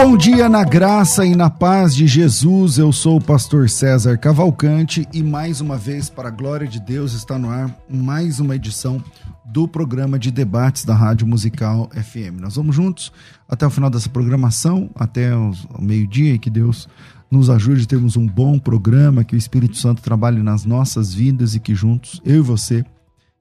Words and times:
Bom 0.00 0.16
dia 0.16 0.48
na 0.48 0.62
graça 0.62 1.26
e 1.26 1.34
na 1.34 1.50
paz 1.50 1.92
de 1.92 2.06
Jesus. 2.06 2.78
Eu 2.78 2.92
sou 2.92 3.16
o 3.16 3.20
pastor 3.20 3.68
César 3.68 4.16
Cavalcante 4.16 5.08
e 5.12 5.24
mais 5.24 5.60
uma 5.60 5.76
vez, 5.76 6.08
para 6.08 6.28
a 6.28 6.30
glória 6.30 6.68
de 6.68 6.78
Deus, 6.78 7.14
está 7.14 7.36
no 7.36 7.50
ar 7.50 7.76
mais 7.90 8.38
uma 8.38 8.54
edição 8.54 9.02
do 9.44 9.66
programa 9.66 10.16
de 10.16 10.30
debates 10.30 10.84
da 10.84 10.94
Rádio 10.94 11.26
Musical 11.26 11.90
FM. 11.90 12.38
Nós 12.40 12.54
vamos 12.54 12.76
juntos 12.76 13.12
até 13.48 13.66
o 13.66 13.70
final 13.70 13.90
dessa 13.90 14.08
programação, 14.08 14.88
até 14.94 15.34
o 15.34 15.52
meio-dia, 15.80 16.34
e 16.34 16.38
que 16.38 16.48
Deus 16.48 16.88
nos 17.28 17.50
ajude 17.50 17.82
a 17.82 17.86
termos 17.88 18.16
um 18.16 18.24
bom 18.24 18.56
programa, 18.56 19.24
que 19.24 19.34
o 19.34 19.36
Espírito 19.38 19.76
Santo 19.76 20.00
trabalhe 20.00 20.40
nas 20.44 20.64
nossas 20.64 21.12
vidas 21.12 21.56
e 21.56 21.60
que 21.60 21.74
juntos, 21.74 22.22
eu 22.24 22.36
e 22.36 22.40
você, 22.40 22.84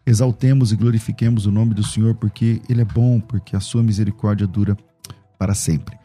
exaltemos 0.07 0.71
e 0.71 0.75
glorifiquemos 0.75 1.45
o 1.45 1.51
nome 1.51 1.75
do 1.75 1.83
Senhor, 1.83 2.15
porque 2.15 2.63
Ele 2.67 2.81
é 2.81 2.85
bom, 2.85 3.19
porque 3.19 3.55
a 3.55 3.59
sua 3.59 3.83
misericórdia 3.83 4.47
dura 4.47 4.75
para 5.37 5.53
sempre. 5.53 5.96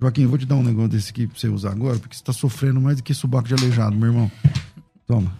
Joaquim, 0.00 0.26
vou 0.26 0.38
te 0.38 0.46
dar 0.46 0.54
um 0.54 0.62
negócio 0.62 0.90
desse 0.90 1.10
aqui 1.10 1.26
pra 1.26 1.36
você 1.36 1.48
usar 1.48 1.72
agora, 1.72 1.98
porque 1.98 2.14
você 2.14 2.22
tá 2.22 2.32
sofrendo 2.32 2.80
mais 2.80 2.98
do 2.98 3.02
que 3.02 3.12
subaco 3.12 3.48
de 3.48 3.54
aleijado, 3.54 3.96
meu 3.96 4.10
irmão. 4.10 4.30
Toma, 5.06 5.32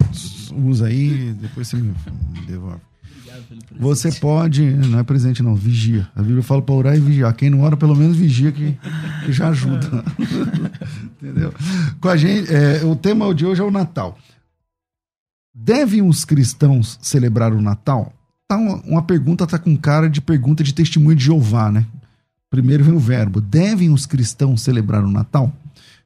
usa 0.65 0.87
aí, 0.87 1.33
depois 1.35 1.69
você 1.69 1.77
me 1.77 1.95
devolve. 2.47 2.81
Você 3.79 4.13
pode, 4.13 4.63
não 4.63 4.99
é 4.99 5.03
presente 5.03 5.43
não, 5.43 5.55
vigia. 5.55 6.09
A 6.15 6.23
Bíblia 6.23 6.43
fala 6.43 6.63
para 6.63 6.75
orar 6.75 6.97
e 6.97 7.01
vigiar. 7.01 7.35
Quem 7.35 7.51
não 7.51 7.61
ora, 7.61 7.77
pelo 7.77 7.95
menos 7.95 8.17
vigia 8.17 8.53
que, 8.53 8.79
que 9.25 9.33
já 9.33 9.49
ajuda. 9.49 10.05
Entendeu? 11.21 11.53
Com 12.01 12.09
a 12.09 12.17
gente, 12.17 12.53
é, 12.53 12.85
o 12.85 12.97
tema 12.97 13.35
de 13.35 13.45
hoje 13.45 13.61
é 13.61 13.65
o 13.65 13.71
Natal. 13.71 14.19
Devem 15.55 16.03
os 16.03 16.25
cristãos 16.25 16.99
celebrar 17.01 17.53
o 17.53 17.63
Natal? 17.63 18.13
Tá 18.49 18.57
uma, 18.57 18.77
uma 18.83 19.03
pergunta 19.03 19.47
tá 19.47 19.59
com 19.59 19.77
cara 19.77 20.09
de 20.09 20.21
pergunta 20.21 20.63
de 20.63 20.75
testemunho 20.75 21.17
de 21.17 21.25
Jeová, 21.25 21.71
né? 21.71 21.87
Primeiro 22.51 22.85
vem 22.85 22.95
o 22.95 22.99
verbo. 22.99 23.41
Devem 23.41 23.91
os 23.91 24.07
cristãos 24.07 24.63
celebrar 24.63 25.05
o 25.05 25.11
Natal? 25.11 25.53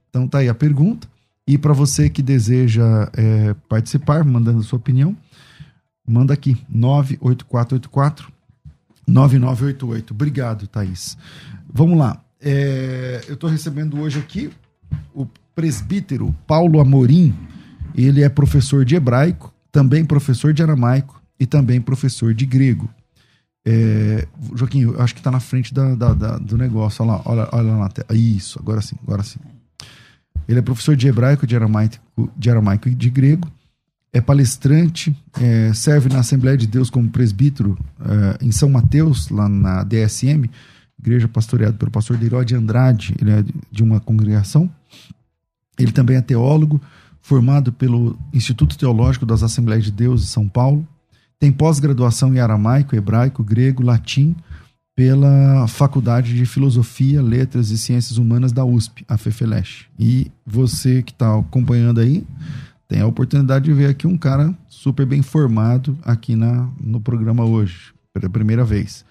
Então 0.09 0.26
tá 0.26 0.38
aí 0.38 0.48
a 0.48 0.54
pergunta. 0.54 1.09
E 1.47 1.59
para 1.59 1.72
você 1.72 2.09
que 2.09 2.22
deseja 2.22 3.10
é, 3.12 3.54
participar, 3.69 4.25
mandando 4.25 4.62
sua 4.62 4.78
opinião, 4.78 5.16
manda 6.06 6.34
aqui, 6.34 6.56
98484 6.68 8.40
9988. 9.06 10.14
Obrigado, 10.14 10.66
Thaís. 10.66 11.16
Vamos 11.72 11.98
lá. 11.98 12.22
É, 12.40 13.22
eu 13.28 13.34
estou 13.34 13.50
recebendo 13.50 14.00
hoje 14.00 14.18
aqui 14.18 14.50
o 15.14 15.26
presbítero 15.54 16.34
Paulo 16.46 16.80
Amorim. 16.80 17.34
Ele 17.94 18.22
é 18.22 18.28
professor 18.28 18.84
de 18.84 18.94
hebraico, 18.94 19.52
também 19.70 20.04
professor 20.04 20.52
de 20.52 20.62
aramaico 20.62 21.20
e 21.38 21.46
também 21.46 21.80
professor 21.80 22.32
de 22.32 22.46
grego. 22.46 22.88
É, 23.66 24.26
Joaquim, 24.54 24.82
eu 24.82 25.00
acho 25.02 25.12
que 25.12 25.20
está 25.20 25.30
na 25.30 25.40
frente 25.40 25.74
da, 25.74 25.94
da, 25.94 26.14
da, 26.14 26.38
do 26.38 26.56
negócio. 26.56 27.04
Olha 27.04 27.12
lá, 27.12 27.22
olha, 27.24 27.48
olha 27.52 27.72
lá 27.72 27.78
na 27.78 27.88
tela. 27.88 28.18
Isso, 28.18 28.58
agora 28.58 28.80
sim, 28.80 28.96
agora 29.02 29.22
sim. 29.22 29.38
Ele 30.48 30.58
é 30.58 30.62
professor 30.62 30.96
de 30.96 31.06
hebraico, 31.06 31.46
de 31.46 31.54
aramaico, 31.54 31.98
de 32.36 32.50
aramaico 32.50 32.88
e 32.88 32.94
de 32.94 33.10
grego 33.10 33.50
é 34.12 34.21
palestrante, 34.21 35.16
é, 35.41 35.72
serve 35.72 36.09
na 36.09 36.21
Assembleia 36.21 36.56
de 36.56 36.66
Deus 36.66 36.91
como 36.91 37.09
presbítero 37.09 37.78
é, 38.00 38.44
em 38.44 38.50
São 38.50 38.69
Mateus, 38.69 39.28
lá 39.28 39.48
na 39.48 39.84
DSM, 39.84 40.50
igreja 40.98 41.28
pastoreada 41.28 41.76
pelo 41.76 41.91
pastor 41.91 42.16
Deiró 42.16 42.43
de 42.43 42.54
Andrade, 42.54 43.15
ele 43.21 43.31
é 43.31 43.44
de 43.71 43.82
uma 43.82 44.00
congregação. 44.00 44.71
Ele 45.78 45.93
também 45.93 46.16
é 46.16 46.21
teólogo, 46.21 46.81
formado 47.22 47.72
pelo 47.72 48.19
Instituto 48.32 48.76
Teológico 48.76 49.25
das 49.25 49.43
Assembleias 49.43 49.84
de 49.84 49.91
Deus 49.91 50.22
de 50.22 50.28
São 50.28 50.47
Paulo. 50.47 50.87
Tem 51.38 51.50
pós-graduação 51.50 52.34
em 52.34 52.38
aramaico, 52.38 52.94
hebraico, 52.94 53.42
grego, 53.42 53.82
latim, 53.82 54.37
pela 54.94 55.66
Faculdade 55.66 56.34
de 56.34 56.44
Filosofia, 56.44 57.22
Letras 57.22 57.71
e 57.71 57.78
Ciências 57.78 58.19
Humanas 58.19 58.53
da 58.53 58.65
USP, 58.65 59.04
a 59.09 59.16
FEFELESH. 59.16 59.87
E 59.98 60.31
você 60.44 61.03
que 61.03 61.12
está 61.12 61.38
acompanhando 61.38 62.00
aí, 62.00 62.27
tem 62.90 63.00
a 63.00 63.06
oportunidade 63.06 63.66
de 63.66 63.72
ver 63.72 63.86
aqui 63.86 64.04
um 64.04 64.18
cara 64.18 64.52
super 64.68 65.06
bem 65.06 65.22
formado 65.22 65.96
aqui 66.02 66.34
na, 66.34 66.68
no 66.80 67.00
programa 67.00 67.44
hoje, 67.44 67.92
pela 68.12 68.28
primeira 68.28 68.64
vez. 68.64 69.04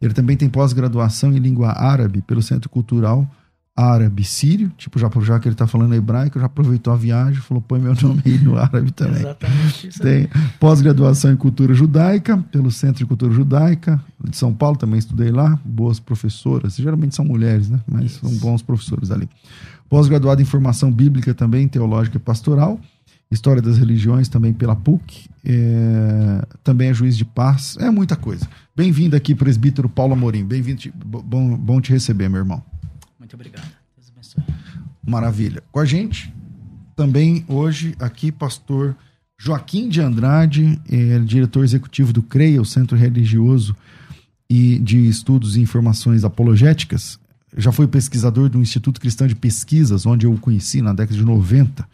Ele 0.00 0.14
também 0.14 0.38
tem 0.38 0.48
pós-graduação 0.48 1.34
em 1.34 1.38
língua 1.38 1.70
árabe 1.72 2.22
pelo 2.22 2.40
Centro 2.40 2.70
Cultural 2.70 3.30
Árabe 3.76 4.24
Sírio, 4.24 4.72
tipo, 4.78 4.98
já, 4.98 5.10
já 5.20 5.38
que 5.38 5.48
ele 5.48 5.54
está 5.54 5.66
falando 5.66 5.94
hebraico, 5.94 6.40
já 6.40 6.46
aproveitou 6.46 6.94
a 6.94 6.96
viagem, 6.96 7.38
falou, 7.42 7.60
põe 7.60 7.78
meu 7.78 7.94
nome 8.00 8.22
aí 8.24 8.38
no 8.38 8.56
árabe 8.56 8.90
também. 8.90 9.20
Exatamente. 9.20 9.88
Isso 9.88 10.00
tem 10.00 10.30
pós-graduação 10.58 11.30
em 11.30 11.36
cultura 11.36 11.74
judaica 11.74 12.38
pelo 12.50 12.70
Centro 12.70 13.00
de 13.00 13.04
Cultura 13.04 13.34
Judaica 13.34 14.02
de 14.24 14.34
São 14.34 14.54
Paulo, 14.54 14.78
também 14.78 14.98
estudei 14.98 15.30
lá, 15.30 15.60
boas 15.62 16.00
professoras, 16.00 16.76
geralmente 16.76 17.14
são 17.14 17.24
mulheres, 17.26 17.68
né? 17.68 17.80
Mas 17.86 18.12
Isso. 18.12 18.20
são 18.20 18.34
bons 18.38 18.62
professores 18.62 19.10
ali. 19.10 19.28
Pós-graduado 19.90 20.40
em 20.40 20.46
formação 20.46 20.90
bíblica 20.90 21.34
também, 21.34 21.68
teológica 21.68 22.16
e 22.16 22.20
pastoral 22.20 22.80
História 23.30 23.60
das 23.60 23.76
Religiões 23.76 24.28
também 24.28 24.52
pela 24.52 24.76
PUC, 24.76 25.28
é, 25.44 26.46
também 26.62 26.88
é 26.88 26.94
juiz 26.94 27.16
de 27.16 27.24
paz, 27.24 27.76
é 27.80 27.90
muita 27.90 28.14
coisa. 28.14 28.48
Bem-vindo 28.74 29.16
aqui, 29.16 29.34
presbítero 29.34 29.88
Paulo 29.88 30.12
Amorim, 30.12 30.44
bem-vindo, 30.44 30.82
bom, 30.94 31.56
bom 31.56 31.80
te 31.80 31.90
receber, 31.90 32.28
meu 32.28 32.38
irmão. 32.38 32.62
Muito 33.18 33.34
obrigado, 33.34 33.68
Deus 33.96 34.10
abençoe. 34.10 34.44
Maravilha. 35.04 35.62
Com 35.72 35.80
a 35.80 35.84
gente 35.84 36.32
também 36.94 37.44
hoje 37.48 37.96
aqui, 37.98 38.30
pastor 38.30 38.96
Joaquim 39.38 39.88
de 39.88 40.00
Andrade, 40.00 40.80
é, 40.88 41.18
diretor 41.18 41.64
executivo 41.64 42.12
do 42.12 42.22
CREA, 42.22 42.62
o 42.62 42.64
Centro 42.64 42.96
Religioso 42.96 43.76
e 44.48 44.78
de 44.78 45.08
Estudos 45.08 45.56
e 45.56 45.60
Informações 45.60 46.24
Apologéticas. 46.24 47.18
Já 47.56 47.72
foi 47.72 47.88
pesquisador 47.88 48.48
do 48.48 48.60
Instituto 48.60 49.00
Cristão 49.00 49.26
de 49.26 49.34
Pesquisas, 49.34 50.06
onde 50.06 50.26
eu 50.26 50.32
o 50.32 50.38
conheci 50.38 50.80
na 50.80 50.92
década 50.92 51.18
de 51.18 51.24
90 51.24 51.86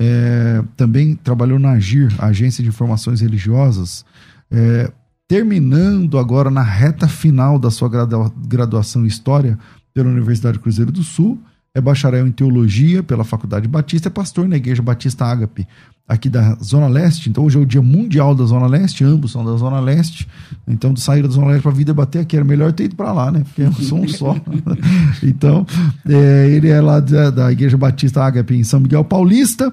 é, 0.00 0.62
também 0.76 1.16
trabalhou 1.16 1.58
na 1.58 1.72
AGIR, 1.72 2.14
Agência 2.18 2.62
de 2.62 2.68
Informações 2.68 3.20
Religiosas, 3.20 4.04
é, 4.48 4.92
terminando 5.26 6.18
agora 6.18 6.50
na 6.50 6.62
reta 6.62 7.08
final 7.08 7.58
da 7.58 7.70
sua 7.70 7.88
gradua, 7.88 8.32
graduação 8.46 9.04
em 9.04 9.08
História 9.08 9.58
pela 9.92 10.08
Universidade 10.08 10.60
Cruzeiro 10.60 10.92
do 10.92 11.02
Sul, 11.02 11.38
é 11.78 11.80
bacharel 11.80 12.26
em 12.26 12.32
teologia 12.32 13.02
pela 13.02 13.24
Faculdade 13.24 13.66
Batista, 13.68 14.08
é 14.08 14.10
pastor 14.10 14.48
na 14.48 14.56
Igreja 14.56 14.82
Batista 14.82 15.24
Ágape, 15.24 15.66
aqui 16.06 16.28
da 16.28 16.54
Zona 16.62 16.88
Leste. 16.88 17.28
Então, 17.28 17.44
hoje 17.44 17.58
é 17.58 17.60
o 17.60 17.66
Dia 17.66 17.82
Mundial 17.82 18.34
da 18.34 18.44
Zona 18.44 18.66
Leste, 18.66 19.04
ambos 19.04 19.32
são 19.32 19.44
da 19.44 19.56
Zona 19.56 19.78
Leste. 19.80 20.26
Então, 20.66 20.94
sair 20.96 21.22
da 21.22 21.28
Zona 21.28 21.48
Leste 21.48 21.62
para 21.62 21.72
vir 21.72 21.84
debater 21.84 22.22
aqui, 22.22 22.36
era 22.36 22.44
melhor 22.44 22.72
ter 22.72 22.84
ido 22.84 22.96
para 22.96 23.12
lá, 23.12 23.30
né? 23.30 23.44
Porque 23.44 23.62
eu 23.62 23.72
sou 23.72 24.00
um 24.00 24.08
só. 24.08 24.36
então, 25.22 25.66
é, 26.08 26.50
ele 26.50 26.68
é 26.68 26.80
lá 26.80 27.00
da, 27.00 27.30
da 27.30 27.52
Igreja 27.52 27.76
Batista 27.76 28.24
Ágape 28.24 28.54
em 28.54 28.64
São 28.64 28.80
Miguel 28.80 29.04
Paulista, 29.04 29.72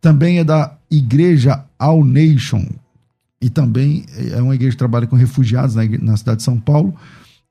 também 0.00 0.38
é 0.38 0.44
da 0.44 0.74
Igreja 0.90 1.64
All 1.78 2.04
Nation, 2.04 2.66
e 3.40 3.48
também 3.48 4.04
é 4.32 4.40
uma 4.42 4.54
igreja 4.54 4.72
que 4.72 4.78
trabalha 4.78 5.06
com 5.06 5.16
refugiados 5.16 5.74
na, 5.74 5.82
na 5.84 6.16
cidade 6.16 6.38
de 6.38 6.42
São 6.42 6.58
Paulo. 6.58 6.94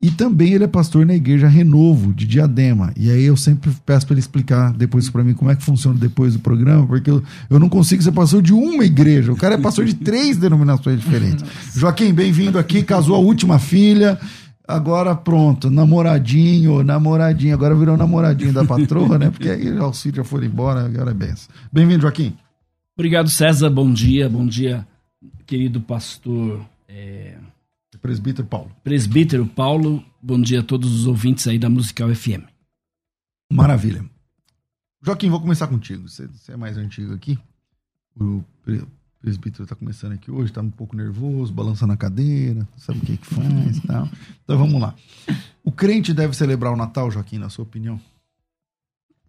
E 0.01 0.09
também 0.09 0.53
ele 0.53 0.63
é 0.63 0.67
pastor 0.67 1.05
na 1.05 1.13
igreja 1.13 1.45
Renovo, 1.49 2.13
de 2.13 2.25
Diadema. 2.25 2.93
E 2.95 3.11
aí 3.11 3.25
eu 3.25 3.35
sempre 3.35 3.69
peço 3.85 4.05
para 4.05 4.13
ele 4.13 4.21
explicar 4.21 4.71
depois 4.71 5.09
para 5.09 5.25
mim 5.25 5.33
como 5.33 5.51
é 5.51 5.55
que 5.57 5.63
funciona 5.63 5.99
depois 5.99 6.33
do 6.33 6.39
programa, 6.39 6.87
porque 6.87 7.09
eu, 7.09 7.21
eu 7.49 7.59
não 7.59 7.67
consigo 7.67 8.01
ser 8.01 8.13
pastor 8.13 8.41
de 8.41 8.53
uma 8.53 8.85
igreja. 8.85 9.33
O 9.33 9.35
cara 9.35 9.55
é 9.55 9.57
pastor 9.57 9.83
de 9.83 9.95
três 9.99 10.37
denominações 10.37 11.01
diferentes. 11.01 11.43
Joaquim, 11.75 12.13
bem-vindo 12.13 12.57
aqui, 12.57 12.81
casou 12.81 13.13
a 13.13 13.19
última 13.19 13.59
filha. 13.59 14.17
Agora 14.65 15.13
pronto, 15.15 15.69
namoradinho, 15.69 16.81
namoradinho. 16.81 17.53
Agora 17.53 17.75
virou 17.75 17.97
namoradinho 17.97 18.53
da 18.53 18.63
patroa, 18.63 19.17
né? 19.17 19.29
Porque 19.29 19.49
aí 19.49 19.69
o 19.69 19.91
filhos 19.91 20.15
já 20.15 20.23
foram 20.23 20.45
embora, 20.45 20.85
agora 20.85 21.11
é 21.11 21.13
benção. 21.13 21.49
Bem-vindo, 21.73 22.03
Joaquim. 22.03 22.37
Obrigado, 22.97 23.27
César. 23.29 23.69
Bom 23.69 23.91
dia, 23.91 24.29
bom 24.29 24.47
dia, 24.47 24.87
querido 25.45 25.81
pastor. 25.81 26.61
É 26.87 27.35
Presbítero 28.01 28.47
Paulo. 28.47 28.71
Presbítero 28.83 29.45
Paulo, 29.45 30.03
bom 30.21 30.39
dia 30.39 30.61
a 30.61 30.63
todos 30.63 30.91
os 30.93 31.05
ouvintes 31.05 31.47
aí 31.47 31.59
da 31.59 31.69
Musical 31.69 32.13
FM. 32.13 32.43
Maravilha. 33.51 34.05
Joaquim, 35.01 35.29
vou 35.29 35.41
começar 35.41 35.67
contigo. 35.67 36.07
Você, 36.07 36.27
você 36.27 36.53
é 36.53 36.57
mais 36.57 36.77
antigo 36.77 37.13
aqui. 37.13 37.37
O 38.19 38.43
presbítero 39.21 39.63
está 39.63 39.75
começando 39.75 40.13
aqui 40.13 40.31
hoje, 40.31 40.51
está 40.51 40.61
um 40.61 40.69
pouco 40.69 40.95
nervoso, 40.95 41.53
balançando 41.53 41.93
a 41.93 41.97
cadeira, 41.97 42.67
sabe 42.77 42.99
o 42.99 43.01
que, 43.01 43.17
que 43.17 43.25
faz 43.25 43.77
e 43.77 43.81
tal. 43.87 44.09
Então 44.43 44.57
vamos 44.57 44.81
lá. 44.81 44.95
O 45.63 45.71
crente 45.71 46.13
deve 46.13 46.33
celebrar 46.33 46.73
o 46.73 46.77
Natal, 46.77 47.11
Joaquim, 47.11 47.37
na 47.37 47.49
sua 47.49 47.63
opinião? 47.63 47.99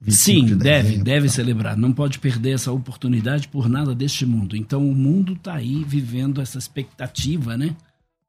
Sim, 0.08 0.46
de 0.46 0.54
deve, 0.54 0.96
deve 0.98 1.26
tá. 1.26 1.34
celebrar. 1.34 1.76
Não 1.76 1.92
pode 1.92 2.18
perder 2.18 2.52
essa 2.52 2.72
oportunidade 2.72 3.48
por 3.48 3.68
nada 3.68 3.94
deste 3.94 4.24
mundo. 4.24 4.56
Então 4.56 4.88
o 4.88 4.94
mundo 4.94 5.34
está 5.34 5.54
aí 5.54 5.84
vivendo 5.84 6.40
essa 6.40 6.58
expectativa, 6.58 7.56
né? 7.56 7.76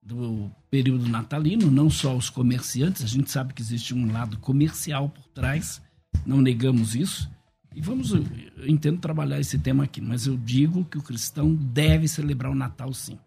Do 0.02 0.52
período 0.70 1.08
natalino, 1.08 1.70
não 1.70 1.90
só 1.90 2.16
os 2.16 2.30
comerciantes, 2.30 3.04
a 3.04 3.08
gente 3.08 3.30
sabe 3.30 3.54
que 3.54 3.62
existe 3.62 3.94
um 3.94 4.12
lado 4.12 4.38
comercial 4.38 5.10
por 5.10 5.26
trás, 5.28 5.82
não 6.26 6.42
negamos 6.42 6.96
isso. 6.96 7.30
E 7.74 7.82
vamos, 7.82 8.12
eu 8.12 8.26
entendo 8.68 9.00
trabalhar 9.00 9.40
esse 9.40 9.58
tema 9.58 9.86
aqui, 9.86 10.02
mas 10.02 10.26
eu 10.26 10.36
digo 10.36 10.84
que 10.84 10.98
o 10.98 11.04
cristão 11.04 11.54
deve 11.54 12.08
celebrar 12.08 12.52
o 12.52 12.56
Natal 12.56 12.94
sim. 12.94 13.18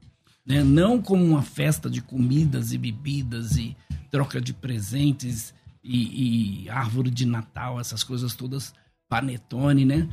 Né? 0.45 0.63
Não 0.63 1.01
como 1.01 1.25
uma 1.25 1.43
festa 1.43 1.89
de 1.89 2.03
comidas 2.03 2.73
e 2.73 2.79
bebidas 2.79 3.57
e 3.57 3.75
troca 4.11 4.41
de 4.41 4.53
presentes 4.53 5.55
e, 5.83 6.65
e 6.65 6.71
árvore 6.71 7.11
de 7.11 7.25
Natal, 7.25 7.81
essas 7.81 8.05
coisas 8.05 8.35
todas, 8.35 8.75
panetone, 9.09 9.85
né? 9.85 10.09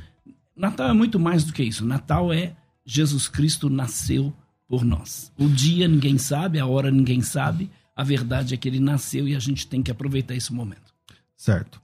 Natal 0.55 0.89
é 0.89 0.93
muito 0.93 1.19
mais 1.19 1.43
do 1.43 1.51
que 1.51 1.63
isso. 1.63 1.85
Natal 1.85 2.31
é 2.31 2.55
Jesus 2.85 3.27
Cristo 3.27 3.69
nasceu 3.69 4.33
por 4.71 4.85
nós. 4.85 5.33
O 5.37 5.49
dia 5.49 5.85
ninguém 5.85 6.17
sabe, 6.17 6.57
a 6.57 6.65
hora 6.65 6.89
ninguém 6.89 7.21
sabe. 7.21 7.69
A 7.93 8.05
verdade 8.05 8.53
é 8.53 8.57
que 8.57 8.69
ele 8.69 8.79
nasceu 8.79 9.27
e 9.27 9.35
a 9.35 9.39
gente 9.39 9.67
tem 9.67 9.83
que 9.83 9.91
aproveitar 9.91 10.33
esse 10.33 10.53
momento. 10.53 10.93
Certo. 11.35 11.81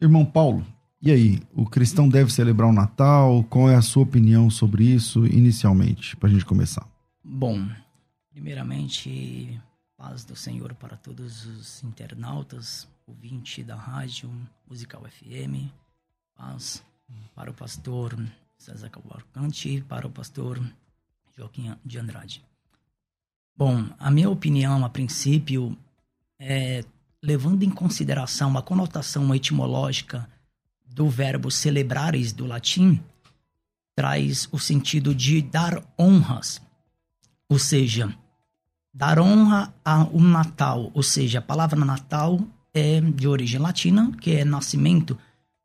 Irmão 0.00 0.24
Paulo, 0.24 0.66
e 1.00 1.12
aí? 1.12 1.40
O 1.54 1.64
cristão 1.64 2.08
deve 2.08 2.32
celebrar 2.32 2.68
o 2.68 2.72
Natal? 2.72 3.44
Qual 3.44 3.70
é 3.70 3.76
a 3.76 3.82
sua 3.82 4.02
opinião 4.02 4.50
sobre 4.50 4.82
isso 4.82 5.24
inicialmente, 5.26 6.16
para 6.16 6.28
a 6.28 6.32
gente 6.32 6.44
começar? 6.44 6.84
Bom, 7.22 7.68
primeiramente, 8.32 9.56
paz 9.96 10.24
do 10.24 10.34
Senhor 10.34 10.74
para 10.74 10.96
todos 10.96 11.46
os 11.46 11.84
internautas, 11.84 12.88
ouvintes 13.06 13.64
da 13.64 13.76
rádio 13.76 14.28
Musical 14.68 15.04
FM, 15.04 15.70
paz 16.36 16.82
para 17.32 17.48
o 17.48 17.54
pastor 17.54 18.18
César 18.56 18.90
Cavalcante, 18.90 19.84
para 19.88 20.04
o 20.04 20.10
pastor 20.10 20.60
Joaquim 21.38 21.72
de 21.84 21.98
Andrade. 21.98 22.44
Bom, 23.56 23.84
a 23.96 24.10
minha 24.10 24.28
opinião, 24.28 24.84
a 24.84 24.88
princípio, 24.88 25.78
é, 26.38 26.84
levando 27.22 27.62
em 27.62 27.70
consideração 27.70 28.58
a 28.58 28.62
conotação 28.62 29.32
etimológica 29.32 30.28
do 30.84 31.08
verbo 31.08 31.48
celebrares 31.48 32.32
do 32.32 32.44
latim, 32.44 33.00
traz 33.94 34.48
o 34.50 34.58
sentido 34.58 35.14
de 35.14 35.40
dar 35.40 35.80
honras, 35.96 36.60
ou 37.48 37.58
seja, 37.58 38.12
dar 38.92 39.20
honra 39.20 39.72
a 39.84 40.04
um 40.04 40.20
Natal, 40.20 40.90
ou 40.92 41.04
seja, 41.04 41.38
a 41.38 41.42
palavra 41.42 41.78
Natal 41.84 42.40
é 42.74 43.00
de 43.00 43.28
origem 43.28 43.60
latina, 43.60 44.10
que 44.20 44.32
é 44.32 44.44
nascimento, 44.44 45.16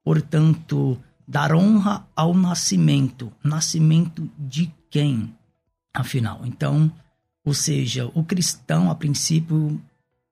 portanto, 0.04 1.02
dar 1.28 1.54
honra 1.56 2.08
ao 2.16 2.34
nascimento. 2.36 3.32
Nascimento 3.44 4.30
de 4.38 4.72
quem? 4.90 5.34
Afinal. 5.94 6.42
Então, 6.46 6.92
ou 7.46 7.54
seja, 7.54 8.10
o 8.14 8.24
cristão, 8.24 8.90
a 8.90 8.96
princípio, 8.96 9.82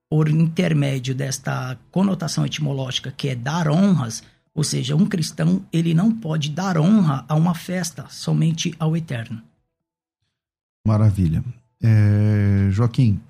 por 0.08 0.28
intermédio 0.28 1.14
desta 1.14 1.78
conotação 1.90 2.44
etimológica 2.44 3.10
que 3.10 3.28
é 3.28 3.34
dar 3.34 3.68
honras, 3.68 4.22
ou 4.54 4.62
seja, 4.62 4.94
um 4.94 5.06
cristão 5.06 5.64
ele 5.72 5.94
não 5.94 6.12
pode 6.12 6.50
dar 6.50 6.76
honra 6.76 7.24
a 7.28 7.34
uma 7.34 7.54
festa, 7.54 8.06
somente 8.10 8.74
ao 8.78 8.96
eterno. 8.96 9.42
Maravilha. 10.86 11.42
É, 11.82 12.68
Joaquim, 12.70 13.20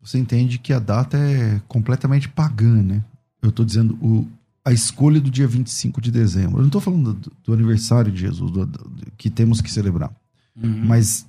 você 0.00 0.18
entende 0.18 0.58
que 0.58 0.72
a 0.72 0.78
data 0.78 1.16
é 1.16 1.60
completamente 1.68 2.28
pagã, 2.28 2.82
né? 2.82 3.04
Eu 3.42 3.50
estou 3.50 3.64
dizendo 3.64 3.94
o, 4.02 4.26
a 4.64 4.72
escolha 4.72 5.20
do 5.20 5.30
dia 5.30 5.46
25 5.46 6.00
de 6.00 6.10
dezembro. 6.10 6.56
Eu 6.56 6.60
não 6.60 6.66
estou 6.66 6.80
falando 6.80 7.12
do, 7.12 7.32
do, 7.42 7.52
aniversário 7.52 8.10
de 8.10 8.20
Jesus, 8.20 8.50
do, 8.50 8.68
que 9.16 9.28
temos 9.28 9.60
que 9.60 9.70
celebrar. 9.70 10.14
Uhum. 10.56 10.84
Mas 10.86 11.26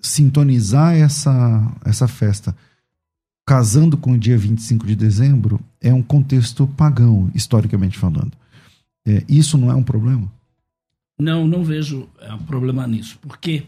sintonizar 0.00 0.94
essa, 0.94 1.74
essa 1.84 2.08
festa 2.08 2.54
casando 3.46 3.96
com 3.96 4.12
o 4.12 4.18
dia 4.18 4.36
25 4.36 4.86
de 4.86 4.96
dezembro 4.96 5.60
é 5.80 5.92
um 5.92 6.02
contexto 6.02 6.66
pagão, 6.66 7.30
historicamente 7.34 7.98
falando. 7.98 8.32
É, 9.06 9.24
isso 9.28 9.58
não 9.58 9.70
é 9.70 9.74
um 9.74 9.82
problema? 9.82 10.30
Não, 11.18 11.46
não 11.46 11.64
vejo 11.64 12.08
é, 12.20 12.36
problema 12.46 12.86
nisso, 12.86 13.18
porque 13.20 13.64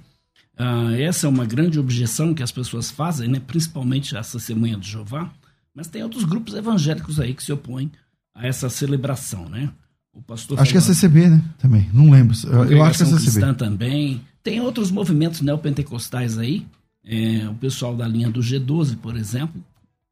uh, 0.59 0.95
essa 0.99 1.27
é 1.27 1.31
uma 1.31 1.45
grande 1.45 1.79
objeção 1.79 2.35
que 2.35 2.43
as 2.43 2.53
pessoas 2.53 2.91
fazem, 2.91 3.29
né? 3.29 3.41
principalmente 3.41 4.17
essa 4.17 4.39
Semana 4.39 4.79
de 4.79 4.91
Jeová, 4.91 5.33
mas 5.75 5.89
tem 5.89 6.03
outros 6.03 6.25
grupos 6.25 6.55
evangélicos 6.55 7.19
aí 7.19 7.35
que 7.35 7.43
se 7.43 7.53
opõem 7.53 7.91
a 8.35 8.47
essa 8.47 8.69
celebração, 8.69 9.49
né? 9.49 9.71
O 10.13 10.23
pastor 10.23 10.61
acho 10.61 10.71
que 10.71 10.79
é 10.79 10.81
CCB, 10.81 11.29
né? 11.29 11.43
Também, 11.59 11.91
não 11.93 12.09
lembro. 12.09 12.37
Eu, 12.45 12.65
eu 12.67 12.83
acho 12.85 12.99
que 12.99 13.03
é 13.03 13.07
CCB. 13.07 13.23
Cristã 13.23 13.55
também. 13.55 14.21
Tem 14.45 14.61
outros 14.61 14.91
movimentos 14.91 15.41
neopentecostais 15.41 16.37
aí, 16.37 16.67
é, 17.03 17.49
o 17.49 17.55
pessoal 17.55 17.97
da 17.97 18.07
linha 18.07 18.31
do 18.31 18.41
G12, 18.41 18.99
por 18.99 19.17
exemplo, 19.17 19.65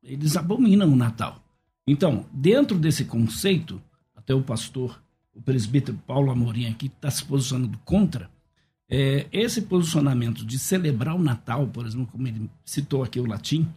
eles 0.02 0.38
abominam 0.38 0.90
o 0.90 0.96
Natal. 0.96 1.40
Então, 1.86 2.24
dentro 2.32 2.78
desse 2.78 3.04
conceito, 3.04 3.80
até 4.16 4.34
o 4.34 4.42
pastor, 4.42 5.02
o 5.34 5.42
presbítero 5.42 5.98
Paulo 6.06 6.30
Amorim 6.30 6.66
aqui 6.66 6.86
está 6.86 7.10
se 7.10 7.22
posicionando 7.22 7.78
contra, 7.84 8.30
é, 8.88 9.26
esse 9.30 9.60
posicionamento 9.62 10.46
de 10.46 10.58
celebrar 10.58 11.14
o 11.14 11.22
Natal, 11.22 11.66
por 11.66 11.86
exemplo, 11.86 12.06
como 12.06 12.26
ele 12.26 12.50
citou 12.64 13.02
aqui 13.02 13.20
o 13.20 13.26
latim, 13.26 13.68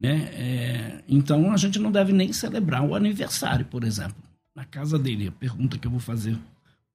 né? 0.00 0.28
É, 0.32 1.04
então 1.08 1.52
a 1.52 1.56
gente 1.56 1.78
não 1.78 1.92
deve 1.92 2.12
nem 2.12 2.32
celebrar 2.32 2.82
o 2.82 2.96
aniversário, 2.96 3.64
por 3.66 3.84
exemplo, 3.84 4.16
na 4.56 4.64
casa 4.64 4.98
dele. 4.98 5.28
A 5.28 5.32
pergunta 5.32 5.78
que 5.78 5.86
eu 5.86 5.90
vou 5.90 6.00
fazer 6.00 6.36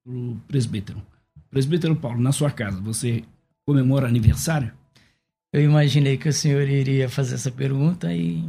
para 0.04 0.12
o 0.12 0.36
presbítero. 0.46 1.02
Presbítero 1.56 1.96
Paulo, 1.96 2.20
na 2.20 2.32
sua 2.32 2.50
casa, 2.50 2.78
você 2.82 3.24
comemora 3.64 4.06
aniversário? 4.06 4.70
Eu 5.50 5.62
imaginei 5.62 6.18
que 6.18 6.28
o 6.28 6.32
senhor 6.32 6.68
iria 6.68 7.08
fazer 7.08 7.36
essa 7.36 7.50
pergunta 7.50 8.12
e, 8.12 8.44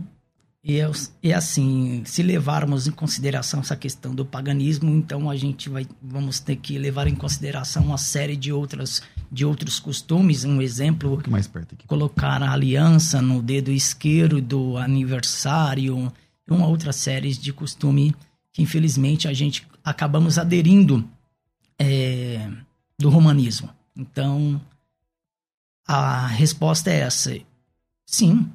e, 0.61 0.77
é, 0.77 0.91
e 1.23 1.31
assim, 1.31 2.01
se 2.03 2.21
levarmos 2.21 2.85
em 2.85 2.91
consideração 2.91 3.61
essa 3.61 3.77
questão 3.77 4.13
do 4.13 4.25
paganismo, 4.25 4.93
então 4.93 5.29
a 5.29 5.37
gente 5.37 5.69
vai, 5.69 5.87
vamos 6.01 6.41
ter 6.41 6.57
que 6.57 6.77
levar 6.77 7.07
em 7.07 7.15
consideração 7.15 7.85
uma 7.85 7.97
série 7.97 8.35
de 8.35 8.51
outras 8.51 9.01
de 9.31 9.45
outros 9.45 9.79
costumes. 9.79 10.43
Um 10.43 10.61
exemplo, 10.61 11.23
um 11.25 11.31
mais 11.31 11.47
perto 11.47 11.75
aqui. 11.75 11.87
colocar 11.87 12.43
a 12.43 12.51
aliança 12.51 13.21
no 13.21 13.41
dedo 13.41 13.71
esquerdo 13.71 14.41
do 14.41 14.75
aniversário, 14.75 16.11
uma 16.49 16.67
outra 16.67 16.91
série 16.91 17.33
de 17.33 17.53
costume 17.53 18.13
que 18.51 18.61
infelizmente 18.61 19.29
a 19.29 19.33
gente 19.33 19.65
acabamos 19.81 20.37
aderindo 20.37 21.09
é, 21.79 22.49
do 22.99 23.09
romanismo. 23.09 23.69
Então, 23.95 24.59
a 25.87 26.27
resposta 26.27 26.89
é 26.89 26.99
essa. 26.99 27.37
Sim. 28.05 28.49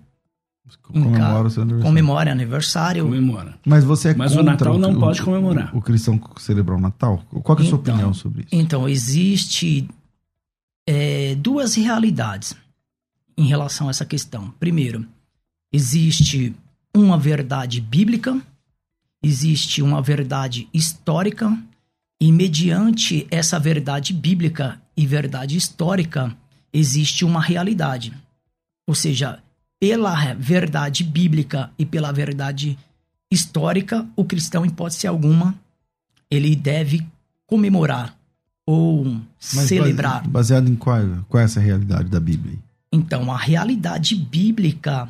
Comemora 0.82 1.48
o 1.48 1.50
seu 1.50 1.62
aniversário. 1.62 1.82
Comemora 1.82 2.32
aniversário. 2.32 3.04
Comemora. 3.04 3.58
Mas 3.66 3.84
você 3.84 4.10
é 4.10 4.14
Mas 4.14 4.34
o 4.34 4.42
Natal 4.42 4.78
não 4.78 4.92
o, 4.92 5.00
pode 5.00 5.22
comemorar. 5.22 5.74
O, 5.74 5.78
o, 5.78 5.82
cristão 5.82 6.20
celebrar 6.38 6.78
o 6.78 6.80
Natal? 6.80 7.22
Qual 7.42 7.58
é 7.58 7.62
a 7.62 7.64
sua 7.64 7.78
então, 7.78 7.94
opinião 7.94 8.14
sobre 8.14 8.42
isso? 8.42 8.50
Então, 8.52 8.88
existe 8.88 9.88
é, 10.86 11.34
duas 11.34 11.74
realidades 11.74 12.54
em 13.36 13.46
relação 13.46 13.88
a 13.88 13.90
essa 13.90 14.04
questão. 14.04 14.52
Primeiro, 14.58 15.06
existe 15.72 16.54
uma 16.94 17.18
verdade 17.18 17.80
bíblica, 17.80 18.40
existe 19.22 19.82
uma 19.82 20.00
verdade 20.00 20.68
histórica, 20.72 21.56
e 22.22 22.30
mediante 22.30 23.26
essa 23.32 23.58
verdade 23.58 24.12
bíblica 24.12 24.80
e 24.96 25.04
verdade 25.04 25.56
histórica, 25.56 26.32
existe 26.72 27.24
uma 27.24 27.42
realidade. 27.42 28.12
Ou 28.86 28.94
seja, 28.94 29.40
pela 29.80 30.32
verdade 30.34 31.02
bíblica 31.02 31.72
e 31.76 31.84
pela 31.84 32.12
verdade 32.12 32.78
histórica, 33.28 34.06
o 34.14 34.24
cristão, 34.24 34.64
em 34.64 34.68
hipótese 34.68 35.08
alguma, 35.08 35.56
ele 36.30 36.54
deve 36.54 37.04
comemorar 37.44 38.16
ou 38.64 39.04
Mas 39.04 39.66
celebrar. 39.66 40.24
Baseado 40.28 40.68
em 40.70 40.76
qual, 40.76 41.00
qual 41.28 41.40
é 41.40 41.44
essa 41.44 41.58
realidade 41.58 42.08
da 42.08 42.20
Bíblia? 42.20 42.56
Então, 42.92 43.32
a 43.32 43.36
realidade 43.36 44.14
bíblica 44.14 45.08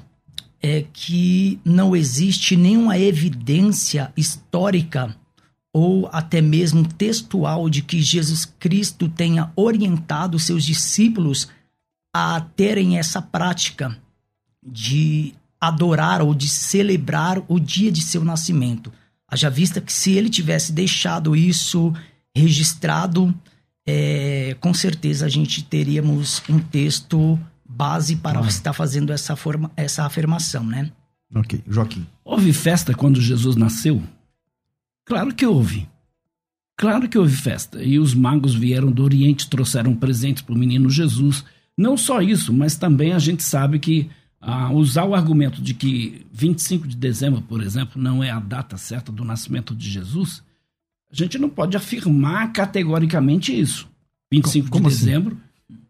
é 0.62 0.86
que 0.90 1.60
não 1.62 1.94
existe 1.94 2.56
nenhuma 2.56 2.98
evidência 2.98 4.10
histórica 4.16 5.14
ou 5.72 6.08
até 6.12 6.40
mesmo 6.40 6.86
textual 6.86 7.70
de 7.70 7.82
que 7.82 8.00
Jesus 8.00 8.44
Cristo 8.44 9.08
tenha 9.08 9.50
orientado 9.56 10.38
seus 10.38 10.64
discípulos 10.64 11.48
a 12.14 12.40
terem 12.40 12.98
essa 12.98 13.22
prática 13.22 13.96
de 14.62 15.34
adorar 15.60 16.20
ou 16.20 16.34
de 16.34 16.48
celebrar 16.48 17.42
o 17.48 17.58
dia 17.58 17.90
de 17.90 18.02
seu 18.02 18.22
nascimento. 18.22 18.92
Haja 19.26 19.48
vista 19.48 19.80
que 19.80 19.92
se 19.92 20.12
ele 20.12 20.28
tivesse 20.28 20.72
deixado 20.72 21.34
isso 21.34 21.92
registrado, 22.36 23.34
é, 23.86 24.56
com 24.60 24.74
certeza 24.74 25.24
a 25.24 25.28
gente 25.28 25.62
teríamos 25.62 26.42
um 26.48 26.58
texto 26.58 27.38
base 27.66 28.16
para 28.16 28.40
ah. 28.40 28.46
estar 28.46 28.72
fazendo 28.72 29.12
essa, 29.12 29.34
forma, 29.34 29.70
essa 29.74 30.04
afirmação, 30.04 30.64
né? 30.64 30.90
Ok. 31.34 31.62
Joaquim. 31.66 32.06
Houve 32.22 32.52
festa 32.52 32.92
quando 32.92 33.20
Jesus 33.20 33.56
nasceu? 33.56 34.02
Claro 35.04 35.34
que 35.34 35.46
houve. 35.46 35.88
Claro 36.76 37.08
que 37.08 37.18
houve 37.18 37.36
festa. 37.36 37.82
E 37.82 37.98
os 37.98 38.14
magos 38.14 38.54
vieram 38.54 38.90
do 38.90 39.04
Oriente, 39.04 39.48
trouxeram 39.48 39.94
presentes 39.94 40.42
para 40.42 40.54
o 40.54 40.58
menino 40.58 40.90
Jesus. 40.90 41.44
Não 41.76 41.96
só 41.96 42.20
isso, 42.20 42.52
mas 42.52 42.76
também 42.76 43.12
a 43.12 43.18
gente 43.18 43.42
sabe 43.42 43.78
que 43.78 44.10
ah, 44.40 44.72
usar 44.72 45.04
o 45.04 45.14
argumento 45.14 45.62
de 45.62 45.74
que 45.74 46.26
25 46.32 46.88
de 46.88 46.96
dezembro, 46.96 47.40
por 47.42 47.62
exemplo, 47.62 48.02
não 48.02 48.22
é 48.22 48.30
a 48.30 48.40
data 48.40 48.76
certa 48.76 49.12
do 49.12 49.24
nascimento 49.24 49.74
de 49.74 49.88
Jesus, 49.88 50.42
a 51.10 51.14
gente 51.14 51.38
não 51.38 51.48
pode 51.48 51.76
afirmar 51.76 52.52
categoricamente 52.52 53.58
isso. 53.58 53.88
25 54.32 54.70
Como 54.70 54.88
de 54.88 54.94
assim? 54.94 55.04
dezembro, 55.04 55.36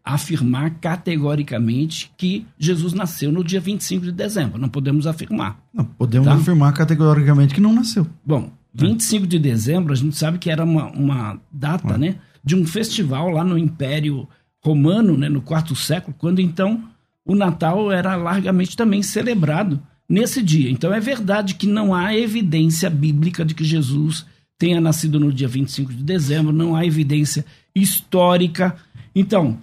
afirmar 0.03 0.69
categoricamente 0.81 2.11
que 2.17 2.45
Jesus 2.59 2.93
nasceu 2.93 3.31
no 3.31 3.43
dia 3.43 3.61
25 3.61 4.05
de 4.05 4.11
dezembro. 4.11 4.59
Não 4.59 4.69
podemos 4.69 5.07
afirmar. 5.07 5.59
Não, 5.73 5.85
podemos 5.85 6.27
tá? 6.27 6.35
afirmar 6.35 6.73
categoricamente 6.73 7.53
que 7.53 7.61
não 7.61 7.73
nasceu. 7.73 8.05
Bom, 8.25 8.51
25 8.73 9.27
de 9.27 9.37
dezembro, 9.37 9.93
a 9.93 9.95
gente 9.95 10.15
sabe 10.15 10.37
que 10.37 10.49
era 10.49 10.63
uma, 10.63 10.91
uma 10.91 11.39
data, 11.51 11.97
né, 11.97 12.15
de 12.43 12.55
um 12.55 12.65
festival 12.65 13.29
lá 13.29 13.43
no 13.43 13.57
Império 13.57 14.27
Romano, 14.61 15.17
né, 15.17 15.29
no 15.29 15.41
quarto 15.41 15.75
século, 15.75 16.15
quando 16.17 16.39
então 16.39 16.83
o 17.25 17.35
Natal 17.35 17.91
era 17.91 18.15
largamente 18.15 18.75
também 18.75 19.03
celebrado 19.03 19.81
nesse 20.09 20.41
dia. 20.41 20.69
Então 20.69 20.93
é 20.93 20.99
verdade 20.99 21.55
que 21.55 21.67
não 21.67 21.93
há 21.93 22.15
evidência 22.15 22.89
bíblica 22.89 23.45
de 23.45 23.53
que 23.53 23.63
Jesus 23.63 24.25
tenha 24.57 24.81
nascido 24.81 25.19
no 25.19 25.31
dia 25.31 25.47
25 25.47 25.93
de 25.93 26.03
dezembro, 26.03 26.53
não 26.53 26.75
há 26.75 26.85
evidência 26.85 27.45
histórica. 27.75 28.75
Então, 29.15 29.57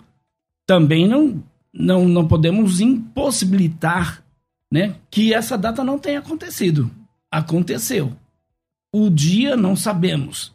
também 0.67 1.09
não 1.09 1.43
não, 1.73 2.09
não 2.09 2.27
podemos 2.27 2.81
impossibilitar 2.81 4.23
né, 4.71 4.97
que 5.11 5.33
essa 5.33 5.57
data 5.57 5.83
não 5.85 5.99
tenha 5.99 6.19
acontecido. 6.19 6.91
Aconteceu. 7.31 8.13
O 8.93 9.09
dia 9.09 9.57
não 9.57 9.77
sabemos. 9.77 10.53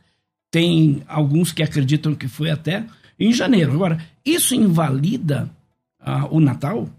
Tem 0.51 1.03
alguns 1.07 1.51
que 1.51 1.63
acreditam 1.63 2.15
que 2.15 2.27
foi 2.27 2.49
até 2.49 2.85
em 3.19 3.31
janeiro. 3.31 3.73
Agora, 3.73 3.99
isso 4.25 4.55
invalida 4.55 5.49
ah, 5.99 6.27
o 6.29 6.39
Natal? 6.39 6.89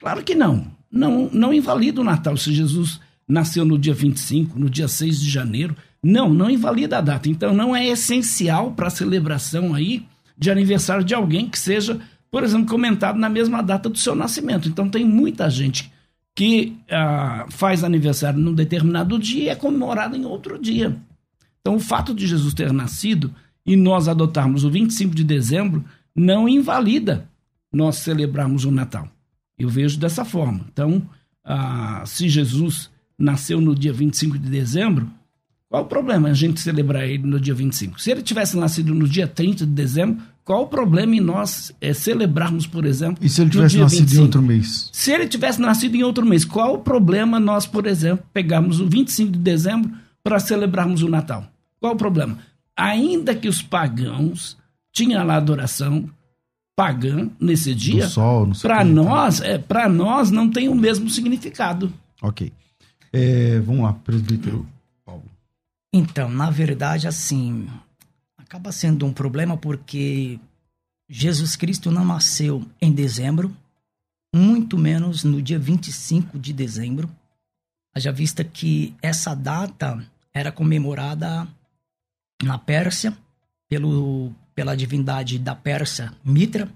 Claro 0.00 0.22
que 0.22 0.34
não. 0.34 0.66
Não, 0.90 1.30
não 1.32 1.54
invalida 1.54 2.00
o 2.00 2.04
Natal 2.04 2.36
se 2.36 2.52
Jesus 2.52 3.00
nasceu 3.26 3.64
no 3.64 3.78
dia 3.78 3.94
25, 3.94 4.58
no 4.58 4.68
dia 4.68 4.88
6 4.88 5.20
de 5.20 5.30
janeiro. 5.30 5.76
Não, 6.02 6.32
não 6.32 6.50
invalida 6.50 6.98
a 6.98 7.00
data. 7.00 7.28
Então 7.28 7.54
não 7.54 7.74
é 7.74 7.86
essencial 7.86 8.72
para 8.72 8.88
a 8.88 8.90
celebração 8.90 9.74
aí 9.74 10.04
de 10.36 10.50
aniversário 10.50 11.04
de 11.04 11.14
alguém 11.14 11.48
que 11.48 11.58
seja, 11.58 12.00
por 12.30 12.42
exemplo, 12.42 12.66
comentado 12.66 13.18
na 13.18 13.28
mesma 13.28 13.62
data 13.62 13.88
do 13.88 13.98
seu 13.98 14.14
nascimento. 14.14 14.68
Então 14.68 14.88
tem 14.88 15.04
muita 15.04 15.48
gente 15.48 15.90
que 16.34 16.76
ah, 16.90 17.46
faz 17.50 17.84
aniversário 17.84 18.38
num 18.38 18.54
determinado 18.54 19.18
dia 19.18 19.52
é 19.52 19.56
comemorado 19.56 20.16
em 20.16 20.24
outro 20.24 20.58
dia. 20.58 20.96
Então, 21.60 21.76
o 21.76 21.80
fato 21.80 22.14
de 22.14 22.26
Jesus 22.26 22.54
ter 22.54 22.72
nascido 22.72 23.32
e 23.64 23.76
nós 23.76 24.08
adotarmos 24.08 24.64
o 24.64 24.70
25 24.70 25.14
de 25.14 25.22
dezembro 25.22 25.84
não 26.14 26.48
invalida 26.48 27.28
nós 27.72 27.96
celebrarmos 27.96 28.64
o 28.64 28.70
Natal. 28.70 29.08
Eu 29.58 29.68
vejo 29.68 29.98
dessa 29.98 30.24
forma. 30.24 30.66
Então, 30.72 31.02
ah, 31.44 32.02
se 32.06 32.28
Jesus 32.28 32.90
nasceu 33.18 33.60
no 33.60 33.74
dia 33.74 33.92
25 33.92 34.38
de 34.38 34.50
dezembro, 34.50 35.08
qual 35.68 35.84
o 35.84 35.86
problema 35.86 36.28
a 36.28 36.34
gente 36.34 36.60
celebrar 36.60 37.08
ele 37.08 37.26
no 37.26 37.40
dia 37.40 37.54
25? 37.54 38.00
Se 38.00 38.10
ele 38.10 38.22
tivesse 38.22 38.56
nascido 38.56 38.94
no 38.94 39.08
dia 39.08 39.26
30 39.26 39.64
de 39.64 39.72
dezembro, 39.72 40.22
qual 40.44 40.62
o 40.62 40.66
problema 40.66 41.14
em 41.14 41.20
nós 41.20 41.72
é, 41.80 41.92
celebrarmos, 41.92 42.66
por 42.66 42.84
exemplo, 42.84 43.24
E 43.24 43.28
se 43.28 43.40
ele 43.40 43.50
tivesse 43.50 43.78
nascido 43.78 44.00
25? 44.00 44.20
em 44.20 44.24
outro 44.24 44.42
mês? 44.42 44.90
Se 44.92 45.12
ele 45.12 45.28
tivesse 45.28 45.60
nascido 45.60 45.94
em 45.94 46.02
outro 46.02 46.26
mês, 46.26 46.44
qual 46.44 46.74
o 46.74 46.78
problema 46.78 47.38
nós, 47.38 47.66
por 47.66 47.86
exemplo, 47.86 48.24
pegarmos 48.32 48.80
o 48.80 48.88
25 48.88 49.30
de 49.32 49.38
dezembro 49.38 49.90
para 50.22 50.40
celebrarmos 50.40 51.02
o 51.02 51.08
Natal? 51.08 51.46
Qual 51.80 51.94
o 51.94 51.96
problema? 51.96 52.38
Ainda 52.76 53.34
que 53.34 53.48
os 53.48 53.62
pagãos 53.62 54.56
tinham 54.92 55.24
lá 55.24 55.36
adoração 55.36 56.08
pagã 56.74 57.28
nesse 57.38 57.74
dia, 57.74 58.08
para 58.62 58.82
nós, 58.84 59.40
é, 59.40 59.58
para 59.58 59.88
nós 59.88 60.30
não 60.30 60.50
tem 60.50 60.68
o 60.68 60.74
mesmo 60.74 61.08
significado. 61.08 61.92
Ok. 62.20 62.52
É, 63.12 63.60
vamos 63.60 63.82
lá, 63.82 63.92
presbítero 63.92 64.66
Paulo. 65.04 65.24
Então, 65.92 66.30
na 66.30 66.50
verdade, 66.50 67.06
assim, 67.06 67.66
acaba 68.52 68.70
sendo 68.70 69.06
um 69.06 69.14
problema 69.14 69.56
porque 69.56 70.38
Jesus 71.08 71.56
Cristo 71.56 71.90
não 71.90 72.04
nasceu 72.04 72.62
em 72.82 72.92
dezembro, 72.92 73.50
muito 74.34 74.76
menos 74.76 75.24
no 75.24 75.40
dia 75.40 75.58
25 75.58 76.38
de 76.38 76.52
dezembro. 76.52 77.08
Haja 77.94 78.12
vista 78.12 78.44
que 78.44 78.94
essa 79.00 79.34
data 79.34 80.04
era 80.34 80.52
comemorada 80.52 81.48
na 82.42 82.58
Pérsia 82.58 83.16
pelo, 83.70 84.30
pela 84.54 84.76
divindade 84.76 85.38
da 85.38 85.54
Pérsia 85.54 86.12
Mitra, 86.22 86.68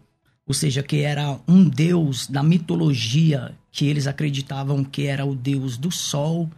ou 0.47 0.55
seja, 0.55 0.83
que 0.83 1.03
era 1.03 1.39
um 1.47 1.69
deus 1.69 2.27
da 2.27 2.43
mitologia 2.43 3.55
que 3.71 3.85
eles 3.85 4.07
acreditavam 4.07 4.83
que 4.83 5.07
era 5.07 5.27
o 5.27 5.37
deus 5.37 5.77
do 5.77 5.91
sol, 5.91 6.49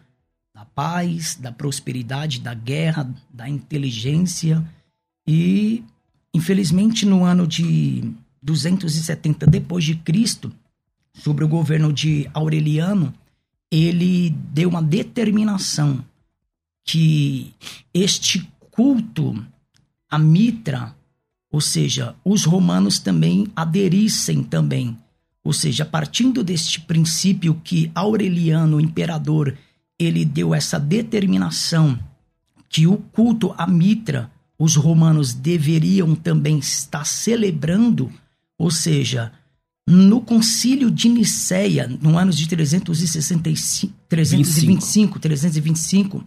da 0.54 0.64
paz, 0.64 1.34
da 1.34 1.50
prosperidade, 1.50 2.38
da 2.38 2.54
guerra, 2.54 3.12
da 3.34 3.48
inteligência 3.48 4.64
e, 5.28 5.84
infelizmente, 6.32 7.04
no 7.04 7.22
ano 7.22 7.46
de 7.46 8.02
270 8.42 9.46
depois 9.46 9.84
de 9.84 9.94
Cristo, 9.94 10.50
sobre 11.12 11.44
o 11.44 11.48
governo 11.48 11.92
de 11.92 12.30
Aureliano, 12.32 13.12
ele 13.70 14.30
deu 14.30 14.70
uma 14.70 14.82
determinação 14.82 16.02
que 16.82 17.52
este 17.92 18.50
culto 18.70 19.44
a 20.10 20.18
Mitra, 20.18 20.96
ou 21.52 21.60
seja, 21.60 22.16
os 22.24 22.46
romanos 22.46 22.98
também 22.98 23.48
aderissem 23.54 24.42
também. 24.42 24.96
Ou 25.44 25.52
seja, 25.52 25.84
partindo 25.84 26.42
deste 26.42 26.80
princípio 26.80 27.60
que 27.62 27.90
Aureliano, 27.94 28.78
o 28.78 28.80
imperador, 28.80 29.54
ele 29.98 30.24
deu 30.24 30.54
essa 30.54 30.80
determinação 30.80 31.98
que 32.70 32.86
o 32.86 32.96
culto 32.96 33.54
a 33.58 33.66
Mitra 33.66 34.30
os 34.58 34.74
romanos 34.74 35.32
deveriam 35.32 36.14
também 36.14 36.58
estar 36.58 37.04
celebrando, 37.04 38.12
ou 38.58 38.70
seja, 38.70 39.32
no 39.88 40.20
concílio 40.20 40.90
de 40.90 41.08
Nicéia, 41.08 41.88
no 42.02 42.18
ano 42.18 42.32
de 42.32 42.46
365, 42.46 43.94
325, 44.08 45.18
325, 45.18 46.24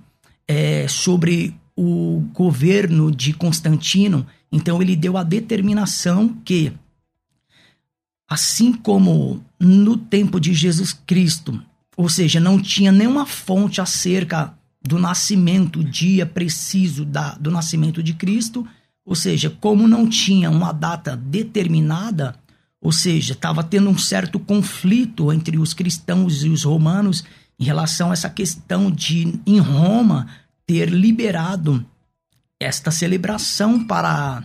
é, 0.47 0.87
sobre 0.87 1.53
o 1.75 2.23
governo 2.33 3.11
de 3.11 3.33
Constantino, 3.33 4.25
então 4.51 4.81
ele 4.81 4.95
deu 4.95 5.17
a 5.17 5.23
determinação 5.23 6.29
que, 6.43 6.73
assim 8.29 8.73
como 8.73 9.43
no 9.59 9.97
tempo 9.97 10.39
de 10.39 10.53
Jesus 10.53 10.93
Cristo, 10.93 11.61
ou 11.95 12.09
seja, 12.09 12.39
não 12.39 12.59
tinha 12.59 12.91
nenhuma 12.91 13.25
fonte 13.25 13.79
acerca 13.79 14.57
do 14.81 14.97
nascimento, 14.97 15.83
dia 15.83 16.25
preciso 16.25 17.05
da, 17.05 17.35
do 17.35 17.51
nascimento 17.51 18.01
de 18.01 18.13
Cristo, 18.13 18.67
ou 19.05 19.15
seja, 19.15 19.49
como 19.49 19.87
não 19.87 20.07
tinha 20.07 20.49
uma 20.49 20.71
data 20.71 21.15
determinada, 21.15 22.35
ou 22.81 22.91
seja, 22.91 23.33
estava 23.33 23.63
tendo 23.63 23.89
um 23.89 23.97
certo 23.97 24.39
conflito 24.39 25.31
entre 25.31 25.57
os 25.59 25.73
cristãos 25.73 26.43
e 26.43 26.49
os 26.49 26.63
romanos 26.63 27.23
em 27.59 27.63
relação 27.63 28.09
a 28.09 28.13
essa 28.13 28.29
questão 28.29 28.89
de, 28.89 29.39
em 29.45 29.59
Roma, 29.59 30.27
ter 30.65 30.89
liberado 30.89 31.85
esta 32.59 32.89
celebração 32.89 33.85
para 33.85 34.43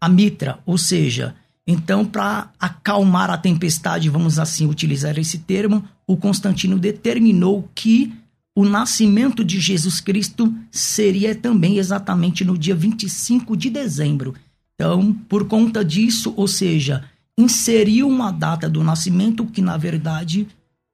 a 0.00 0.08
Mitra, 0.08 0.60
ou 0.64 0.78
seja, 0.78 1.34
então, 1.66 2.04
para 2.04 2.50
acalmar 2.60 3.28
a 3.28 3.36
tempestade, 3.36 4.08
vamos 4.08 4.38
assim 4.38 4.66
utilizar 4.66 5.18
esse 5.18 5.38
termo, 5.38 5.84
o 6.06 6.16
Constantino 6.16 6.78
determinou 6.78 7.68
que 7.74 8.14
o 8.56 8.64
nascimento 8.64 9.44
de 9.44 9.60
Jesus 9.60 10.00
Cristo 10.00 10.52
seria 10.70 11.34
também 11.34 11.76
exatamente 11.76 12.42
no 12.42 12.56
dia 12.56 12.74
25 12.74 13.54
de 13.54 13.68
dezembro. 13.68 14.34
Então, 14.74 15.12
por 15.28 15.46
conta 15.46 15.84
disso, 15.84 16.32
ou 16.38 16.48
seja, 16.48 17.04
inseriu 17.36 18.08
uma 18.08 18.30
data 18.30 18.66
do 18.66 18.82
nascimento 18.82 19.44
que, 19.44 19.60
na 19.60 19.76
verdade, 19.76 20.48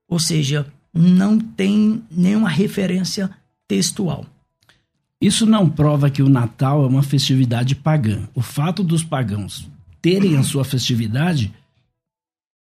ou 0.09 0.19
seja, 0.19 0.66
não 0.92 1.38
tem 1.38 2.02
nenhuma 2.11 2.49
referência 2.49 3.31
textual. 3.69 4.26
Isso 5.21 5.47
não 5.47 5.71
prova 5.71 6.11
que 6.11 6.21
o 6.21 6.28
Natal 6.28 6.83
é 6.83 6.88
uma 6.88 7.02
festividade 7.04 7.76
pagã. 7.76 8.28
O 8.35 8.42
fato 8.42 8.83
dos 8.83 9.04
pagãos 9.04 9.71
terem 10.00 10.37
a 10.37 10.42
sua 10.42 10.64
festividade 10.64 11.54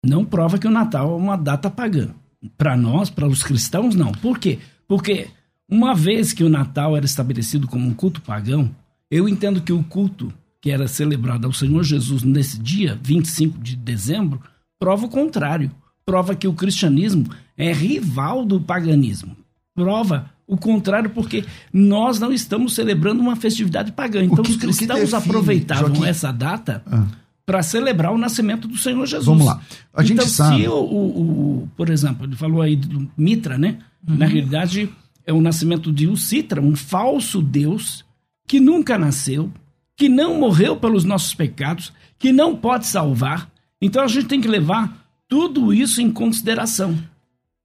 não 0.06 0.24
prova 0.24 0.58
que 0.58 0.68
o 0.68 0.70
Natal 0.70 1.10
é 1.10 1.16
uma 1.16 1.36
data 1.36 1.68
pagã. 1.68 2.10
Para 2.56 2.76
nós, 2.76 3.10
para 3.10 3.26
os 3.26 3.42
cristãos, 3.42 3.96
não. 3.96 4.12
Por 4.12 4.38
quê? 4.38 4.60
Porque 4.92 5.28
uma 5.66 5.94
vez 5.94 6.34
que 6.34 6.44
o 6.44 6.50
Natal 6.50 6.94
era 6.94 7.06
estabelecido 7.06 7.66
como 7.66 7.88
um 7.88 7.94
culto 7.94 8.20
pagão, 8.20 8.70
eu 9.10 9.26
entendo 9.26 9.62
que 9.62 9.72
o 9.72 9.82
culto 9.82 10.30
que 10.60 10.70
era 10.70 10.86
celebrado 10.86 11.46
ao 11.46 11.52
Senhor 11.54 11.82
Jesus 11.82 12.22
nesse 12.22 12.58
dia, 12.58 13.00
25 13.02 13.58
de 13.58 13.74
dezembro, 13.74 14.42
prova 14.78 15.06
o 15.06 15.08
contrário. 15.08 15.70
Prova 16.04 16.34
que 16.34 16.46
o 16.46 16.52
cristianismo 16.52 17.24
é 17.56 17.72
rival 17.72 18.44
do 18.44 18.60
paganismo. 18.60 19.34
Prova 19.74 20.30
o 20.46 20.58
contrário, 20.58 21.08
porque 21.08 21.42
nós 21.72 22.20
não 22.20 22.30
estamos 22.30 22.74
celebrando 22.74 23.22
uma 23.22 23.34
festividade 23.34 23.92
pagã. 23.92 24.22
Então, 24.22 24.44
que, 24.44 24.50
os 24.50 24.58
cristãos 24.58 25.00
define, 25.00 25.16
aproveitavam 25.16 25.86
Joaquim... 25.86 26.04
essa 26.04 26.30
data 26.30 26.82
ah. 26.84 27.06
para 27.46 27.62
celebrar 27.62 28.12
o 28.12 28.18
nascimento 28.18 28.68
do 28.68 28.76
Senhor 28.76 29.06
Jesus. 29.06 29.24
Vamos 29.24 29.46
lá. 29.46 29.58
A 29.94 30.02
gente 30.02 30.18
então, 30.18 30.28
sabe. 30.28 30.60
se 30.60 30.68
o, 30.68 30.74
o, 30.74 31.62
o, 31.62 31.70
por 31.78 31.88
exemplo, 31.88 32.26
ele 32.26 32.36
falou 32.36 32.60
aí 32.60 32.76
do 32.76 33.10
Mitra, 33.16 33.56
né? 33.56 33.78
Uhum. 34.06 34.16
Na 34.16 34.26
realidade, 34.26 34.88
é 35.26 35.32
o 35.32 35.40
nascimento 35.40 35.92
de 35.92 36.06
Ucitra, 36.06 36.60
um 36.60 36.74
falso 36.74 37.40
Deus 37.40 38.04
que 38.46 38.60
nunca 38.60 38.98
nasceu, 38.98 39.50
que 39.96 40.08
não 40.08 40.38
morreu 40.38 40.76
pelos 40.76 41.04
nossos 41.04 41.34
pecados, 41.34 41.92
que 42.18 42.32
não 42.32 42.56
pode 42.56 42.86
salvar. 42.86 43.50
Então 43.80 44.02
a 44.02 44.08
gente 44.08 44.26
tem 44.26 44.40
que 44.40 44.48
levar 44.48 45.06
tudo 45.28 45.72
isso 45.72 46.00
em 46.00 46.10
consideração. 46.10 46.98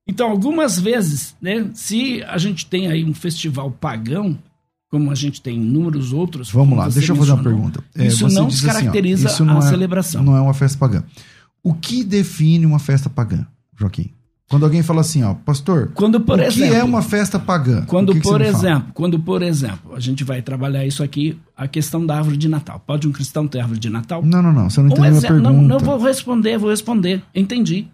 Então, 0.07 0.29
algumas 0.29 0.79
vezes, 0.79 1.35
né, 1.41 1.69
se 1.73 2.23
a 2.23 2.37
gente 2.37 2.65
tem 2.65 2.87
aí 2.87 3.03
um 3.03 3.13
festival 3.13 3.69
pagão, 3.69 4.39
como 4.89 5.11
a 5.11 5.15
gente 5.15 5.41
tem 5.41 5.57
inúmeros 5.57 6.13
outros. 6.13 6.49
Vamos 6.49 6.77
lá, 6.77 6.87
deixa 6.87 7.11
eu 7.11 7.15
fazer 7.17 7.33
uma 7.33 7.43
pergunta. 7.43 7.83
É, 7.93 8.07
isso 8.07 8.27
não 8.29 8.47
descaracteriza 8.47 9.27
assim, 9.27 9.43
ó, 9.43 9.45
isso 9.45 9.45
não 9.45 9.61
a 9.61 9.65
é, 9.65 9.69
celebração. 9.69 10.23
Não 10.23 10.37
é 10.37 10.39
uma 10.39 10.53
festa 10.53 10.77
pagã. 10.77 11.03
O 11.61 11.73
que 11.73 12.05
define 12.05 12.65
uma 12.65 12.79
festa 12.79 13.09
pagã, 13.09 13.45
Joaquim? 13.77 14.11
Quando 14.49 14.63
alguém 14.63 14.81
fala 14.81 15.01
assim, 15.01 15.23
ó, 15.23 15.33
pastor, 15.33 15.91
quando, 15.93 16.21
por 16.21 16.39
o 16.39 16.41
exemplo, 16.41 16.73
que 16.73 16.79
é 16.79 16.83
uma 16.83 17.01
festa 17.01 17.37
pagã? 17.37 17.83
Quando, 17.85 18.13
que 18.13 18.21
por 18.21 18.39
que 18.39 18.47
exemplo, 18.47 18.91
quando, 18.93 19.19
por 19.19 19.41
exemplo, 19.41 19.93
a 19.93 19.99
gente 19.99 20.23
vai 20.23 20.41
trabalhar 20.41 20.85
isso 20.85 21.03
aqui, 21.03 21.37
a 21.55 21.67
questão 21.67 22.05
da 22.05 22.15
árvore 22.15 22.37
de 22.37 22.47
Natal. 22.47 22.81
Pode 22.87 23.07
um 23.07 23.11
cristão 23.11 23.45
ter 23.45 23.59
árvore 23.59 23.79
de 23.79 23.89
Natal? 23.89 24.23
Não, 24.23 24.41
não, 24.41 24.53
não. 24.53 24.69
Você 24.69 24.81
não 24.81 24.87
entendeu 24.87 25.17
a 25.17 25.21
pergunta. 25.21 25.51
Não, 25.51 25.61
não 25.61 25.79
vou 25.79 25.97
responder, 25.97 26.57
vou 26.57 26.69
responder. 26.69 27.21
Entendi. 27.35 27.89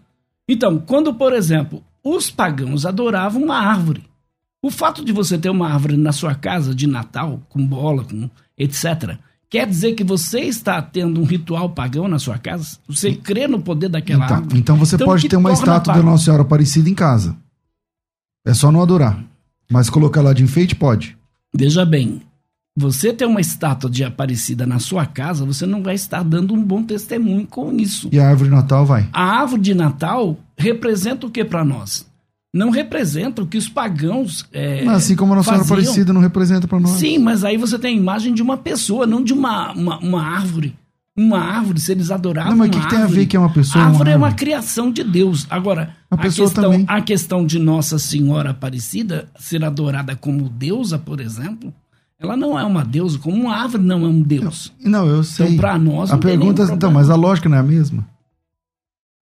Então, 0.48 0.78
quando, 0.78 1.12
por 1.14 1.32
exemplo, 1.32 1.82
os 2.04 2.30
pagãos 2.30 2.86
adoravam 2.86 3.42
uma 3.42 3.56
árvore. 3.56 4.04
O 4.62 4.70
fato 4.70 5.04
de 5.04 5.12
você 5.12 5.36
ter 5.36 5.50
uma 5.50 5.70
árvore 5.70 5.96
na 5.96 6.12
sua 6.12 6.36
casa 6.36 6.72
de 6.72 6.86
Natal, 6.86 7.42
com 7.48 7.66
bola, 7.66 8.04
com 8.04 8.30
etc., 8.56 9.18
Quer 9.54 9.68
dizer 9.68 9.92
que 9.92 10.02
você 10.02 10.40
está 10.40 10.82
tendo 10.82 11.20
um 11.20 11.24
ritual 11.24 11.70
pagão 11.70 12.08
na 12.08 12.18
sua 12.18 12.36
casa? 12.36 12.76
Você 12.88 13.14
crê 13.14 13.46
no 13.46 13.60
poder 13.60 13.88
daquela 13.88 14.24
então, 14.24 14.36
árvore? 14.38 14.58
Então 14.58 14.76
você 14.76 14.96
então, 14.96 15.06
pode 15.06 15.28
ter 15.28 15.36
uma 15.36 15.52
estátua 15.52 15.94
da 15.94 16.02
Nossa 16.02 16.24
Senhora 16.24 16.42
Aparecida 16.42 16.90
em 16.90 16.94
casa. 16.94 17.36
É 18.44 18.52
só 18.52 18.72
não 18.72 18.82
adorar. 18.82 19.24
Mas 19.70 19.88
colocar 19.88 20.22
lá 20.22 20.32
de 20.32 20.42
enfeite, 20.42 20.74
pode. 20.74 21.16
Veja 21.54 21.86
bem, 21.86 22.20
você 22.76 23.12
ter 23.12 23.26
uma 23.26 23.40
estátua 23.40 23.88
de 23.88 24.02
Aparecida 24.02 24.66
na 24.66 24.80
sua 24.80 25.06
casa, 25.06 25.44
você 25.44 25.64
não 25.64 25.84
vai 25.84 25.94
estar 25.94 26.24
dando 26.24 26.52
um 26.52 26.60
bom 26.60 26.82
testemunho 26.82 27.46
com 27.46 27.72
isso. 27.74 28.08
E 28.10 28.18
a 28.18 28.28
árvore 28.28 28.50
de 28.50 28.56
Natal 28.56 28.84
vai? 28.84 29.08
A 29.12 29.22
árvore 29.38 29.62
de 29.62 29.72
Natal 29.72 30.36
representa 30.58 31.28
o 31.28 31.30
que 31.30 31.44
para 31.44 31.64
nós? 31.64 32.04
Não 32.54 32.70
representam 32.70 33.44
que 33.44 33.58
os 33.58 33.68
pagãos. 33.68 34.46
É, 34.52 34.86
assim 34.86 35.16
como 35.16 35.32
a 35.32 35.36
Nossa 35.36 35.50
Senhora 35.50 35.66
Aparecida 35.66 36.12
não 36.12 36.20
representa 36.20 36.68
para 36.68 36.78
nós. 36.78 36.92
Sim, 36.92 37.18
mas 37.18 37.42
aí 37.42 37.56
você 37.56 37.76
tem 37.76 37.96
a 37.96 38.00
imagem 38.00 38.32
de 38.32 38.40
uma 38.40 38.56
pessoa, 38.56 39.08
não 39.08 39.24
de 39.24 39.32
uma, 39.32 39.72
uma, 39.72 39.98
uma 39.98 40.22
árvore. 40.22 40.76
Uma 41.16 41.38
árvore, 41.38 41.80
se 41.80 41.90
eles 41.92 42.10
adoravam. 42.10 42.52
Não, 42.52 42.58
mas 42.58 42.68
o 42.68 42.70
que, 42.70 42.80
que, 42.80 42.88
tem 42.88 42.98
a 42.98 43.06
ver 43.06 43.26
que 43.26 43.36
é 43.36 43.40
uma 43.40 43.50
pessoa? 43.50 43.84
A 43.84 43.88
árvore, 43.88 44.10
é 44.10 44.16
uma 44.16 44.32
criação 44.32 44.90
de 44.90 45.02
Deus. 45.02 45.46
Agora, 45.50 45.96
a, 46.08 46.14
a 46.14 46.18
questão, 46.18 46.50
também. 46.50 46.84
a 46.88 47.00
questão 47.00 47.46
de 47.46 47.58
Nossa 47.58 47.98
Senhora 47.98 48.50
Aparecida 48.50 49.28
ser 49.38 49.64
adorada 49.64 50.16
como 50.16 50.48
deusa, 50.48 50.98
por 50.98 51.20
exemplo, 51.20 51.72
ela 52.18 52.36
não 52.36 52.58
é 52.58 52.64
uma 52.64 52.84
deusa, 52.84 53.18
como 53.18 53.36
uma 53.36 53.56
árvore 53.56 53.82
não 53.82 54.04
é 54.04 54.08
um 54.08 54.22
deus. 54.22 54.72
Não, 54.82 55.06
eu 55.06 55.22
sei. 55.22 55.46
Então, 55.46 55.58
para 55.58 55.78
nós. 55.78 56.10
A 56.10 56.18
pergunta, 56.18 56.62
então, 56.72 56.90
mas 56.90 57.10
a 57.10 57.16
lógica 57.16 57.48
não 57.48 57.56
é 57.56 57.60
a 57.60 57.64
mesma? 57.64 58.06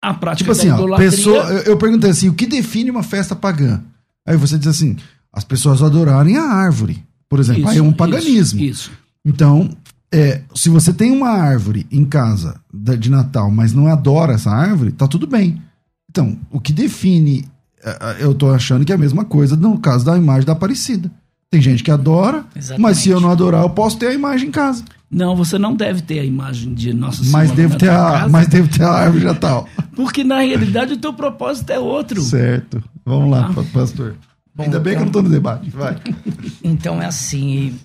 A 0.02 0.14
prática 0.14 0.52
tipo 0.52 0.52
assim, 0.52 0.70
ó, 0.70 0.98
pessoa, 0.98 1.44
eu, 1.44 1.74
eu 1.74 1.78
perguntei 1.78 2.10
assim, 2.10 2.28
o 2.28 2.34
que 2.34 2.48
define 2.48 2.90
uma 2.90 3.04
festa 3.04 3.36
pagã? 3.36 3.84
Aí 4.26 4.36
você 4.36 4.58
diz 4.58 4.68
assim, 4.68 4.98
as 5.32 5.44
pessoas 5.44 5.84
adorarem 5.84 6.38
a 6.38 6.44
árvore, 6.44 7.04
por 7.30 7.40
exemplo. 7.40 7.62
Isso, 7.62 7.70
aí 7.70 7.78
é 7.78 7.84
um 7.84 7.94
paganismo. 7.94 8.60
Isso. 8.60 8.90
isso. 8.90 8.92
Então, 9.24 9.70
é, 10.12 10.42
se 10.54 10.70
você 10.70 10.92
tem 10.92 11.12
uma 11.12 11.30
árvore 11.30 11.88
em 11.92 12.04
casa 12.04 12.60
de 12.74 13.10
Natal, 13.10 13.50
mas 13.50 13.74
não 13.74 13.88
adora 13.88 14.34
essa 14.34 14.52
árvore, 14.52 14.92
tá 14.92 15.08
tudo 15.08 15.26
bem. 15.26 15.62
Então, 16.10 16.38
o 16.50 16.60
que 16.60 16.74
define, 16.74 17.48
é, 17.82 17.90
é, 17.90 18.18
eu 18.20 18.34
tô 18.34 18.52
achando 18.52 18.84
que 18.84 18.92
é 18.92 18.96
a 18.96 18.98
mesma 18.98 19.24
coisa 19.24 19.56
no 19.56 19.80
caso 19.80 20.04
da 20.04 20.18
imagem 20.18 20.46
da 20.46 20.52
Aparecida. 20.52 21.10
Tem 21.50 21.62
gente 21.62 21.84
que 21.84 21.92
adora, 21.92 22.46
Exatamente. 22.56 22.82
mas 22.82 22.98
se 22.98 23.10
eu 23.10 23.22
não 23.22 23.30
adorar, 23.30 23.62
eu 23.62 23.70
posso 23.70 23.98
ter 23.98 24.08
a 24.08 24.14
imagem 24.14 24.50
em 24.50 24.52
casa. 24.52 24.84
Não, 25.12 25.36
você 25.36 25.58
não 25.58 25.76
deve 25.76 26.02
ter 26.02 26.20
a 26.20 26.24
imagem 26.24 26.74
de 26.74 26.94
Nossa 26.94 27.22
Senhora. 27.24 27.46
Mas 27.46 27.52
deve 27.52 27.76
ter, 27.76 27.90
a, 27.90 28.30
mas 28.30 28.48
deve 28.48 28.70
ter 28.70 28.84
a 28.84 28.92
árvore 28.92 29.24
já 29.24 29.34
tal. 29.34 29.68
Porque 29.94 30.24
na 30.24 30.40
realidade 30.40 30.94
o 30.94 30.98
teu 30.98 31.14
propósito 31.14 31.70
é 31.72 31.78
outro. 31.78 32.22
Certo. 32.22 32.82
Vamos 33.06 33.30
lá, 33.30 33.52
ah. 33.52 33.64
pastor. 33.74 34.16
Bom, 34.56 34.64
Ainda 34.64 34.80
bem 34.80 34.94
então, 34.94 34.94
que 34.94 34.96
eu 34.96 35.00
não 35.00 35.08
estou 35.08 35.24
no 35.24 35.30
debate. 35.30 35.70
Vai. 35.70 35.98
Então 36.64 37.02
é 37.02 37.06
assim, 37.06 37.78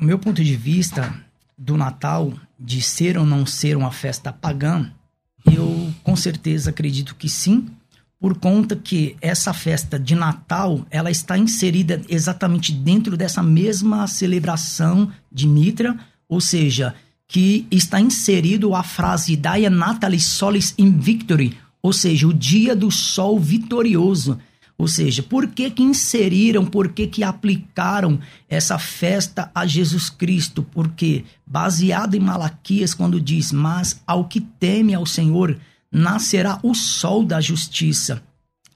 o 0.00 0.04
meu 0.04 0.18
ponto 0.18 0.42
de 0.42 0.56
vista 0.56 1.12
do 1.58 1.76
Natal, 1.76 2.32
de 2.58 2.80
ser 2.80 3.18
ou 3.18 3.26
não 3.26 3.44
ser 3.44 3.76
uma 3.76 3.90
festa 3.90 4.32
pagã, 4.32 4.90
eu 5.44 5.92
com 6.02 6.16
certeza 6.16 6.70
acredito 6.70 7.14
que 7.16 7.28
sim, 7.28 7.66
por 8.20 8.38
conta 8.38 8.76
que 8.76 9.16
essa 9.20 9.52
festa 9.52 9.98
de 9.98 10.14
Natal, 10.14 10.86
ela 10.90 11.10
está 11.10 11.36
inserida 11.36 12.00
exatamente 12.08 12.72
dentro 12.72 13.16
dessa 13.16 13.42
mesma 13.42 14.06
celebração 14.06 15.10
de 15.30 15.48
Mitra, 15.48 15.98
ou 16.32 16.40
seja, 16.40 16.94
que 17.28 17.66
está 17.70 18.00
inserido 18.00 18.74
a 18.74 18.82
frase 18.82 19.36
Daia 19.36 19.68
Natalis 19.68 20.24
Solis 20.24 20.72
in 20.78 20.98
Victory, 20.98 21.58
ou 21.82 21.92
seja, 21.92 22.26
o 22.26 22.32
dia 22.32 22.74
do 22.74 22.90
sol 22.90 23.38
vitorioso. 23.38 24.38
Ou 24.78 24.88
seja, 24.88 25.22
por 25.22 25.48
que 25.48 25.70
que 25.70 25.82
inseriram, 25.82 26.64
por 26.64 26.88
que 26.88 27.06
que 27.06 27.22
aplicaram 27.22 28.18
essa 28.48 28.78
festa 28.78 29.50
a 29.54 29.66
Jesus 29.66 30.08
Cristo? 30.08 30.62
Porque 30.62 31.26
baseado 31.46 32.14
em 32.14 32.20
Malaquias 32.20 32.94
quando 32.94 33.20
diz: 33.20 33.52
"Mas 33.52 34.00
ao 34.06 34.24
que 34.24 34.40
teme 34.40 34.94
ao 34.94 35.04
Senhor 35.04 35.58
nascerá 35.92 36.58
o 36.62 36.74
sol 36.74 37.26
da 37.26 37.42
justiça". 37.42 38.22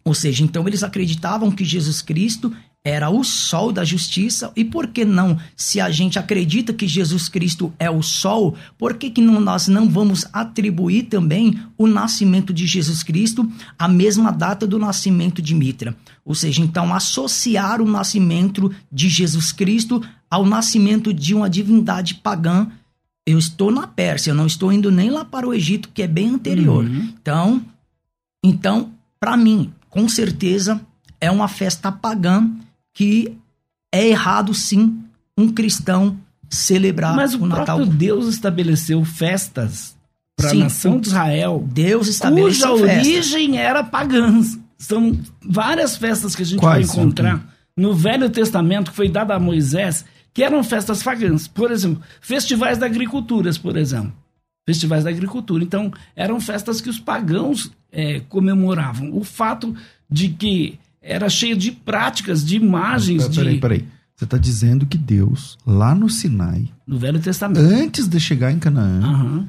Ou 0.05 0.13
seja, 0.13 0.45
então 0.45 0.69
eles 0.69 0.83
acreditavam 0.83 1.51
que 1.51 1.65
Jesus 1.65 2.03
Cristo 2.03 2.53
era 2.87 3.11
o 3.11 3.25
sol 3.25 3.73
da 3.73 3.85
justiça. 3.85 4.53
E 4.55 4.65
por 4.65 4.87
que 4.87 5.05
não, 5.05 5.37
se 5.57 5.81
a 5.81 5.91
gente 5.91 6.21
acredita 6.21 6.73
que 6.73 6.87
Jesus 6.87 7.29
Cristo 7.29 7.73
é 7.81 7.91
o 7.91 8.01
sol, 8.01 8.55
por 8.79 8.95
que, 8.95 9.11
que 9.11 9.21
não, 9.21 9.41
nós 9.41 9.67
não 9.67 9.89
vamos 9.89 10.25
atribuir 10.33 11.07
também 11.07 11.59
o 11.77 11.89
nascimento 11.89 12.55
de 12.55 12.65
Jesus 12.65 13.03
Cristo 13.03 13.51
à 13.77 13.89
mesma 13.89 14.31
data 14.31 14.69
do 14.69 14.79
nascimento 14.79 15.43
de 15.43 15.53
Mitra? 15.53 15.97
Ou 16.25 16.33
seja, 16.33 16.63
então 16.63 16.95
associar 16.95 17.83
o 17.83 17.91
nascimento 17.91 18.71
de 18.91 19.09
Jesus 19.09 19.51
Cristo 19.51 20.01
ao 20.31 20.47
nascimento 20.47 21.13
de 21.13 21.35
uma 21.35 21.51
divindade 21.51 22.15
pagã. 22.15 22.69
Eu 23.27 23.37
estou 23.37 23.73
na 23.73 23.89
Pérsia, 23.89 24.31
eu 24.31 24.37
não 24.37 24.47
estou 24.47 24.73
indo 24.73 24.93
nem 24.93 25.11
lá 25.11 25.25
para 25.25 25.49
o 25.49 25.53
Egito, 25.53 25.91
que 25.93 26.03
é 26.03 26.07
bem 26.07 26.29
anterior. 26.29 26.85
Uhum. 26.85 27.13
Então, 27.21 27.63
então, 28.45 28.93
para 29.19 29.37
mim, 29.37 29.73
com 29.91 30.09
certeza 30.09 30.81
é 31.21 31.29
uma 31.33 31.49
festa 31.49 31.91
pagã 31.91 32.49
que 32.97 33.37
é 33.93 34.09
errado 34.09 34.55
sim 34.55 35.05
um 35.37 35.53
cristão 35.53 36.17
celebrar 36.49 37.15
Mas 37.15 37.35
o, 37.35 37.43
o 37.43 37.47
Natal. 37.47 37.77
próprio 37.77 37.87
Deus 37.87 38.27
estabeleceu 38.27 39.05
festas 39.05 39.95
para 40.35 40.51
a 40.51 40.55
nação 40.55 40.99
de 40.99 41.09
Israel. 41.09 41.63
Deus 41.71 42.09
estabeleceu 42.09 42.71
cuja 42.71 42.85
origem 42.85 43.59
era 43.59 43.85
pagã. 43.85 44.41
São 44.79 45.19
várias 45.43 45.95
festas 45.95 46.35
que 46.35 46.41
a 46.41 46.47
gente 46.47 46.61
Quais 46.61 46.89
vai 46.89 46.97
encontrar 46.97 47.55
no 47.77 47.95
Velho 47.95 48.31
Testamento 48.31 48.91
que 48.91 48.97
foi 48.97 49.11
dada 49.11 49.35
a 49.35 49.39
Moisés, 49.39 50.07
que 50.33 50.43
eram 50.43 50.65
festas 50.65 51.03
pagãs. 51.03 51.47
Por 51.47 51.71
exemplo, 51.71 52.03
festivais 52.23 52.79
da 52.79 52.87
agricultura, 52.87 53.51
por 53.61 53.77
exemplo. 53.77 54.15
Festivais 54.65 55.05
da 55.05 55.11
agricultura. 55.11 55.63
Então, 55.63 55.93
eram 56.15 56.41
festas 56.41 56.81
que 56.81 56.89
os 56.89 56.99
pagãos 56.99 57.71
é, 57.93 58.21
comemoravam. 58.21 59.15
O 59.15 59.23
fato 59.23 59.77
de 60.11 60.31
que 60.31 60.79
era 61.07 61.29
cheio 61.29 61.57
de 61.57 61.71
práticas, 61.71 62.45
de 62.45 62.57
imagens. 62.57 63.27
Mas, 63.27 63.37
peraí, 63.37 63.55
de... 63.55 63.61
peraí. 63.61 63.85
Você 64.17 64.25
está 64.25 64.39
dizendo 64.39 64.87
que 64.87 64.97
Deus, 64.97 65.59
lá 65.67 65.95
no 65.95 66.09
Sinai, 66.09 66.71
no 66.87 66.99
Velho 66.99 67.21
Testamento, 67.21 67.61
antes 67.61 68.09
de 68.09 68.19
chegar 68.19 68.51
em 68.51 68.59
Canaã, 68.59 69.01
uhum. 69.03 69.47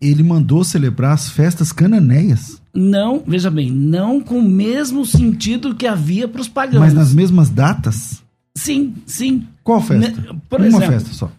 ele 0.00 0.22
mandou 0.22 0.64
celebrar 0.64 1.12
as 1.12 1.28
festas 1.28 1.72
cananeias. 1.72 2.60
Não, 2.72 3.22
veja 3.26 3.50
bem, 3.50 3.70
não 3.70 4.18
com 4.18 4.38
o 4.38 4.48
mesmo 4.48 5.04
sentido 5.04 5.74
que 5.74 5.86
havia 5.86 6.26
para 6.26 6.40
os 6.40 6.48
pagãos. 6.48 6.80
Mas 6.80 6.94
nas 6.94 7.12
mesmas 7.12 7.50
datas? 7.50 8.22
Sim, 8.54 8.94
sim. 9.04 9.46
Qual 9.62 9.80
festa? 9.82 10.34
Por 10.48 10.60
Uma 10.60 10.68
exemplo, 10.68 10.86
festa 10.86 11.12
só. 11.12 11.32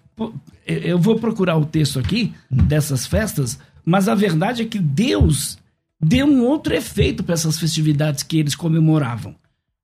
Eu 0.67 0.99
vou 0.99 1.19
procurar 1.19 1.57
o 1.57 1.65
texto 1.65 1.97
aqui 1.97 2.33
hum. 2.51 2.57
dessas 2.57 3.07
festas, 3.07 3.57
mas 3.83 4.07
a 4.07 4.13
verdade 4.13 4.61
é 4.61 4.65
que 4.65 4.77
Deus 4.77 5.57
deu 5.99 6.27
um 6.27 6.43
outro 6.43 6.75
efeito 6.75 7.23
para 7.23 7.33
essas 7.33 7.57
festividades 7.57 8.21
que 8.21 8.37
eles 8.37 8.53
comemoravam. 8.53 9.35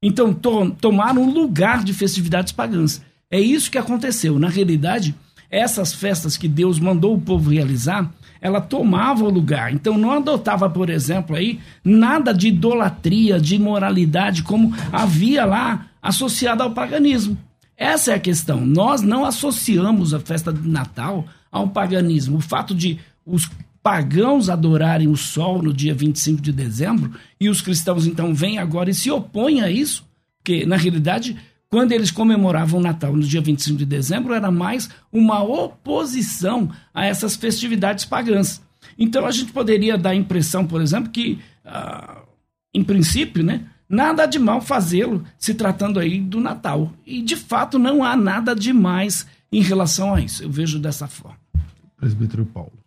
Então, 0.07 0.31
to 0.31 0.69
tomaram 0.79 1.23
um 1.23 1.31
lugar 1.31 1.83
de 1.83 1.91
festividades 1.91 2.51
pagãs. 2.51 3.01
É 3.27 3.39
isso 3.39 3.71
que 3.71 3.77
aconteceu. 3.79 4.37
Na 4.37 4.47
realidade, 4.47 5.15
essas 5.49 5.95
festas 5.95 6.37
que 6.37 6.47
Deus 6.47 6.79
mandou 6.79 7.15
o 7.15 7.19
povo 7.19 7.49
realizar, 7.49 8.13
ela 8.39 8.61
tomava 8.61 9.23
o 9.23 9.31
lugar. 9.31 9.73
Então 9.73 9.97
não 9.97 10.11
adotava, 10.11 10.69
por 10.69 10.91
exemplo, 10.91 11.35
aí 11.35 11.59
nada 11.83 12.35
de 12.35 12.49
idolatria, 12.49 13.39
de 13.39 13.55
imoralidade 13.55 14.43
como 14.43 14.71
havia 14.91 15.43
lá 15.43 15.87
associado 15.99 16.61
ao 16.61 16.69
paganismo. 16.69 17.35
Essa 17.75 18.11
é 18.11 18.15
a 18.15 18.19
questão. 18.19 18.63
Nós 18.63 19.01
não 19.01 19.25
associamos 19.25 20.13
a 20.13 20.19
festa 20.19 20.53
de 20.53 20.69
Natal 20.69 21.25
ao 21.51 21.69
paganismo. 21.69 22.37
O 22.37 22.41
fato 22.41 22.75
de 22.75 22.99
os 23.25 23.49
pagãos 23.85 24.49
adorarem 24.49 25.07
o 25.07 25.15
sol 25.15 25.61
no 25.61 25.71
dia 25.71 25.93
25 25.93 26.41
de 26.41 26.51
dezembro 26.51 27.11
e 27.39 27.47
os 27.47 27.61
cristãos 27.61 28.07
então 28.07 28.33
vêm 28.33 28.57
agora 28.57 28.89
e 28.89 28.95
se 28.95 29.11
opõem 29.11 29.61
a 29.61 29.69
isso, 29.69 30.03
porque 30.39 30.65
na 30.65 30.75
realidade, 30.75 31.37
quando 31.69 31.91
eles 31.91 32.09
comemoravam 32.09 32.79
o 32.79 32.83
Natal 32.83 33.15
no 33.15 33.21
dia 33.21 33.41
25 33.41 33.77
de 33.77 33.85
dezembro, 33.85 34.33
era 34.33 34.49
mais 34.49 34.89
uma 35.13 35.43
oposição 35.43 36.71
a 36.91 37.05
essas 37.05 37.35
festividades 37.35 38.05
pagãs. 38.05 38.59
Então 38.97 39.23
a 39.23 39.29
gente 39.29 39.53
poderia 39.53 39.99
dar 39.99 40.09
a 40.09 40.15
impressão, 40.15 40.65
por 40.65 40.81
exemplo, 40.81 41.11
que, 41.11 41.37
ah, 41.63 42.23
em 42.73 42.83
princípio, 42.83 43.43
né, 43.43 43.65
nada 43.87 44.25
de 44.25 44.39
mal 44.39 44.61
fazê-lo 44.61 45.23
se 45.37 45.53
tratando 45.53 45.99
aí 45.99 46.19
do 46.19 46.39
Natal. 46.39 46.91
E 47.05 47.21
de 47.21 47.35
fato 47.35 47.77
não 47.77 48.03
há 48.03 48.17
nada 48.17 48.55
de 48.55 48.73
mais 48.73 49.27
em 49.51 49.61
relação 49.61 50.15
a 50.15 50.21
isso. 50.21 50.41
Eu 50.41 50.49
vejo 50.49 50.79
dessa 50.79 51.05
forma. 51.05 51.37
Presbítero 51.95 52.47
Paulo. 52.47 52.84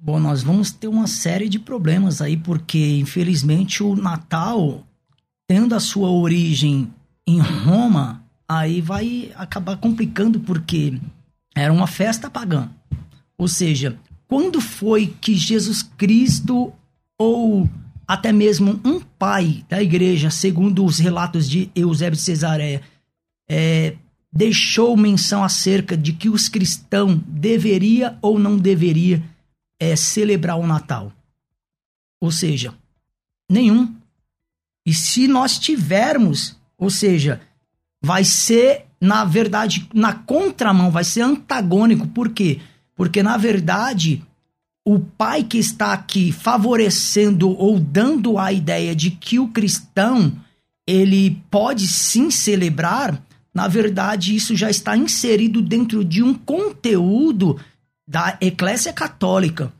Bom, 0.00 0.20
nós 0.20 0.44
vamos 0.44 0.70
ter 0.70 0.86
uma 0.86 1.08
série 1.08 1.48
de 1.48 1.58
problemas 1.58 2.22
aí, 2.22 2.36
porque 2.36 2.98
infelizmente 2.98 3.82
o 3.82 3.96
Natal, 3.96 4.86
tendo 5.48 5.74
a 5.74 5.80
sua 5.80 6.08
origem 6.08 6.88
em 7.26 7.40
Roma, 7.40 8.24
aí 8.48 8.80
vai 8.80 9.32
acabar 9.34 9.76
complicando, 9.76 10.38
porque 10.38 11.00
era 11.52 11.72
uma 11.72 11.88
festa 11.88 12.30
pagã. 12.30 12.70
Ou 13.36 13.48
seja, 13.48 13.98
quando 14.28 14.60
foi 14.60 15.08
que 15.20 15.34
Jesus 15.34 15.82
Cristo 15.82 16.72
ou 17.18 17.68
até 18.06 18.32
mesmo 18.32 18.80
um 18.84 19.00
pai 19.00 19.64
da 19.68 19.82
igreja, 19.82 20.30
segundo 20.30 20.84
os 20.84 21.00
relatos 21.00 21.50
de 21.50 21.72
Eusébio 21.74 22.16
de 22.16 22.22
Cesareia, 22.22 22.82
é, 23.50 23.96
deixou 24.32 24.96
menção 24.96 25.42
acerca 25.42 25.96
de 25.96 26.12
que 26.12 26.28
os 26.28 26.48
cristãos 26.48 27.18
deveria 27.26 28.16
ou 28.22 28.38
não 28.38 28.56
deveria 28.56 29.20
é 29.78 29.94
celebrar 29.96 30.58
o 30.58 30.66
Natal. 30.66 31.12
Ou 32.20 32.30
seja, 32.30 32.74
nenhum. 33.48 33.94
E 34.84 34.92
se 34.92 35.28
nós 35.28 35.58
tivermos, 35.58 36.56
ou 36.76 36.90
seja, 36.90 37.40
vai 38.02 38.24
ser, 38.24 38.86
na 39.00 39.24
verdade, 39.24 39.88
na 39.94 40.12
contramão, 40.12 40.90
vai 40.90 41.04
ser 41.04 41.22
antagônico. 41.22 42.08
Por 42.08 42.30
quê? 42.30 42.60
Porque, 42.94 43.22
na 43.22 43.36
verdade, 43.36 44.22
o 44.84 44.98
pai 44.98 45.44
que 45.44 45.58
está 45.58 45.92
aqui 45.92 46.32
favorecendo 46.32 47.50
ou 47.50 47.78
dando 47.78 48.38
a 48.38 48.52
ideia 48.52 48.94
de 48.94 49.10
que 49.10 49.38
o 49.38 49.48
cristão 49.48 50.32
ele 50.86 51.42
pode 51.50 51.86
sim 51.86 52.30
celebrar, 52.30 53.22
na 53.52 53.68
verdade, 53.68 54.34
isso 54.34 54.56
já 54.56 54.70
está 54.70 54.96
inserido 54.96 55.60
dentro 55.60 56.02
de 56.02 56.22
um 56.22 56.32
conteúdo 56.32 57.60
da 58.08 58.38
Eclésia 58.40 58.90
Católica. 58.90 59.70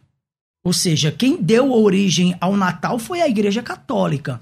Ou 0.63 0.75
seja, 0.75 1.11
quem 1.11 1.41
deu 1.41 1.73
origem 1.73 2.37
ao 2.39 2.55
Natal 2.55 2.99
foi 2.99 3.23
a 3.23 3.29
Igreja 3.29 3.63
Católica. 3.63 4.39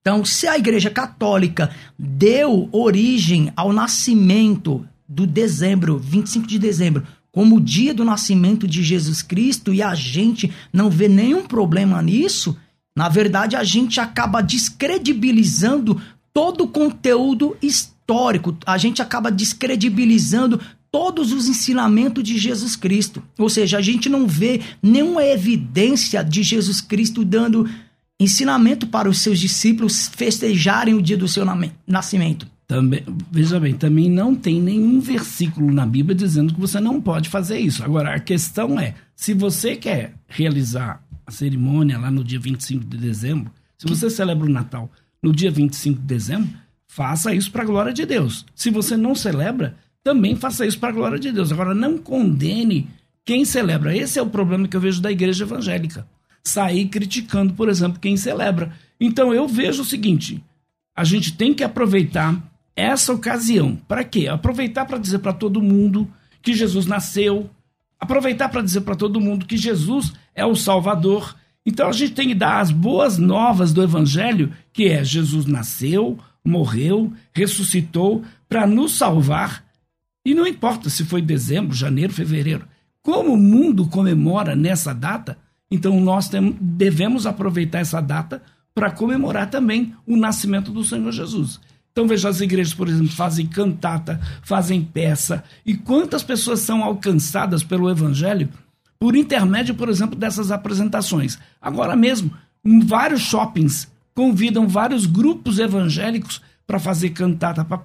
Então, 0.00 0.24
se 0.24 0.46
a 0.46 0.56
Igreja 0.56 0.88
Católica 0.88 1.70
deu 1.98 2.66
origem 2.72 3.52
ao 3.54 3.74
nascimento 3.74 4.88
do 5.06 5.26
dezembro, 5.26 5.98
25 5.98 6.46
de 6.46 6.58
dezembro, 6.58 7.06
como 7.30 7.56
o 7.56 7.60
dia 7.60 7.92
do 7.92 8.04
nascimento 8.04 8.66
de 8.66 8.82
Jesus 8.82 9.20
Cristo, 9.20 9.74
e 9.74 9.82
a 9.82 9.94
gente 9.94 10.50
não 10.72 10.88
vê 10.88 11.06
nenhum 11.06 11.46
problema 11.46 12.00
nisso, 12.00 12.56
na 12.96 13.10
verdade 13.10 13.54
a 13.54 13.64
gente 13.64 14.00
acaba 14.00 14.40
descredibilizando 14.40 16.00
todo 16.32 16.64
o 16.64 16.68
conteúdo 16.68 17.56
histórico, 17.60 18.56
a 18.64 18.78
gente 18.78 19.02
acaba 19.02 19.30
descredibilizando 19.30 20.60
todos 20.94 21.32
os 21.32 21.48
ensinamentos 21.48 22.22
de 22.22 22.38
Jesus 22.38 22.76
Cristo. 22.76 23.20
Ou 23.36 23.48
seja, 23.48 23.78
a 23.78 23.80
gente 23.80 24.08
não 24.08 24.28
vê 24.28 24.60
nenhuma 24.80 25.24
evidência 25.24 26.22
de 26.22 26.40
Jesus 26.44 26.80
Cristo 26.80 27.24
dando 27.24 27.68
ensinamento 28.20 28.86
para 28.86 29.08
os 29.08 29.18
seus 29.18 29.40
discípulos 29.40 30.08
festejarem 30.14 30.94
o 30.94 31.02
dia 31.02 31.16
do 31.16 31.26
seu 31.26 31.44
nascimento. 31.84 32.46
Também, 32.64 33.02
veja 33.28 33.58
bem, 33.58 33.74
também 33.74 34.08
não 34.08 34.36
tem 34.36 34.62
nenhum 34.62 35.00
versículo 35.00 35.72
na 35.72 35.84
Bíblia 35.84 36.14
dizendo 36.14 36.54
que 36.54 36.60
você 36.60 36.78
não 36.78 37.00
pode 37.00 37.28
fazer 37.28 37.58
isso. 37.58 37.82
Agora, 37.82 38.14
a 38.14 38.20
questão 38.20 38.78
é, 38.78 38.94
se 39.16 39.34
você 39.34 39.74
quer 39.74 40.14
realizar 40.28 41.02
a 41.26 41.32
cerimônia 41.32 41.98
lá 41.98 42.08
no 42.08 42.22
dia 42.22 42.38
25 42.38 42.84
de 42.84 42.98
dezembro, 42.98 43.50
se 43.76 43.88
você 43.88 44.08
celebra 44.08 44.46
o 44.46 44.52
Natal 44.52 44.88
no 45.20 45.32
dia 45.32 45.50
25 45.50 45.98
de 45.98 46.06
dezembro, 46.06 46.50
faça 46.86 47.34
isso 47.34 47.50
para 47.50 47.64
a 47.64 47.66
glória 47.66 47.92
de 47.92 48.06
Deus. 48.06 48.46
Se 48.54 48.70
você 48.70 48.96
não 48.96 49.16
celebra, 49.16 49.76
também 50.04 50.36
faça 50.36 50.66
isso 50.66 50.78
para 50.78 50.90
a 50.90 50.92
glória 50.92 51.18
de 51.18 51.32
Deus. 51.32 51.50
Agora, 51.50 51.74
não 51.74 51.96
condene 51.96 52.90
quem 53.24 53.44
celebra. 53.46 53.96
Esse 53.96 54.18
é 54.18 54.22
o 54.22 54.28
problema 54.28 54.68
que 54.68 54.76
eu 54.76 54.80
vejo 54.80 55.00
da 55.00 55.10
igreja 55.10 55.44
evangélica. 55.44 56.06
Sair 56.44 56.86
criticando, 56.88 57.54
por 57.54 57.70
exemplo, 57.70 57.98
quem 57.98 58.14
celebra. 58.14 58.70
Então, 59.00 59.32
eu 59.32 59.48
vejo 59.48 59.80
o 59.80 59.84
seguinte: 59.84 60.44
a 60.94 61.02
gente 61.04 61.32
tem 61.32 61.54
que 61.54 61.64
aproveitar 61.64 62.38
essa 62.76 63.14
ocasião. 63.14 63.76
Para 63.88 64.04
quê? 64.04 64.28
Aproveitar 64.28 64.84
para 64.84 64.98
dizer 64.98 65.20
para 65.20 65.32
todo 65.32 65.62
mundo 65.62 66.06
que 66.42 66.52
Jesus 66.52 66.84
nasceu. 66.84 67.48
Aproveitar 67.98 68.50
para 68.50 68.60
dizer 68.60 68.82
para 68.82 68.94
todo 68.94 69.20
mundo 69.20 69.46
que 69.46 69.56
Jesus 69.56 70.12
é 70.34 70.44
o 70.44 70.54
Salvador. 70.54 71.34
Então 71.64 71.88
a 71.88 71.92
gente 71.92 72.12
tem 72.12 72.28
que 72.28 72.34
dar 72.34 72.60
as 72.60 72.70
boas 72.70 73.16
novas 73.16 73.72
do 73.72 73.82
Evangelho, 73.82 74.52
que 74.70 74.88
é 74.88 75.02
Jesus 75.02 75.46
nasceu, 75.46 76.18
morreu, 76.44 77.10
ressuscitou 77.32 78.22
para 78.46 78.66
nos 78.66 78.92
salvar 78.92 79.63
e 80.24 80.34
não 80.34 80.46
importa 80.46 80.88
se 80.88 81.04
foi 81.04 81.20
dezembro, 81.20 81.74
janeiro, 81.74 82.12
fevereiro. 82.12 82.66
Como 83.02 83.34
o 83.34 83.36
mundo 83.36 83.86
comemora 83.86 84.56
nessa 84.56 84.94
data, 84.94 85.36
então 85.70 86.00
nós 86.00 86.30
devemos 86.60 87.26
aproveitar 87.26 87.80
essa 87.80 88.00
data 88.00 88.42
para 88.74 88.90
comemorar 88.90 89.50
também 89.50 89.94
o 90.06 90.16
nascimento 90.16 90.72
do 90.72 90.82
Senhor 90.82 91.12
Jesus. 91.12 91.60
Então 91.92 92.08
veja, 92.08 92.28
as 92.28 92.40
igrejas, 92.40 92.74
por 92.74 92.88
exemplo, 92.88 93.12
fazem 93.12 93.46
cantata, 93.46 94.20
fazem 94.42 94.82
peça. 94.82 95.44
E 95.64 95.76
quantas 95.76 96.24
pessoas 96.24 96.60
são 96.60 96.82
alcançadas 96.82 97.62
pelo 97.62 97.88
Evangelho 97.88 98.48
por 98.98 99.14
intermédio, 99.14 99.74
por 99.74 99.88
exemplo, 99.88 100.16
dessas 100.16 100.50
apresentações? 100.50 101.38
Agora 101.62 101.94
mesmo, 101.94 102.32
vários 102.84 103.20
shoppings 103.20 103.92
convidam 104.12 104.66
vários 104.66 105.06
grupos 105.06 105.58
evangélicos 105.58 106.40
para 106.66 106.80
fazer 106.80 107.10
cantata, 107.10 107.64
para 107.64 107.82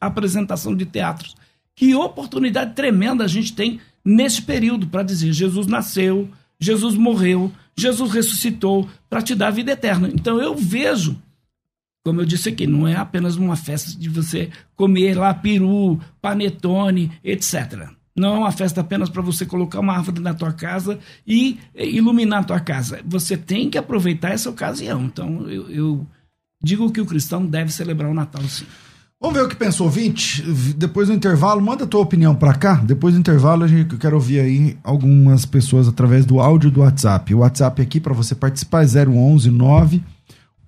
apresentação 0.00 0.74
de 0.76 0.86
teatros. 0.86 1.34
Que 1.78 1.94
oportunidade 1.94 2.74
tremenda 2.74 3.22
a 3.22 3.28
gente 3.28 3.54
tem 3.54 3.78
nesse 4.04 4.42
período 4.42 4.88
para 4.88 5.04
dizer: 5.04 5.32
Jesus 5.32 5.68
nasceu, 5.68 6.28
Jesus 6.58 6.96
morreu, 6.96 7.52
Jesus 7.76 8.10
ressuscitou 8.10 8.88
para 9.08 9.22
te 9.22 9.32
dar 9.32 9.46
a 9.46 9.52
vida 9.52 9.70
eterna. 9.70 10.10
Então 10.12 10.42
eu 10.42 10.56
vejo 10.56 11.16
Como 12.04 12.20
eu 12.20 12.26
disse 12.26 12.48
aqui, 12.48 12.66
não 12.66 12.88
é 12.88 12.96
apenas 12.96 13.36
uma 13.36 13.54
festa 13.54 13.96
de 13.96 14.08
você 14.08 14.50
comer 14.74 15.16
lá 15.16 15.32
peru, 15.32 16.00
panetone, 16.20 17.12
etc. 17.22 17.90
Não 18.16 18.34
é 18.34 18.38
uma 18.38 18.50
festa 18.50 18.80
apenas 18.80 19.08
para 19.08 19.22
você 19.22 19.46
colocar 19.46 19.78
uma 19.78 19.92
árvore 19.92 20.18
na 20.18 20.34
tua 20.34 20.52
casa 20.52 20.98
e 21.24 21.60
iluminar 21.76 22.40
a 22.40 22.44
tua 22.44 22.58
casa. 22.58 23.00
Você 23.04 23.36
tem 23.36 23.70
que 23.70 23.78
aproveitar 23.78 24.30
essa 24.30 24.50
ocasião. 24.50 25.04
Então, 25.04 25.48
eu, 25.48 25.70
eu 25.70 26.06
digo 26.60 26.90
que 26.90 27.00
o 27.00 27.06
cristão 27.06 27.46
deve 27.46 27.70
celebrar 27.70 28.10
o 28.10 28.14
Natal 28.14 28.42
sim. 28.48 28.66
Vamos 29.20 29.36
ver 29.36 29.44
o 29.44 29.48
que 29.48 29.56
pensou 29.56 29.86
o 29.86 29.88
ouvinte. 29.88 30.40
Depois 30.76 31.08
do 31.08 31.14
intervalo, 31.14 31.60
manda 31.60 31.88
tua 31.88 32.00
opinião 32.00 32.36
para 32.36 32.54
cá. 32.54 32.76
Depois 32.76 33.14
do 33.14 33.20
intervalo, 33.20 33.64
a 33.64 33.66
gente 33.66 33.96
quero 33.96 34.14
ouvir 34.14 34.38
aí 34.38 34.78
algumas 34.84 35.44
pessoas 35.44 35.88
através 35.88 36.24
do 36.24 36.38
áudio 36.38 36.70
do 36.70 36.82
WhatsApp. 36.82 37.34
O 37.34 37.38
WhatsApp 37.38 37.82
aqui 37.82 37.98
para 37.98 38.14
você 38.14 38.36
participar 38.36 38.84
é 38.84 38.86
011 38.86 39.50
9 39.50 40.04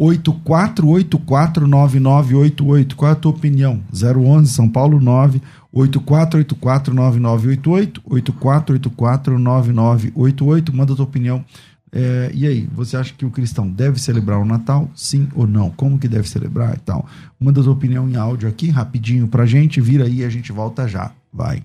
84849988. 0.00 2.94
Qual 2.94 3.08
é 3.08 3.12
a 3.12 3.16
tua 3.16 3.30
opinião? 3.30 3.80
011 3.92 4.52
São 4.52 4.68
Paulo 4.68 5.00
9 5.00 5.40
84849988 5.72 8.00
84849988. 8.10 10.74
Manda 10.74 10.96
tua 10.96 11.04
opinião 11.04 11.44
é, 11.92 12.30
e 12.32 12.46
aí, 12.46 12.68
você 12.72 12.96
acha 12.96 13.12
que 13.12 13.24
o 13.24 13.30
cristão 13.30 13.68
deve 13.68 14.00
celebrar 14.00 14.38
o 14.38 14.44
Natal? 14.44 14.90
Sim 14.94 15.28
ou 15.34 15.46
não? 15.46 15.70
Como 15.70 15.98
que 15.98 16.08
deve 16.08 16.28
celebrar 16.28 16.74
e 16.76 16.80
tal? 16.80 17.06
Manda 17.38 17.60
a 17.60 17.64
tua 17.64 17.72
opinião 17.72 18.08
em 18.08 18.16
áudio 18.16 18.48
aqui, 18.48 18.68
rapidinho 18.70 19.26
pra 19.26 19.46
gente, 19.46 19.80
vira 19.80 20.04
aí 20.04 20.18
e 20.18 20.24
a 20.24 20.30
gente 20.30 20.52
volta 20.52 20.86
já. 20.86 21.12
Vai. 21.32 21.64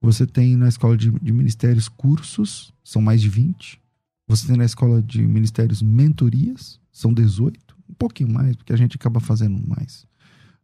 Você 0.00 0.26
tem 0.26 0.56
na 0.56 0.68
escola 0.68 0.96
de, 0.96 1.10
de 1.10 1.32
ministérios 1.32 1.88
cursos, 1.88 2.72
são 2.84 3.02
mais 3.02 3.20
de 3.20 3.28
20. 3.28 3.80
Você 4.28 4.46
tem 4.46 4.56
na 4.56 4.64
escola 4.64 5.02
de 5.02 5.20
ministérios 5.22 5.82
mentorias, 5.82 6.78
são 6.92 7.12
18. 7.12 7.76
Um 7.88 7.94
pouquinho 7.94 8.32
mais, 8.32 8.54
porque 8.56 8.72
a 8.72 8.76
gente 8.76 8.96
acaba 8.96 9.20
fazendo 9.20 9.60
mais. 9.66 10.06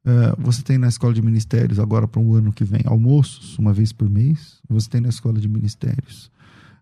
Uh, 0.05 0.37
você 0.39 0.63
tem 0.63 0.77
na 0.77 0.89
escola 0.89 1.15
de 1.15 1.23
ministérios, 1.23 1.79
agora 1.79 2.07
para 2.07 2.21
o 2.21 2.35
ano 2.35 2.53
que 2.53 2.63
vem, 2.63 2.83
almoços, 2.85 3.59
uma 3.59 3.73
vez 3.73 3.93
por 3.93 4.09
mês. 4.09 4.61
Você 4.69 4.89
tem 4.89 5.01
na 5.01 5.09
escola 5.09 5.41
de 5.41 5.49
ministérios 5.49 6.31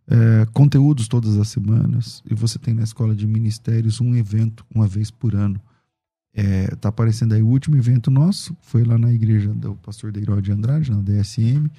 uh, 0.08 0.50
conteúdos 0.52 1.08
todas 1.08 1.38
as 1.38 1.48
semanas. 1.48 2.22
E 2.28 2.34
você 2.34 2.58
tem 2.58 2.74
na 2.74 2.82
escola 2.82 3.14
de 3.14 3.26
ministérios 3.26 4.00
um 4.00 4.14
evento 4.14 4.66
uma 4.74 4.86
vez 4.86 5.10
por 5.10 5.34
ano. 5.34 5.60
É, 6.34 6.74
tá 6.76 6.88
aparecendo 6.88 7.34
aí 7.34 7.42
o 7.42 7.46
último 7.46 7.76
evento 7.76 8.10
nosso, 8.10 8.56
foi 8.62 8.84
lá 8.84 8.96
na 8.96 9.12
igreja 9.12 9.52
do 9.52 9.74
pastor 9.76 10.10
Deiró 10.10 10.40
de 10.40 10.50
Andrade, 10.50 10.90
na 10.90 11.02
DSM. 11.02 11.70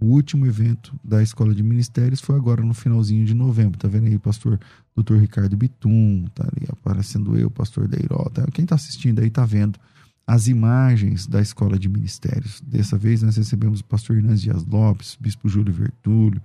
O 0.00 0.06
último 0.06 0.46
evento 0.46 0.98
da 1.02 1.22
Escola 1.22 1.52
de 1.52 1.62
Ministérios 1.62 2.20
foi 2.20 2.36
agora 2.36 2.62
no 2.62 2.72
finalzinho 2.72 3.26
de 3.26 3.34
novembro. 3.34 3.78
Tá 3.78 3.88
vendo 3.88 4.06
aí 4.06 4.18
pastor 4.18 4.58
Dr. 4.96 5.16
Ricardo 5.16 5.56
Bitum, 5.56 6.26
tá 6.34 6.44
ali 6.44 6.66
aparecendo 6.70 7.36
eu, 7.36 7.50
pastor 7.50 7.88
Deiró. 7.88 8.30
Tá? 8.32 8.46
Quem 8.52 8.64
tá 8.64 8.76
assistindo 8.76 9.20
aí 9.20 9.28
tá 9.28 9.44
vendo 9.44 9.78
as 10.24 10.46
imagens 10.46 11.26
da 11.26 11.40
Escola 11.40 11.78
de 11.78 11.88
Ministérios. 11.88 12.60
Dessa 12.60 12.96
vez 12.96 13.22
nós 13.22 13.36
recebemos 13.36 13.80
o 13.80 13.84
pastor 13.84 14.18
Inês 14.18 14.40
Dias 14.40 14.64
Lopes, 14.64 15.16
bispo 15.20 15.48
Júlio 15.48 15.72
Vertúlio, 15.72 16.40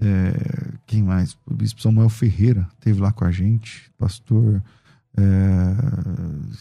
é, 0.00 0.78
quem 0.86 1.02
mais? 1.02 1.36
O 1.46 1.52
bispo 1.52 1.82
Samuel 1.82 2.08
Ferreira 2.08 2.66
teve 2.80 3.00
lá 3.00 3.12
com 3.12 3.24
a 3.24 3.30
gente, 3.30 3.90
pastor. 3.98 4.62
É, 5.16 5.22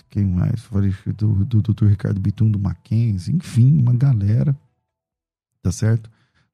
quem 0.09 0.25
mais? 0.25 0.61
Falei 0.63 0.93
do, 1.17 1.45
do, 1.45 1.61
do 1.61 1.73
Dr. 1.73 1.85
Ricardo 1.85 2.19
Bitum 2.19 2.51
do 2.51 2.59
Mackenzie, 2.59 3.33
enfim, 3.33 3.79
uma 3.79 3.93
galera 3.93 4.55
tá 5.61 5.71
certo? 5.71 6.09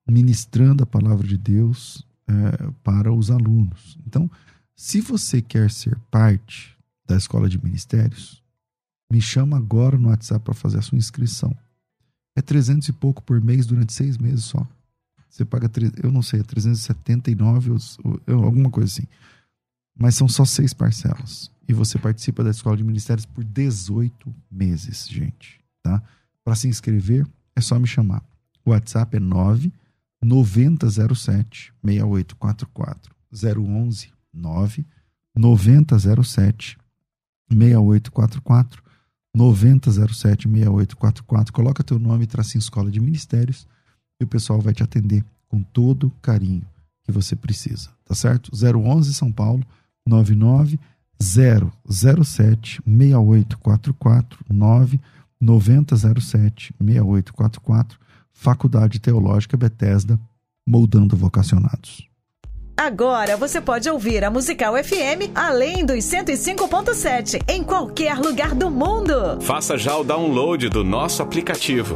Ministrando 0.07 0.83
a 0.83 0.85
palavra 0.85 1.27
de 1.27 1.37
Deus 1.37 2.05
é, 2.27 2.71
para 2.83 3.11
os 3.11 3.31
alunos. 3.31 3.97
Então, 4.05 4.29
se 4.75 5.01
você 5.01 5.41
quer 5.41 5.71
ser 5.71 5.97
parte 6.11 6.75
da 7.07 7.15
escola 7.15 7.47
de 7.47 7.63
ministérios, 7.63 8.43
me 9.11 9.21
chama 9.21 9.57
agora 9.57 9.97
no 9.97 10.09
WhatsApp 10.09 10.43
para 10.43 10.53
fazer 10.53 10.79
a 10.79 10.81
sua 10.81 10.97
inscrição. 10.97 11.55
É 12.35 12.41
300 12.41 12.89
e 12.89 12.93
pouco 12.93 13.23
por 13.23 13.39
mês 13.41 13.65
durante 13.65 13.93
seis 13.93 14.17
meses 14.17 14.45
só. 14.45 14.67
Você 15.29 15.45
paga, 15.45 15.69
eu 16.01 16.11
não 16.11 16.21
sei, 16.21 16.39
é 16.39 16.43
379 16.43 17.71
ou, 17.71 17.77
ou 18.27 18.43
alguma 18.43 18.69
coisa 18.69 18.91
assim. 18.91 19.07
Mas 19.97 20.15
são 20.15 20.27
só 20.27 20.43
seis 20.43 20.73
parcelas. 20.73 21.51
E 21.67 21.73
você 21.73 21.97
participa 21.97 22.43
da 22.43 22.51
escola 22.51 22.77
de 22.77 22.83
ministérios 22.83 23.25
por 23.25 23.43
18 23.43 24.33
meses, 24.51 25.07
gente. 25.07 25.61
Tá? 25.81 26.01
Para 26.43 26.55
se 26.55 26.67
inscrever, 26.67 27.25
é 27.55 27.61
só 27.61 27.79
me 27.79 27.87
chamar. 27.87 28.23
O 28.65 28.71
WhatsApp 28.71 29.17
é 29.17 29.19
9 29.19 29.71
9007 30.23 31.71
6844 31.83 33.15
011 33.31 34.11
9 34.33 34.85
9007 35.35 36.77
6844 37.51 38.83
9007 39.35 40.47
6844. 40.49 41.53
Coloca 41.53 41.83
teu 41.83 41.99
nome 41.99 42.25
tracinho 42.25 42.59
escola 42.59 42.89
de 42.89 42.99
ministérios 42.99 43.67
e 44.19 44.23
o 44.23 44.27
pessoal 44.27 44.59
vai 44.59 44.73
te 44.73 44.81
atender 44.81 45.23
com 45.47 45.61
todo 45.61 46.09
carinho 46.21 46.65
que 47.03 47.11
você 47.11 47.35
precisa, 47.35 47.91
tá 48.03 48.15
certo? 48.15 48.51
011 48.51 49.13
São 49.13 49.31
Paulo 49.31 49.63
99 50.07 50.79
007 51.19 52.81
6844 52.83 54.45
9 54.49 54.99
9007 55.39 56.73
6844 56.79 58.04
Faculdade 58.35 58.99
Teológica 58.99 59.57
Bethesda, 59.57 60.19
moldando 60.67 61.15
vocacionados. 61.15 62.07
Agora 62.77 63.37
você 63.37 63.61
pode 63.61 63.89
ouvir 63.89 64.23
a 64.23 64.29
Musical 64.29 64.75
FM 64.75 65.31
além 65.33 65.85
dos 65.85 66.03
105.7 66.03 67.41
em 67.49 67.63
qualquer 67.63 68.19
lugar 68.19 68.53
do 68.53 68.69
mundo. 68.69 69.41
Faça 69.41 69.77
já 69.77 69.95
o 69.97 70.03
download 70.03 70.69
do 70.69 70.83
nosso 70.83 71.23
aplicativo. 71.23 71.95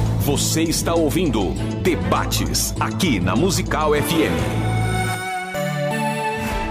Você 0.21 0.61
está 0.61 0.93
ouvindo 0.93 1.55
Debates 1.81 2.75
aqui 2.79 3.19
na 3.19 3.35
Musical 3.35 3.93
FM. 3.93 4.37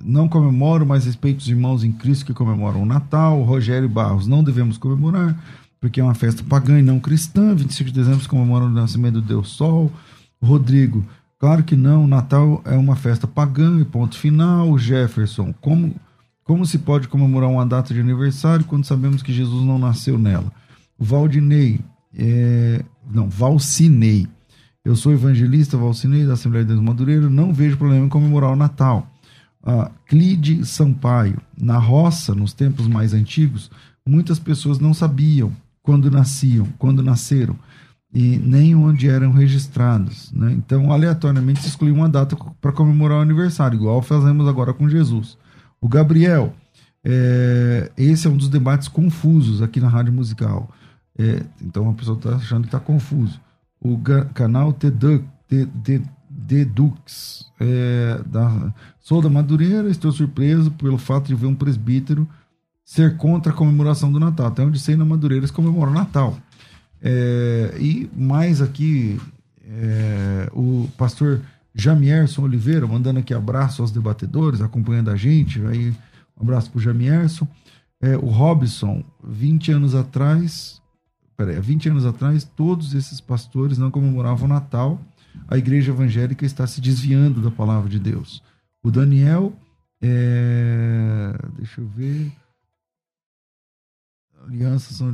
não 0.03 0.29
comemoro, 0.29 0.85
mas 0.85 1.05
respeito 1.05 1.39
os 1.39 1.47
irmãos 1.47 1.83
em 1.83 1.91
Cristo 1.91 2.23
que 2.23 2.35
comemoram 2.35 2.83
o 2.83 2.85
Natal. 2.85 3.39
O 3.39 3.43
Rogério 3.43 3.89
Barros, 3.89 4.27
não 4.27 4.43
devemos 4.43 4.77
comemorar, 4.77 5.35
porque 5.79 5.99
é 5.99 6.03
uma 6.03 6.15
festa 6.15 6.43
pagã 6.43 6.79
e 6.79 6.83
não 6.83 6.99
cristã. 6.99 7.55
25 7.55 7.89
de 7.89 7.95
dezembro 7.95 8.27
comemora 8.27 8.65
o 8.65 8.69
nascimento 8.69 9.15
do 9.15 9.21
Deus 9.21 9.49
Sol. 9.49 9.91
Rodrigo, 10.41 11.05
claro 11.37 11.63
que 11.63 11.75
não, 11.75 12.07
Natal 12.07 12.61
é 12.65 12.75
uma 12.75 12.95
festa 12.95 13.27
pagã 13.27 13.79
e 13.79 13.85
ponto 13.85 14.17
final. 14.17 14.77
Jefferson, 14.77 15.53
como, 15.61 15.95
como 16.43 16.65
se 16.65 16.79
pode 16.79 17.07
comemorar 17.07 17.49
uma 17.49 17.65
data 17.65 17.93
de 17.93 17.99
aniversário 17.99 18.65
quando 18.65 18.85
sabemos 18.85 19.23
que 19.23 19.33
Jesus 19.33 19.65
não 19.65 19.79
nasceu 19.79 20.17
nela? 20.17 20.51
Valdinei, 20.97 21.79
é, 22.17 22.83
não, 23.09 23.29
Valcinei. 23.29 24.27
Eu 24.83 24.95
sou 24.95 25.11
evangelista 25.11 25.77
Valcinei 25.77 26.25
da 26.25 26.33
Assembleia 26.33 26.65
de 26.65 26.73
Deus 26.73 26.83
Madureira, 26.83 27.29
não 27.29 27.53
vejo 27.53 27.77
problema 27.77 28.05
em 28.05 28.09
comemorar 28.09 28.51
o 28.51 28.55
Natal. 28.55 29.09
Ah, 29.63 29.91
Clide 30.07 30.65
Sampaio, 30.65 31.39
na 31.57 31.77
roça, 31.77 32.33
nos 32.33 32.53
tempos 32.53 32.87
mais 32.87 33.13
antigos, 33.13 33.69
muitas 34.05 34.39
pessoas 34.39 34.79
não 34.79 34.93
sabiam 34.93 35.51
quando 35.89 36.11
nasciam, 36.11 36.67
quando 36.77 37.01
nasceram, 37.01 37.57
e 38.13 38.37
nem 38.37 38.75
onde 38.75 39.09
eram 39.09 39.31
registrados. 39.31 40.31
Né? 40.31 40.51
Então, 40.51 40.91
aleatoriamente, 40.91 41.63
se 41.63 41.69
excluiu 41.69 41.95
uma 41.95 42.07
data 42.07 42.37
para 42.61 42.71
comemorar 42.71 43.17
o 43.17 43.21
aniversário, 43.21 43.75
igual 43.75 43.99
fazemos 44.03 44.47
agora 44.47 44.71
com 44.71 44.87
Jesus. 44.87 45.35
O 45.81 45.89
Gabriel, 45.89 46.53
é, 47.03 47.91
esse 47.97 48.27
é 48.27 48.29
um 48.29 48.37
dos 48.37 48.49
debates 48.49 48.87
confusos 48.87 49.63
aqui 49.63 49.79
na 49.79 49.87
Rádio 49.87 50.13
Musical. 50.13 50.69
É, 51.17 51.41
então 51.59 51.89
a 51.89 51.93
pessoa 51.93 52.15
está 52.15 52.35
achando 52.35 52.61
que 52.61 52.67
está 52.67 52.79
confuso. 52.79 53.41
O 53.81 53.99
canal 54.35 54.71
Dedux, 56.29 57.51
é, 57.59 58.21
da, 58.27 58.71
sou 58.99 59.23
da 59.23 59.29
Madureira, 59.29 59.89
estou 59.89 60.11
surpreso 60.11 60.69
pelo 60.69 60.99
fato 60.99 61.29
de 61.29 61.33
ver 61.33 61.47
um 61.47 61.55
presbítero 61.55 62.29
ser 62.89 63.17
contra 63.17 63.53
a 63.53 63.55
comemoração 63.55 64.11
do 64.11 64.19
Natal. 64.19 64.47
Até 64.47 64.63
onde 64.63 64.79
sei, 64.79 64.95
na 64.95 65.05
Madureira 65.05 65.41
eles 65.41 65.51
comemoram 65.51 65.91
o 65.91 65.95
Natal. 65.95 66.35
É, 66.99 67.77
e 67.79 68.09
mais 68.17 68.63
aqui, 68.63 69.21
é, 69.63 70.49
o 70.51 70.89
pastor 70.97 71.39
Jamierson 71.75 72.41
Oliveira, 72.41 72.87
mandando 72.87 73.19
aqui 73.19 73.31
abraço 73.31 73.83
aos 73.83 73.91
debatedores, 73.91 74.59
acompanhando 74.59 75.11
a 75.11 75.15
gente. 75.15 75.63
Aí, 75.67 75.91
um 76.35 76.41
abraço 76.41 76.71
para 76.71 76.79
o 76.79 76.81
Jamierson. 76.81 77.47
É, 78.01 78.17
o 78.17 78.25
Robson, 78.25 79.03
20 79.23 79.71
anos 79.71 79.93
atrás, 79.93 80.81
peraí, 81.37 81.57
há 81.57 81.61
20 81.61 81.89
anos 81.89 82.07
atrás, 82.07 82.43
todos 82.43 82.95
esses 82.95 83.21
pastores 83.21 83.77
não 83.77 83.91
comemoravam 83.91 84.45
o 84.45 84.49
Natal. 84.49 84.99
A 85.47 85.59
igreja 85.59 85.91
evangélica 85.91 86.43
está 86.43 86.65
se 86.65 86.81
desviando 86.81 87.39
da 87.39 87.51
palavra 87.51 87.87
de 87.87 87.99
Deus. 87.99 88.41
O 88.81 88.89
Daniel, 88.89 89.53
é... 90.01 91.37
deixa 91.55 91.81
eu 91.81 91.87
ver. 91.87 92.31
Alianças 94.47 94.97
são 94.97 95.13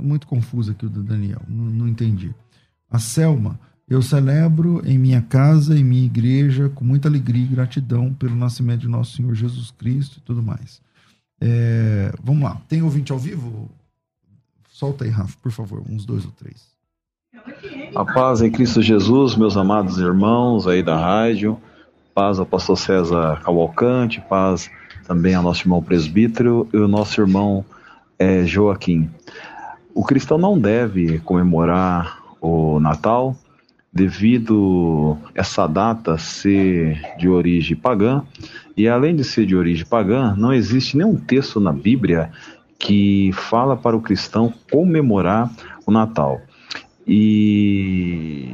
muito 0.00 0.26
confusa 0.26 0.72
aqui 0.72 0.86
o 0.86 0.90
do 0.90 1.02
Daniel, 1.02 1.42
não, 1.48 1.64
não 1.64 1.88
entendi. 1.88 2.34
A 2.90 2.98
Selma, 2.98 3.58
eu 3.88 4.00
celebro 4.00 4.82
em 4.84 4.98
minha 4.98 5.20
casa, 5.22 5.78
em 5.78 5.84
minha 5.84 6.04
igreja, 6.04 6.68
com 6.68 6.84
muita 6.84 7.08
alegria 7.08 7.44
e 7.44 7.48
gratidão 7.48 8.12
pelo 8.14 8.34
nascimento 8.34 8.80
de 8.80 8.88
nosso 8.88 9.16
Senhor 9.16 9.34
Jesus 9.34 9.70
Cristo 9.70 10.18
e 10.18 10.20
tudo 10.20 10.42
mais. 10.42 10.80
É, 11.40 12.12
vamos 12.22 12.42
lá, 12.42 12.60
tem 12.68 12.82
ouvinte 12.82 13.12
ao 13.12 13.18
vivo? 13.18 13.68
Solta 14.70 15.04
aí, 15.04 15.10
Rafa, 15.10 15.36
por 15.42 15.52
favor, 15.52 15.82
uns 15.88 16.04
dois 16.04 16.24
ou 16.24 16.30
três. 16.32 16.72
A 17.94 18.04
paz 18.04 18.40
em 18.40 18.50
Cristo 18.50 18.80
Jesus, 18.80 19.36
meus 19.36 19.56
amados 19.56 19.98
irmãos 19.98 20.66
aí 20.66 20.82
da 20.82 20.98
rádio, 20.98 21.58
paz 22.14 22.38
ao 22.38 22.46
pastor 22.46 22.78
César 22.78 23.40
Cavalcante, 23.42 24.20
paz 24.28 24.70
também 25.06 25.34
ao 25.34 25.42
nosso 25.42 25.62
irmão 25.62 25.82
presbítero 25.82 26.68
e 26.72 26.76
o 26.76 26.86
nosso 26.86 27.20
irmão 27.20 27.64
é, 28.22 28.46
Joaquim. 28.46 29.10
O 29.92 30.04
cristão 30.04 30.38
não 30.38 30.58
deve 30.58 31.18
comemorar 31.20 32.18
o 32.40 32.78
Natal 32.78 33.36
devido 33.92 35.18
essa 35.34 35.66
data 35.66 36.16
ser 36.16 37.02
de 37.18 37.28
origem 37.28 37.76
pagã 37.76 38.22
e 38.76 38.88
além 38.88 39.14
de 39.14 39.24
ser 39.24 39.44
de 39.44 39.54
origem 39.56 39.84
pagã, 39.84 40.34
não 40.36 40.52
existe 40.52 40.96
nenhum 40.96 41.16
texto 41.16 41.60
na 41.60 41.72
Bíblia 41.72 42.30
que 42.78 43.32
fala 43.32 43.76
para 43.76 43.96
o 43.96 44.00
cristão 44.00 44.52
comemorar 44.70 45.50
o 45.84 45.90
Natal. 45.90 46.40
E, 47.06 48.48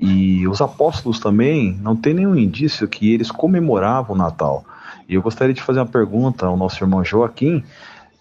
e 0.00 0.46
os 0.48 0.60
apóstolos 0.60 1.18
também 1.18 1.78
não 1.80 1.96
tem 1.96 2.14
nenhum 2.14 2.36
indício 2.36 2.88
que 2.88 3.12
eles 3.12 3.30
comemoravam 3.30 4.14
o 4.14 4.18
Natal. 4.18 4.64
E 5.08 5.14
eu 5.14 5.22
gostaria 5.22 5.54
de 5.54 5.62
fazer 5.62 5.78
uma 5.80 5.86
pergunta 5.86 6.46
ao 6.46 6.56
nosso 6.56 6.82
irmão 6.82 7.04
Joaquim 7.04 7.64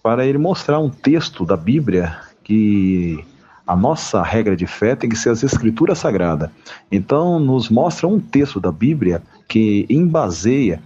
para 0.03 0.25
ele 0.25 0.37
mostrar 0.37 0.79
um 0.79 0.89
texto 0.89 1.45
da 1.45 1.55
Bíblia 1.55 2.19
que 2.43 3.23
a 3.65 3.73
nossa 3.73 4.21
regra 4.21 4.53
de 4.53 4.67
fé 4.67 4.97
tem 4.97 5.09
que 5.09 5.15
ser 5.15 5.29
as 5.29 5.41
escrituras 5.41 5.97
sagradas. 5.97 6.49
Então, 6.91 7.39
nos 7.39 7.69
mostra 7.69 8.05
um 8.05 8.19
texto 8.19 8.59
da 8.59 8.69
Bíblia 8.69 9.23
que 9.47 9.85
embaseia 9.89 10.81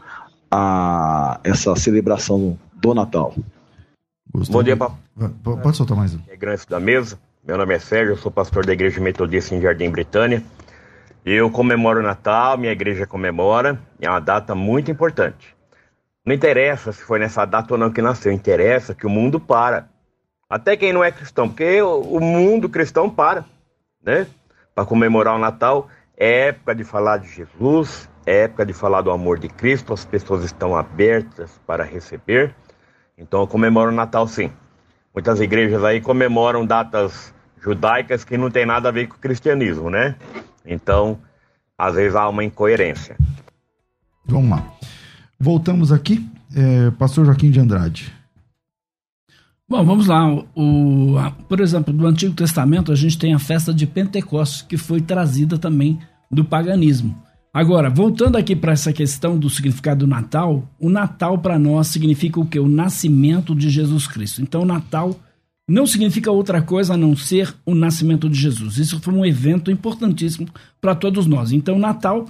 a, 0.52 1.40
essa 1.44 1.76
celebração 1.76 2.58
do 2.76 2.94
Natal. 2.94 3.34
Bom 4.32 4.62
dia, 4.62 4.78
papo. 4.78 4.96
Pode 5.64 5.76
soltar 5.76 5.98
mais 5.98 6.14
um. 6.14 6.20
É 6.28 6.36
grande 6.36 6.62
da 6.70 6.80
mesa. 6.80 7.18
Meu 7.44 7.58
nome 7.58 7.74
é 7.74 7.80
Sérgio, 7.80 8.14
eu 8.14 8.18
sou 8.18 8.32
pastor 8.32 8.66
da 8.68 8.74
Igreja 8.74 9.02
Metodista 9.02 9.56
em 9.56 9.62
Jardim 9.62 9.90
Britânia. 9.90 10.44
Eu 11.26 11.50
comemoro 11.50 12.02
o 12.02 12.04
Natal, 12.04 12.58
minha 12.58 12.72
igreja 12.72 13.08
comemora, 13.08 13.82
é 14.00 14.10
uma 14.10 14.20
data 14.20 14.54
muito 14.54 14.92
importante. 14.92 15.57
Não 16.28 16.36
interessa 16.36 16.92
se 16.92 17.02
foi 17.04 17.20
nessa 17.20 17.46
data 17.46 17.74
ou 17.74 17.78
não 17.78 17.90
que 17.90 18.02
nasceu, 18.02 18.34
interessa 18.34 18.94
que 18.94 19.08
o 19.08 19.10
mundo 19.10 19.40
para. 19.40 19.88
Até 20.50 20.76
quem 20.76 20.92
não 20.92 21.02
é 21.02 21.10
cristão, 21.10 21.48
porque 21.48 21.82
o 21.82 22.20
mundo 22.20 22.68
cristão 22.68 23.10
para, 23.10 23.46
né? 24.04 24.28
Para 24.76 24.86
comemorar 24.86 25.38
o 25.38 25.40
Natal, 25.40 25.88
é 26.18 26.50
época 26.50 26.76
de 26.76 26.84
falar 26.84 27.20
de 27.20 27.30
Jesus, 27.30 28.10
é 28.26 28.42
época 28.44 28.66
de 28.66 28.74
falar 28.74 29.04
do 29.04 29.10
amor 29.10 29.40
de 29.40 29.48
Cristo, 29.48 29.94
as 29.94 30.04
pessoas 30.04 30.44
estão 30.44 30.76
abertas 30.76 31.62
para 31.66 31.86
receber. 31.86 32.54
Então 33.18 33.40
eu 33.40 33.48
comemoro 33.48 33.90
o 33.90 33.96
Natal 33.96 34.28
sim. 34.28 34.52
Muitas 35.14 35.40
igrejas 35.40 35.82
aí 35.82 36.02
comemoram 36.02 36.66
datas 36.66 37.34
judaicas 37.58 38.26
que 38.26 38.38
não 38.38 38.52
tem 38.52 38.66
nada 38.66 38.90
a 38.90 38.92
ver 38.92 39.08
com 39.08 39.16
o 39.16 39.20
cristianismo, 39.20 39.90
né? 39.90 40.18
Então, 40.66 41.22
às 41.78 41.96
vezes 41.96 42.18
há 42.18 42.28
uma 42.28 42.44
incoerência. 42.44 43.16
Vamos 44.26 44.50
lá. 44.50 44.78
Voltamos 45.40 45.92
aqui, 45.92 46.26
é, 46.56 46.92
Pastor 46.92 47.26
Joaquim 47.26 47.52
de 47.52 47.60
Andrade. 47.60 48.14
Bom, 49.70 49.84
vamos 49.84 50.08
lá. 50.08 50.34
O, 50.56 51.18
a, 51.18 51.32
por 51.32 51.60
exemplo, 51.60 51.94
do 51.94 52.08
Antigo 52.08 52.34
Testamento 52.34 52.92
a 52.92 52.96
gente 52.96 53.18
tem 53.18 53.34
a 53.34 53.40
festa 53.40 53.74
de 53.74 53.86
Pentecostes, 53.86 54.62
que 54.62 54.78
foi 54.78 55.02
trazida 55.02 55.58
também 55.58 56.00
do 56.32 56.44
paganismo. 56.44 57.22
Agora, 57.54 57.90
voltando 57.90 58.38
aqui 58.38 58.56
para 58.56 58.72
essa 58.72 58.94
questão 58.94 59.38
do 59.38 59.50
significado 59.50 60.06
do 60.06 60.10
Natal, 60.10 60.64
o 60.80 60.90
Natal 60.90 61.38
para 61.40 61.60
nós 61.60 61.88
significa 61.88 62.40
o 62.40 62.46
que? 62.46 62.60
O 62.60 62.68
nascimento 62.68 63.56
de 63.56 63.70
Jesus 63.70 64.08
Cristo. 64.08 64.42
Então, 64.42 64.62
o 64.62 64.66
Natal 64.66 65.20
não 65.68 65.86
significa 65.86 66.32
outra 66.32 66.62
coisa 66.62 66.94
a 66.94 66.98
não 66.98 67.16
ser 67.16 67.54
o 67.66 67.76
nascimento 67.76 68.30
de 68.30 68.40
Jesus. 68.40 68.78
Isso 68.78 69.00
foi 69.02 69.14
um 69.14 69.26
evento 69.26 69.70
importantíssimo 69.70 70.48
para 70.80 70.96
todos 70.96 71.26
nós. 71.26 71.52
Então, 71.52 71.78
Natal 71.78 72.26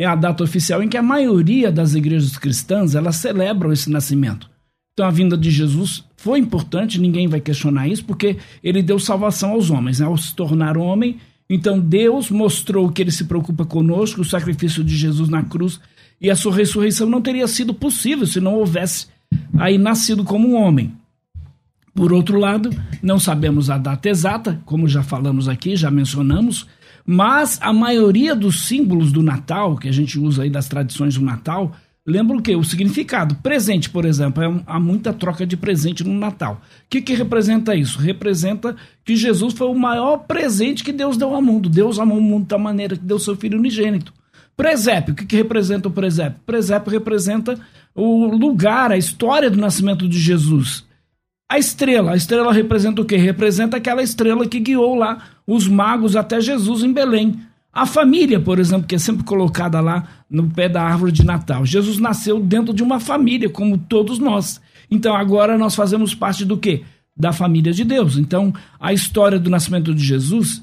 é 0.00 0.06
a 0.06 0.14
data 0.14 0.42
oficial 0.42 0.82
em 0.82 0.88
que 0.88 0.96
a 0.96 1.02
maioria 1.02 1.70
das 1.70 1.94
igrejas 1.94 2.38
cristãs 2.38 2.94
elas 2.94 3.16
celebram 3.16 3.70
esse 3.70 3.90
nascimento. 3.90 4.48
Então, 4.94 5.04
a 5.04 5.10
vinda 5.10 5.36
de 5.36 5.50
Jesus 5.50 6.02
foi 6.16 6.38
importante, 6.38 6.98
ninguém 6.98 7.28
vai 7.28 7.38
questionar 7.38 7.86
isso, 7.86 8.06
porque 8.06 8.38
ele 8.64 8.82
deu 8.82 8.98
salvação 8.98 9.50
aos 9.50 9.68
homens. 9.68 10.00
Né? 10.00 10.06
Ao 10.06 10.16
se 10.16 10.34
tornar 10.34 10.78
homem, 10.78 11.18
então 11.50 11.78
Deus 11.78 12.30
mostrou 12.30 12.90
que 12.90 13.02
ele 13.02 13.10
se 13.10 13.24
preocupa 13.24 13.66
conosco, 13.66 14.22
o 14.22 14.24
sacrifício 14.24 14.82
de 14.82 14.96
Jesus 14.96 15.28
na 15.28 15.42
cruz 15.42 15.78
e 16.18 16.30
a 16.30 16.36
sua 16.36 16.54
ressurreição 16.54 17.06
não 17.06 17.20
teria 17.20 17.46
sido 17.46 17.74
possível 17.74 18.26
se 18.26 18.40
não 18.40 18.54
houvesse 18.54 19.06
aí 19.58 19.76
nascido 19.76 20.24
como 20.24 20.48
um 20.48 20.54
homem. 20.54 20.94
Por 21.94 22.10
outro 22.10 22.38
lado, 22.38 22.70
não 23.02 23.18
sabemos 23.18 23.68
a 23.68 23.76
data 23.76 24.08
exata, 24.08 24.62
como 24.64 24.88
já 24.88 25.02
falamos 25.02 25.46
aqui, 25.46 25.76
já 25.76 25.90
mencionamos, 25.90 26.66
mas 27.04 27.58
a 27.62 27.72
maioria 27.72 28.34
dos 28.34 28.66
símbolos 28.66 29.12
do 29.12 29.22
Natal, 29.22 29.76
que 29.76 29.88
a 29.88 29.92
gente 29.92 30.18
usa 30.18 30.42
aí 30.42 30.50
das 30.50 30.68
tradições 30.68 31.14
do 31.14 31.24
Natal, 31.24 31.72
Lembra 32.06 32.36
o 32.36 32.42
que? 32.42 32.56
O 32.56 32.64
significado. 32.64 33.34
Presente, 33.36 33.90
por 33.90 34.04
exemplo, 34.04 34.42
é 34.42 34.62
há 34.66 34.80
muita 34.80 35.12
troca 35.12 35.46
de 35.46 35.56
presente 35.56 36.02
no 36.02 36.14
Natal. 36.14 36.54
O 36.54 36.88
que, 36.88 37.02
que 37.02 37.14
representa 37.14 37.74
isso? 37.74 37.98
Representa 37.98 38.74
que 39.04 39.14
Jesus 39.14 39.52
foi 39.52 39.68
o 39.68 39.74
maior 39.74 40.18
presente 40.18 40.82
que 40.82 40.92
Deus 40.92 41.16
deu 41.16 41.34
ao 41.34 41.42
mundo. 41.42 41.68
Deus 41.68 41.98
amou 41.98 42.18
o 42.18 42.22
mundo 42.22 42.46
da 42.46 42.58
maneira 42.58 42.96
que 42.96 43.04
deu 43.04 43.18
seu 43.18 43.36
Filho 43.36 43.58
unigênito. 43.58 44.14
Presépio, 44.56 45.12
o 45.12 45.16
que, 45.16 45.26
que 45.26 45.36
representa 45.36 45.88
o 45.88 45.92
presépio? 45.92 46.40
Presépio 46.44 46.90
representa 46.90 47.58
o 47.94 48.26
lugar, 48.26 48.90
a 48.90 48.98
história 48.98 49.50
do 49.50 49.58
nascimento 49.58 50.08
de 50.08 50.18
Jesus. 50.18 50.84
A 51.50 51.58
estrela, 51.58 52.12
a 52.12 52.16
estrela 52.16 52.52
representa 52.52 53.02
o 53.02 53.04
quê? 53.04 53.16
Representa 53.16 53.76
aquela 53.76 54.04
estrela 54.04 54.46
que 54.46 54.60
guiou 54.60 54.94
lá 54.94 55.18
os 55.44 55.66
magos 55.66 56.14
até 56.14 56.40
Jesus 56.40 56.84
em 56.84 56.92
Belém. 56.92 57.40
A 57.72 57.84
família, 57.86 58.38
por 58.38 58.60
exemplo, 58.60 58.86
que 58.86 58.94
é 58.94 58.98
sempre 58.98 59.24
colocada 59.24 59.80
lá 59.80 60.06
no 60.30 60.48
pé 60.48 60.68
da 60.68 60.80
árvore 60.80 61.10
de 61.10 61.26
Natal. 61.26 61.66
Jesus 61.66 61.98
nasceu 61.98 62.38
dentro 62.38 62.72
de 62.72 62.84
uma 62.84 63.00
família, 63.00 63.50
como 63.50 63.76
todos 63.76 64.20
nós. 64.20 64.60
Então 64.88 65.12
agora 65.12 65.58
nós 65.58 65.74
fazemos 65.74 66.14
parte 66.14 66.44
do 66.44 66.56
quê? 66.56 66.84
Da 67.16 67.32
família 67.32 67.72
de 67.72 67.82
Deus. 67.82 68.16
Então 68.16 68.54
a 68.78 68.92
história 68.92 69.36
do 69.36 69.50
nascimento 69.50 69.92
de 69.92 70.04
Jesus 70.04 70.62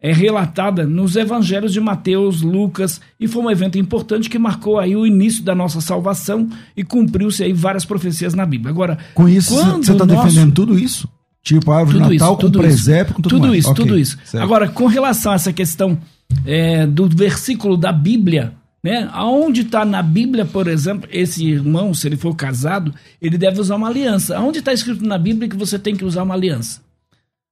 é 0.00 0.12
relatada 0.12 0.86
nos 0.86 1.16
evangelhos 1.16 1.72
de 1.72 1.80
Mateus, 1.80 2.42
Lucas, 2.42 3.00
e 3.18 3.26
foi 3.26 3.42
um 3.42 3.50
evento 3.50 3.78
importante 3.78 4.30
que 4.30 4.38
marcou 4.38 4.78
aí 4.78 4.94
o 4.94 5.06
início 5.06 5.42
da 5.42 5.54
nossa 5.54 5.80
salvação 5.80 6.48
e 6.76 6.84
cumpriu-se 6.84 7.42
aí 7.42 7.52
várias 7.52 7.84
profecias 7.84 8.34
na 8.34 8.46
Bíblia. 8.46 8.70
Agora, 8.70 8.98
com 9.14 9.28
isso 9.28 9.54
você 9.54 9.92
está 9.92 10.06
nosso... 10.06 10.22
defendendo 10.22 10.52
tudo 10.52 10.78
isso? 10.78 11.08
Tipo 11.42 11.72
a 11.72 11.78
árvore 11.78 11.98
tudo 11.98 12.12
Natal 12.12 12.32
isso, 12.34 12.46
com 12.46 12.58
presépio, 12.58 13.14
com 13.14 13.22
tudo, 13.22 13.30
tudo 13.36 13.48
mais. 13.48 13.58
isso, 13.60 13.70
okay, 13.70 13.84
tudo 13.84 13.98
isso. 13.98 14.18
Certo. 14.24 14.42
Agora, 14.42 14.68
com 14.68 14.86
relação 14.86 15.32
a 15.32 15.34
essa 15.34 15.52
questão 15.52 15.98
é, 16.44 16.86
do 16.86 17.08
versículo 17.08 17.76
da 17.76 17.90
Bíblia, 17.90 18.52
né? 18.82 19.08
Aonde 19.12 19.62
está 19.62 19.84
na 19.84 20.02
Bíblia, 20.02 20.44
por 20.44 20.68
exemplo, 20.68 21.08
esse 21.12 21.46
irmão, 21.46 21.92
se 21.92 22.06
ele 22.06 22.16
for 22.16 22.34
casado, 22.34 22.94
ele 23.20 23.36
deve 23.36 23.60
usar 23.60 23.76
uma 23.76 23.88
aliança. 23.88 24.36
Aonde 24.36 24.60
está 24.60 24.72
escrito 24.72 25.04
na 25.04 25.18
Bíblia 25.18 25.48
que 25.48 25.56
você 25.56 25.78
tem 25.78 25.96
que 25.96 26.04
usar 26.04 26.22
uma 26.22 26.34
aliança? 26.34 26.80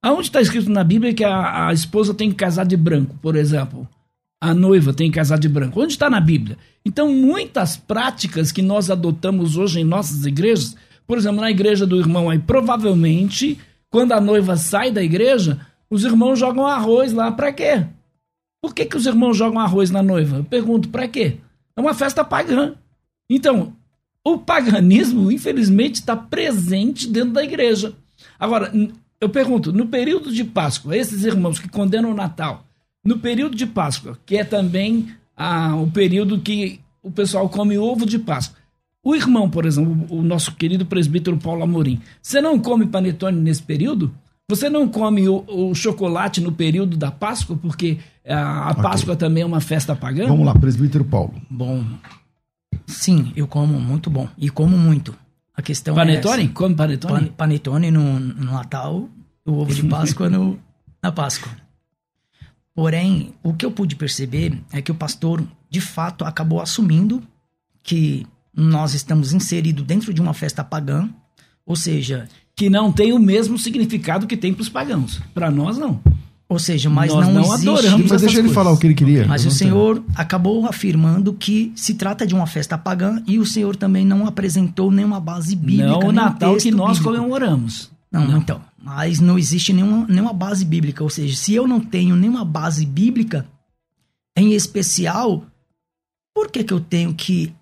Aonde 0.06 0.28
está 0.28 0.40
escrito 0.40 0.70
na 0.70 0.84
Bíblia 0.84 1.12
que 1.12 1.24
a, 1.24 1.66
a, 1.66 1.72
esposa 1.72 2.14
tem 2.14 2.30
que 2.30 2.36
casar 2.36 2.64
de 2.64 2.76
branco, 2.76 3.18
por 3.20 3.34
exemplo? 3.34 3.88
A 4.40 4.54
noiva 4.54 4.94
tem 4.94 5.10
que 5.10 5.16
casar 5.16 5.36
de 5.36 5.48
branco. 5.48 5.82
Onde 5.82 5.94
está 5.94 6.08
na 6.08 6.20
Bíblia? 6.20 6.56
Então, 6.84 7.12
muitas 7.12 7.76
práticas 7.76 8.52
que 8.52 8.62
nós 8.62 8.88
adotamos 8.88 9.56
hoje 9.56 9.80
em 9.80 9.84
nossas 9.84 10.24
igrejas, 10.24 10.76
por 11.08 11.18
exemplo, 11.18 11.40
na 11.40 11.50
igreja 11.50 11.84
do 11.84 11.98
irmão 11.98 12.30
aí, 12.30 12.38
provavelmente, 12.38 13.58
quando 13.90 14.12
a 14.12 14.20
noiva 14.20 14.56
sai 14.56 14.92
da 14.92 15.02
igreja, 15.02 15.58
os 15.90 16.04
irmãos 16.04 16.38
jogam 16.38 16.64
arroz 16.68 17.12
lá 17.12 17.32
para 17.32 17.52
quê? 17.52 17.84
Por 18.62 18.72
que, 18.72 18.84
que 18.84 18.96
os 18.96 19.06
irmãos 19.06 19.36
jogam 19.36 19.58
arroz 19.58 19.90
na 19.90 20.04
noiva? 20.04 20.36
Eu 20.36 20.44
pergunto, 20.44 20.88
para 20.88 21.08
quê? 21.08 21.38
É 21.76 21.80
uma 21.80 21.94
festa 21.94 22.24
pagã. 22.24 22.76
Então, 23.28 23.72
o 24.24 24.38
paganismo, 24.38 25.32
infelizmente, 25.32 25.96
está 25.96 26.14
presente 26.14 27.08
dentro 27.08 27.32
da 27.32 27.42
igreja. 27.42 27.92
Agora, 28.38 28.70
eu 29.20 29.28
pergunto, 29.28 29.72
no 29.72 29.86
período 29.86 30.32
de 30.32 30.44
Páscoa, 30.44 30.96
esses 30.96 31.24
irmãos 31.24 31.58
que 31.58 31.68
condenam 31.68 32.10
o 32.10 32.14
Natal, 32.14 32.64
no 33.04 33.18
período 33.18 33.56
de 33.56 33.66
Páscoa, 33.66 34.18
que 34.26 34.36
é 34.36 34.44
também 34.44 35.08
ah, 35.36 35.76
o 35.76 35.90
período 35.90 36.40
que 36.40 36.80
o 37.02 37.10
pessoal 37.10 37.48
come 37.48 37.78
ovo 37.78 38.04
de 38.04 38.18
Páscoa, 38.18 38.58
o 39.04 39.14
irmão, 39.14 39.48
por 39.48 39.64
exemplo, 39.64 40.04
o 40.10 40.20
nosso 40.22 40.54
querido 40.56 40.84
presbítero 40.84 41.36
Paulo 41.36 41.62
Amorim, 41.62 42.00
você 42.20 42.40
não 42.40 42.58
come 42.58 42.86
panetone 42.86 43.40
nesse 43.40 43.62
período? 43.62 44.12
Você 44.48 44.68
não 44.68 44.88
come 44.88 45.28
o, 45.28 45.44
o 45.46 45.74
chocolate 45.74 46.40
no 46.40 46.52
período 46.52 46.96
da 46.96 47.10
Páscoa, 47.10 47.56
porque 47.56 47.98
a, 48.26 48.68
a 48.68 48.70
okay. 48.72 48.82
Páscoa 48.82 49.16
também 49.16 49.42
é 49.42 49.46
uma 49.46 49.60
festa 49.60 49.94
pagã? 49.94 50.26
Vamos 50.26 50.44
lá, 50.44 50.54
presbítero 50.54 51.04
Paulo. 51.04 51.34
Bom, 51.48 51.84
sim, 52.86 53.32
eu 53.36 53.46
como 53.46 53.78
muito 53.78 54.10
bom. 54.10 54.28
E 54.36 54.50
como 54.50 54.76
muito. 54.76 55.16
A 55.56 55.62
questão 55.62 55.94
panetone? 55.94 56.44
é. 56.44 56.48
Come 56.48 56.74
panetone? 56.74 57.30
panetone 57.30 57.90
no, 57.90 58.20
no 58.20 58.52
Natal, 58.52 59.08
o 59.44 59.52
ovo 59.52 59.74
de 59.74 59.82
Páscoa 59.84 60.28
no, 60.28 60.58
na 61.02 61.10
Páscoa. 61.10 61.50
Porém, 62.74 63.32
o 63.42 63.54
que 63.54 63.64
eu 63.64 63.70
pude 63.70 63.96
perceber 63.96 64.60
é 64.70 64.82
que 64.82 64.92
o 64.92 64.94
pastor, 64.94 65.42
de 65.70 65.80
fato, 65.80 66.24
acabou 66.24 66.60
assumindo 66.60 67.22
que 67.82 68.26
nós 68.54 68.92
estamos 68.92 69.32
inseridos 69.32 69.84
dentro 69.84 70.12
de 70.12 70.20
uma 70.20 70.34
festa 70.34 70.62
pagã, 70.62 71.08
ou 71.64 71.74
seja... 71.74 72.28
Que 72.54 72.70
não 72.70 72.90
tem 72.90 73.12
o 73.12 73.18
mesmo 73.18 73.58
significado 73.58 74.26
que 74.26 74.36
tem 74.36 74.52
para 74.52 74.62
os 74.62 74.68
pagãos. 74.68 75.20
Para 75.34 75.50
nós, 75.50 75.76
não. 75.76 76.00
Ou 76.48 76.60
seja, 76.60 76.88
mas 76.88 77.12
Nós 77.12 77.26
não, 77.26 77.34
não 77.34 77.40
existe. 77.42 77.68
Adoramos 77.68 78.10
mas 78.10 78.20
deixa 78.20 78.38
ele 78.38 78.50
falar 78.50 78.70
o 78.70 78.78
que 78.78 78.86
ele 78.86 78.94
queria. 78.94 79.26
Mas 79.26 79.44
o 79.44 79.50
Senhor 79.50 80.02
acabou 80.14 80.64
afirmando 80.66 81.32
que 81.32 81.72
se 81.74 81.94
trata 81.94 82.24
de 82.24 82.34
uma 82.34 82.46
festa 82.46 82.78
pagã 82.78 83.20
e 83.26 83.38
o 83.38 83.44
Senhor 83.44 83.74
também 83.74 84.06
não 84.06 84.26
apresentou 84.26 84.90
nenhuma 84.90 85.18
base 85.18 85.56
bíblica. 85.56 85.88
Não 85.88 85.98
o 86.08 86.12
Natal 86.12 86.56
que 86.56 86.70
nós 86.70 86.98
bíblico. 86.98 87.16
comemoramos. 87.16 87.90
Não, 88.12 88.26
não, 88.26 88.38
então. 88.38 88.60
Mas 88.80 89.18
não 89.18 89.36
existe 89.36 89.72
nenhuma, 89.72 90.06
nenhuma 90.06 90.32
base 90.32 90.64
bíblica. 90.64 91.02
Ou 91.02 91.10
seja, 91.10 91.36
se 91.36 91.52
eu 91.52 91.66
não 91.66 91.80
tenho 91.80 92.14
nenhuma 92.14 92.44
base 92.44 92.86
bíblica, 92.86 93.44
em 94.36 94.52
especial, 94.52 95.44
por 96.32 96.48
que, 96.48 96.62
que 96.62 96.72
eu 96.72 96.78
tenho 96.78 97.12
que 97.12 97.52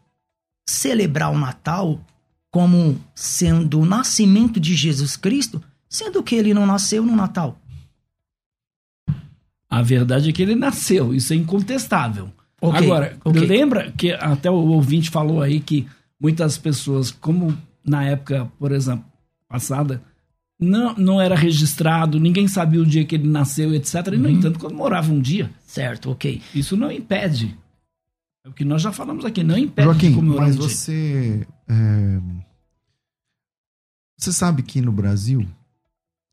celebrar 0.69 1.33
o 1.33 1.39
Natal 1.39 1.99
como 2.51 3.01
sendo 3.15 3.81
o 3.81 3.87
nascimento 3.87 4.61
de 4.61 4.75
Jesus 4.77 5.17
Cristo, 5.17 5.63
sendo 5.89 6.23
que 6.23 6.35
ele 6.35 6.53
não 6.53 6.67
nasceu 6.67 7.03
no 7.03 7.17
Natal? 7.17 7.59
A 9.75 9.83
verdade 9.83 10.31
é 10.31 10.33
que 10.33 10.41
ele 10.41 10.55
nasceu, 10.55 11.13
isso 11.13 11.33
é 11.33 11.37
incontestável. 11.37 12.31
Okay, 12.61 12.85
Agora, 12.85 13.19
okay. 13.25 13.45
lembra 13.45 13.91
que 13.91 14.13
até 14.13 14.49
o 14.49 14.55
ouvinte 14.55 15.11
falou 15.11 15.43
aí 15.43 15.59
que 15.59 15.85
muitas 16.21 16.57
pessoas, 16.57 17.11
como 17.11 17.59
na 17.85 18.05
época, 18.05 18.49
por 18.57 18.71
exemplo, 18.71 19.05
passada, 19.49 20.01
não, 20.61 20.95
não 20.95 21.21
era 21.21 21.35
registrado, 21.35 22.21
ninguém 22.21 22.47
sabia 22.47 22.81
o 22.81 22.87
dia 22.87 23.05
que 23.05 23.17
ele 23.17 23.27
nasceu, 23.27 23.75
etc. 23.75 23.95
E, 23.95 24.17
no 24.17 24.29
uhum. 24.29 24.35
entanto, 24.37 24.61
quando 24.61 24.77
morava 24.77 25.13
um 25.13 25.21
dia. 25.21 25.51
Certo, 25.67 26.13
ok. 26.13 26.41
Isso 26.55 26.77
não 26.77 26.93
impede. 26.93 27.59
É 28.47 28.49
o 28.51 28.53
que 28.53 28.65
nós 28.65 28.81
já 28.81 28.93
falamos 28.93 29.25
aqui, 29.25 29.43
não 29.43 29.59
impede 29.59 29.89
Joaquim, 29.89 30.11
de 30.11 30.15
comemorar 30.15 30.47
mas 30.47 30.57
um 30.57 30.61
você. 30.61 31.45
É... 31.69 32.21
Você 34.17 34.33
sabe 34.33 34.63
que 34.63 34.81
no 34.81 34.93
Brasil 34.93 35.45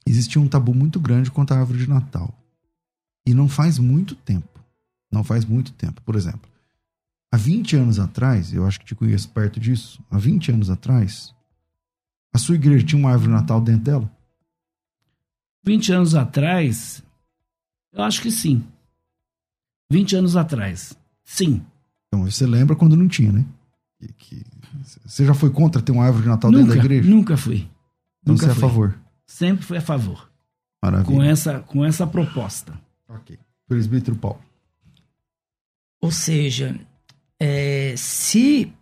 existia 0.05 0.39
um 0.39 0.47
tabu 0.47 0.75
muito 0.75 0.99
grande 0.99 1.31
contra 1.31 1.55
a 1.55 1.59
árvore 1.61 1.79
de 1.79 1.89
Natal. 1.89 2.37
E 3.25 3.33
não 3.33 3.47
faz 3.47 3.77
muito 3.77 4.15
tempo. 4.15 4.59
Não 5.11 5.23
faz 5.23 5.45
muito 5.45 5.71
tempo. 5.73 6.01
Por 6.01 6.15
exemplo, 6.15 6.49
há 7.31 7.37
20 7.37 7.75
anos 7.75 7.99
atrás, 7.99 8.53
eu 8.53 8.65
acho 8.65 8.79
que 8.79 8.85
te 8.85 8.95
conheço 8.95 9.29
perto 9.29 9.59
disso, 9.59 10.01
há 10.09 10.17
20 10.17 10.51
anos 10.51 10.69
atrás, 10.69 11.33
a 12.33 12.37
sua 12.37 12.55
igreja 12.55 12.85
tinha 12.85 12.99
uma 12.99 13.11
árvore 13.11 13.31
Natal 13.31 13.59
dentro 13.61 13.83
dela? 13.83 14.11
20 15.63 15.91
anos 15.91 16.15
atrás, 16.15 17.03
eu 17.91 18.03
acho 18.03 18.21
que 18.21 18.31
sim. 18.31 18.63
20 19.91 20.15
anos 20.15 20.35
atrás, 20.35 20.97
sim. 21.23 21.61
Então, 22.07 22.23
você 22.25 22.45
lembra 22.45 22.75
quando 22.75 22.95
não 22.95 23.07
tinha, 23.07 23.31
né? 23.31 23.45
Que, 24.17 24.43
você 25.05 25.25
já 25.25 25.33
foi 25.33 25.49
contra 25.49 25.81
ter 25.81 25.91
uma 25.91 26.05
árvore 26.05 26.23
de 26.23 26.29
Natal 26.29 26.51
nunca, 26.51 26.63
dentro 26.63 26.79
da 26.79 26.85
igreja? 26.85 27.09
Nunca 27.09 27.37
fui. 27.37 27.69
Então 28.21 28.33
nunca 28.33 28.45
você 28.45 28.51
é 28.51 28.53
a 28.53 28.55
favor? 28.55 28.99
Sempre 29.27 29.65
fui 29.65 29.77
a 29.77 29.81
favor. 29.81 30.31
Maravilha. 30.81 31.15
Com 31.15 31.23
essa, 31.23 31.59
com 31.59 31.85
essa 31.85 32.07
proposta. 32.07 32.73
Ok. 33.15 33.37
Presbítero 33.67 34.15
Paulo. 34.15 34.41
Ou 36.01 36.11
seja, 36.11 36.79
é, 37.39 37.93
se 37.97 38.73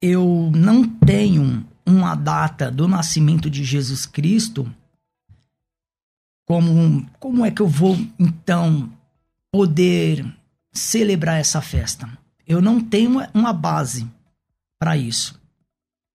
eu 0.00 0.50
não 0.54 0.88
tenho 0.88 1.66
uma 1.84 2.14
data 2.14 2.70
do 2.70 2.88
nascimento 2.88 3.50
de 3.50 3.64
Jesus 3.64 4.06
Cristo, 4.06 4.72
como, 6.46 7.08
como 7.18 7.44
é 7.44 7.50
que 7.50 7.62
eu 7.62 7.68
vou 7.68 7.96
então 8.18 8.90
poder 9.50 10.24
celebrar 10.72 11.38
essa 11.38 11.60
festa? 11.60 12.08
Eu 12.46 12.60
não 12.60 12.80
tenho 12.80 13.20
uma 13.32 13.52
base 13.52 14.08
para 14.78 14.96
isso. 14.96 15.40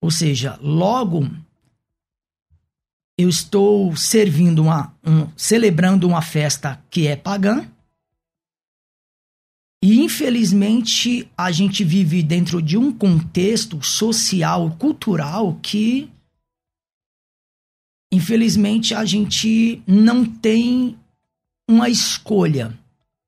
Ou 0.01 0.11
seja, 0.11 0.59
logo 0.61 1.29
eu 3.17 3.27
estou 3.27 3.95
servindo 3.95 4.61
uma, 4.61 4.93
um, 5.03 5.27
celebrando 5.35 6.07
uma 6.07 6.21
festa 6.21 6.79
que 6.89 7.07
é 7.07 7.15
pagã. 7.15 7.67
E 9.83 9.99
infelizmente 9.99 11.29
a 11.35 11.51
gente 11.51 11.83
vive 11.83 12.21
dentro 12.21 12.61
de 12.61 12.77
um 12.77 12.91
contexto 12.91 13.81
social, 13.83 14.71
cultural 14.77 15.57
que 15.61 16.11
infelizmente 18.11 18.93
a 18.93 19.03
gente 19.03 19.81
não 19.87 20.23
tem 20.23 20.97
uma 21.69 21.89
escolha. 21.89 22.77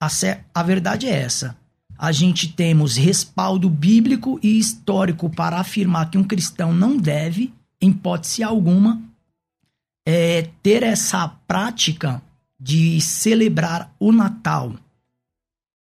A, 0.02 0.08
a 0.54 0.64
verdade 0.64 1.08
é 1.08 1.16
essa. 1.16 1.58
A 1.98 2.12
gente 2.12 2.54
temos 2.54 2.96
respaldo 2.96 3.70
bíblico 3.70 4.40
e 4.42 4.58
histórico 4.58 5.30
para 5.30 5.60
afirmar 5.60 6.10
que 6.10 6.18
um 6.18 6.24
cristão 6.24 6.74
não 6.74 6.96
deve, 6.96 7.54
em 7.82 7.90
hipótese 7.90 8.42
alguma, 8.42 9.02
é, 10.12 10.50
ter 10.64 10.82
essa 10.82 11.28
prática 11.48 12.20
de 12.60 13.00
celebrar 13.00 13.94
o 14.00 14.12
Natal. 14.12 14.70
O 14.70 14.78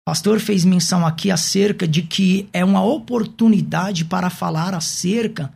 pastor 0.05 0.39
fez 0.39 0.63
menção 0.63 1.07
aqui 1.07 1.31
acerca 1.31 1.87
de 1.87 2.03
que 2.03 2.47
é 2.53 2.63
uma 2.63 2.83
oportunidade 2.83 4.05
para 4.05 4.29
falar 4.29 4.75
acerca 4.75 5.51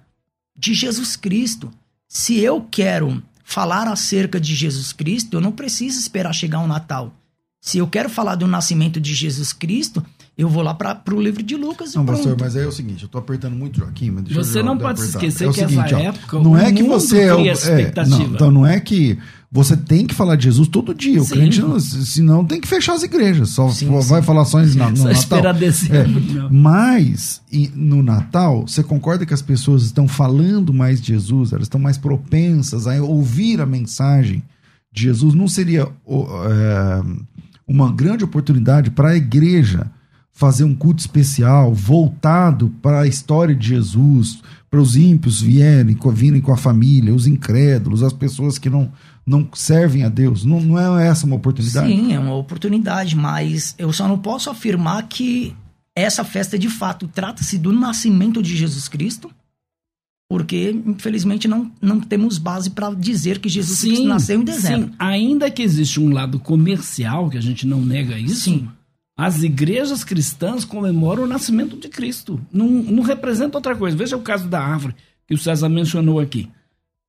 de 0.57 0.73
Jesus 0.73 1.15
Cristo. 1.15 1.71
Se 2.07 2.39
eu 2.39 2.59
quero 2.59 3.21
falar 3.43 3.87
acerca 3.87 4.39
de 4.39 4.55
Jesus 4.55 4.91
Cristo, 4.91 5.37
eu 5.37 5.41
não 5.41 5.51
preciso 5.51 5.99
esperar 5.99 6.33
chegar 6.33 6.61
o 6.61 6.67
Natal. 6.67 7.13
Se 7.61 7.77
eu 7.77 7.87
quero 7.87 8.09
falar 8.09 8.33
do 8.33 8.47
nascimento 8.47 8.99
de 8.99 9.13
Jesus 9.13 9.53
Cristo, 9.53 10.03
eu 10.37 10.49
vou 10.49 10.61
lá 10.61 10.73
para 10.73 11.01
o 11.13 11.21
livro 11.21 11.41
de 11.41 11.55
Lucas 11.55 11.93
não, 11.95 12.05
pastor, 12.05 12.35
mas 12.39 12.55
aí 12.55 12.63
é 12.63 12.67
o 12.67 12.71
seguinte, 12.71 13.03
eu 13.03 13.09
tô 13.09 13.17
apertando 13.17 13.55
muito 13.55 13.79
Joaquim, 13.79 14.11
mas 14.11 14.23
deixa 14.25 14.43
Você 14.43 14.59
eu 14.59 14.63
não 14.65 14.77
pode 14.77 14.99
apertar. 15.01 15.23
esquecer 15.23 15.45
é 15.47 15.51
que 15.51 15.59
seguinte, 15.59 15.79
essa 15.85 15.95
ó, 15.97 15.99
época 15.99 16.39
não 16.39 16.57
é 16.57 16.71
que 16.73 16.83
mundo 16.83 16.91
você 16.99 17.19
é, 17.21 17.33
o- 17.35 17.39
é 17.39 17.51
expectativa. 17.51 18.17
não, 18.19 18.25
então 18.33 18.51
não 18.51 18.65
é 18.65 18.79
que 18.79 19.17
você 19.51 19.77
tem 19.77 20.05
que 20.05 20.13
falar 20.13 20.35
de 20.35 20.43
Jesus 20.45 20.67
todo 20.67 20.93
dia. 20.93 21.21
O 21.21 21.23
Sim. 21.23 21.35
crente, 21.35 21.61
não, 21.61 21.79
senão 21.79 22.43
tem 22.43 22.59
que 22.59 22.67
fechar 22.67 22.93
as 22.95 23.03
igrejas. 23.03 23.51
Só 23.51 23.69
Sim, 23.69 23.87
vai 24.01 24.21
falar 24.21 24.43
só 24.43 24.61
em- 24.61 24.75
na- 24.75 24.89
no 24.89 24.97
Só 24.97 25.03
Natal. 25.05 25.19
esperar 25.21 25.53
dezembro, 25.53 26.21
É. 26.47 26.49
Mas 26.51 27.41
e 27.49 27.71
no 27.73 28.03
Natal, 28.03 28.65
você 28.67 28.83
concorda 28.83 29.25
que 29.25 29.33
as 29.33 29.41
pessoas 29.41 29.83
estão 29.83 30.09
falando 30.09 30.73
mais 30.73 30.99
de 30.99 31.13
Jesus? 31.13 31.53
Elas 31.53 31.63
estão 31.67 31.79
mais 31.79 31.97
propensas 31.97 32.85
a 32.87 33.01
ouvir 33.01 33.61
a 33.61 33.65
mensagem 33.65 34.43
de 34.91 35.03
Jesus? 35.03 35.33
Não 35.33 35.47
seria 35.47 35.83
é, 35.83 37.01
uma 37.65 37.89
grande 37.93 38.25
oportunidade 38.25 38.91
para 38.91 39.11
a 39.11 39.15
igreja 39.15 39.89
fazer 40.35 40.65
um 40.65 40.75
culto 40.75 40.99
especial 40.99 41.73
voltado 41.73 42.69
para 42.81 43.01
a 43.01 43.07
história 43.07 43.55
de 43.55 43.69
Jesus, 43.69 44.41
para 44.69 44.81
os 44.81 44.97
ímpios 44.97 45.39
vierem, 45.39 45.97
virem 46.13 46.41
com 46.41 46.51
a 46.51 46.57
família, 46.57 47.15
os 47.15 47.25
incrédulos, 47.25 48.03
as 48.03 48.11
pessoas 48.11 48.59
que 48.59 48.69
não, 48.69 48.91
não 49.25 49.47
servem 49.53 50.03
a 50.03 50.09
Deus? 50.09 50.43
Não, 50.43 50.59
não 50.59 50.99
é 50.99 51.07
essa 51.07 51.25
uma 51.25 51.37
oportunidade? 51.37 51.87
Sim, 51.87 52.13
é 52.13 52.19
uma 52.19 52.35
oportunidade, 52.35 53.15
mas 53.15 53.73
eu 53.77 53.93
só 53.93 54.09
não 54.09 54.17
posso 54.17 54.49
afirmar 54.49 55.07
que 55.07 55.55
essa 55.95 56.25
festa 56.25 56.59
de 56.59 56.67
fato 56.67 57.07
trata-se 57.07 57.57
do 57.57 57.71
nascimento 57.71 58.43
de 58.43 58.57
Jesus 58.57 58.89
Cristo, 58.89 59.31
porque 60.29 60.75
infelizmente 60.85 61.47
não, 61.47 61.71
não 61.81 62.01
temos 62.01 62.37
base 62.37 62.71
para 62.71 62.93
dizer 62.93 63.39
que 63.39 63.47
Jesus 63.47 63.79
Cristo 63.79 64.05
nasceu 64.05 64.41
em 64.41 64.43
dezembro. 64.43 64.89
Sim, 64.89 64.95
ainda 64.99 65.49
que 65.49 65.63
existe 65.63 65.97
um 65.97 66.11
lado 66.11 66.39
comercial, 66.39 67.29
que 67.29 67.37
a 67.37 67.41
gente 67.41 67.65
não 67.65 67.79
nega 67.79 68.19
isso, 68.19 68.41
Sim. 68.41 68.67
As 69.17 69.43
igrejas 69.43 70.03
cristãs 70.03 70.65
comemoram 70.65 71.23
o 71.23 71.27
nascimento 71.27 71.77
de 71.77 71.87
Cristo. 71.87 72.39
Não, 72.51 72.67
não 72.67 73.03
representa 73.03 73.57
outra 73.57 73.75
coisa. 73.75 73.95
Veja 73.95 74.17
o 74.17 74.21
caso 74.21 74.47
da 74.47 74.59
árvore, 74.61 74.95
que 75.25 75.33
o 75.33 75.37
César 75.37 75.69
mencionou 75.69 76.19
aqui. 76.19 76.49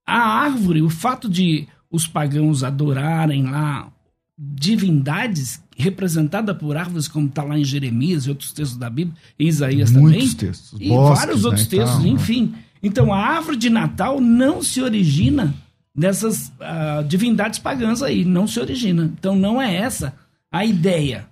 A 0.07 0.18
árvore, 0.18 0.82
o 0.82 0.90
fato 0.90 1.28
de 1.28 1.66
os 1.90 2.07
pagãos 2.07 2.62
adorarem 2.62 3.44
lá 3.44 3.90
divindades 4.38 5.62
representada 5.76 6.54
por 6.54 6.76
árvores, 6.76 7.09
como 7.09 7.26
está 7.26 7.42
lá 7.42 7.59
em 7.59 7.64
Jeremias 7.64 8.24
e 8.24 8.28
outros 8.30 8.52
textos 8.52 8.78
da 8.78 8.88
Bíblia, 8.90 9.16
e 9.38 9.46
Isaías 9.46 9.90
Muitos 9.90 10.34
também. 10.34 10.36
textos, 10.36 10.80
E 10.80 10.88
bosques, 10.88 11.18
vários 11.18 11.42
né, 11.42 11.48
outros 11.48 11.66
tal, 11.66 11.78
textos, 11.78 12.04
né? 12.04 12.09
enfim. 12.11 12.54
Então 12.82 13.12
a 13.12 13.18
árvore 13.18 13.57
de 13.57 13.70
Natal 13.70 14.20
não 14.20 14.62
se 14.62 14.80
origina 14.80 15.54
dessas 15.94 16.52
ah, 16.61 17.02
divindades 17.07 17.59
pagãs 17.59 18.02
aí, 18.02 18.24
não 18.24 18.46
se 18.46 18.61
origina. 18.61 19.04
Então 19.18 19.34
não 19.34 19.61
é 19.61 19.74
essa 19.74 20.14
a 20.52 20.64
ideia, 20.64 21.26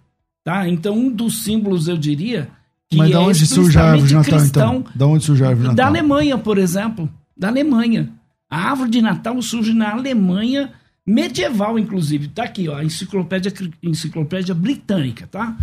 tá? 0.44 0.68
Então 0.68 0.96
um 0.96 1.10
dos 1.10 1.42
símbolos 1.42 1.88
eu 1.88 1.96
diria 1.96 2.48
que 2.88 2.98
Mas 2.98 3.10
é 3.10 3.12
da 3.14 3.20
onde 3.20 3.46
surge 3.46 3.78
a 3.78 3.82
árvore 3.82 4.08
de 4.08 4.14
Natal, 4.14 4.38
cristão, 4.38 4.76
então? 4.76 4.92
Da 4.94 5.06
onde 5.06 5.24
surge 5.24 5.42
a 5.42 5.48
árvore 5.48 5.68
de 5.70 5.74
da 5.74 5.84
Natal? 5.84 6.00
Alemanha, 6.00 6.38
por 6.38 6.58
exemplo. 6.58 7.08
Da 7.36 7.48
Alemanha. 7.48 8.12
A 8.48 8.70
árvore 8.70 8.90
de 8.90 9.02
Natal 9.02 9.40
surge 9.42 9.72
na 9.72 9.92
Alemanha 9.92 10.70
medieval, 11.06 11.78
inclusive. 11.78 12.28
Tá 12.28 12.44
aqui, 12.44 12.68
ó, 12.68 12.76
a 12.76 12.84
enciclopédia, 12.84 13.52
enciclopédia 13.82 14.54
britânica, 14.54 15.26
tá? 15.26 15.56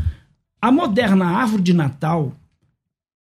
A 0.61 0.71
moderna 0.71 1.25
árvore 1.25 1.63
de 1.63 1.73
Natal, 1.73 2.35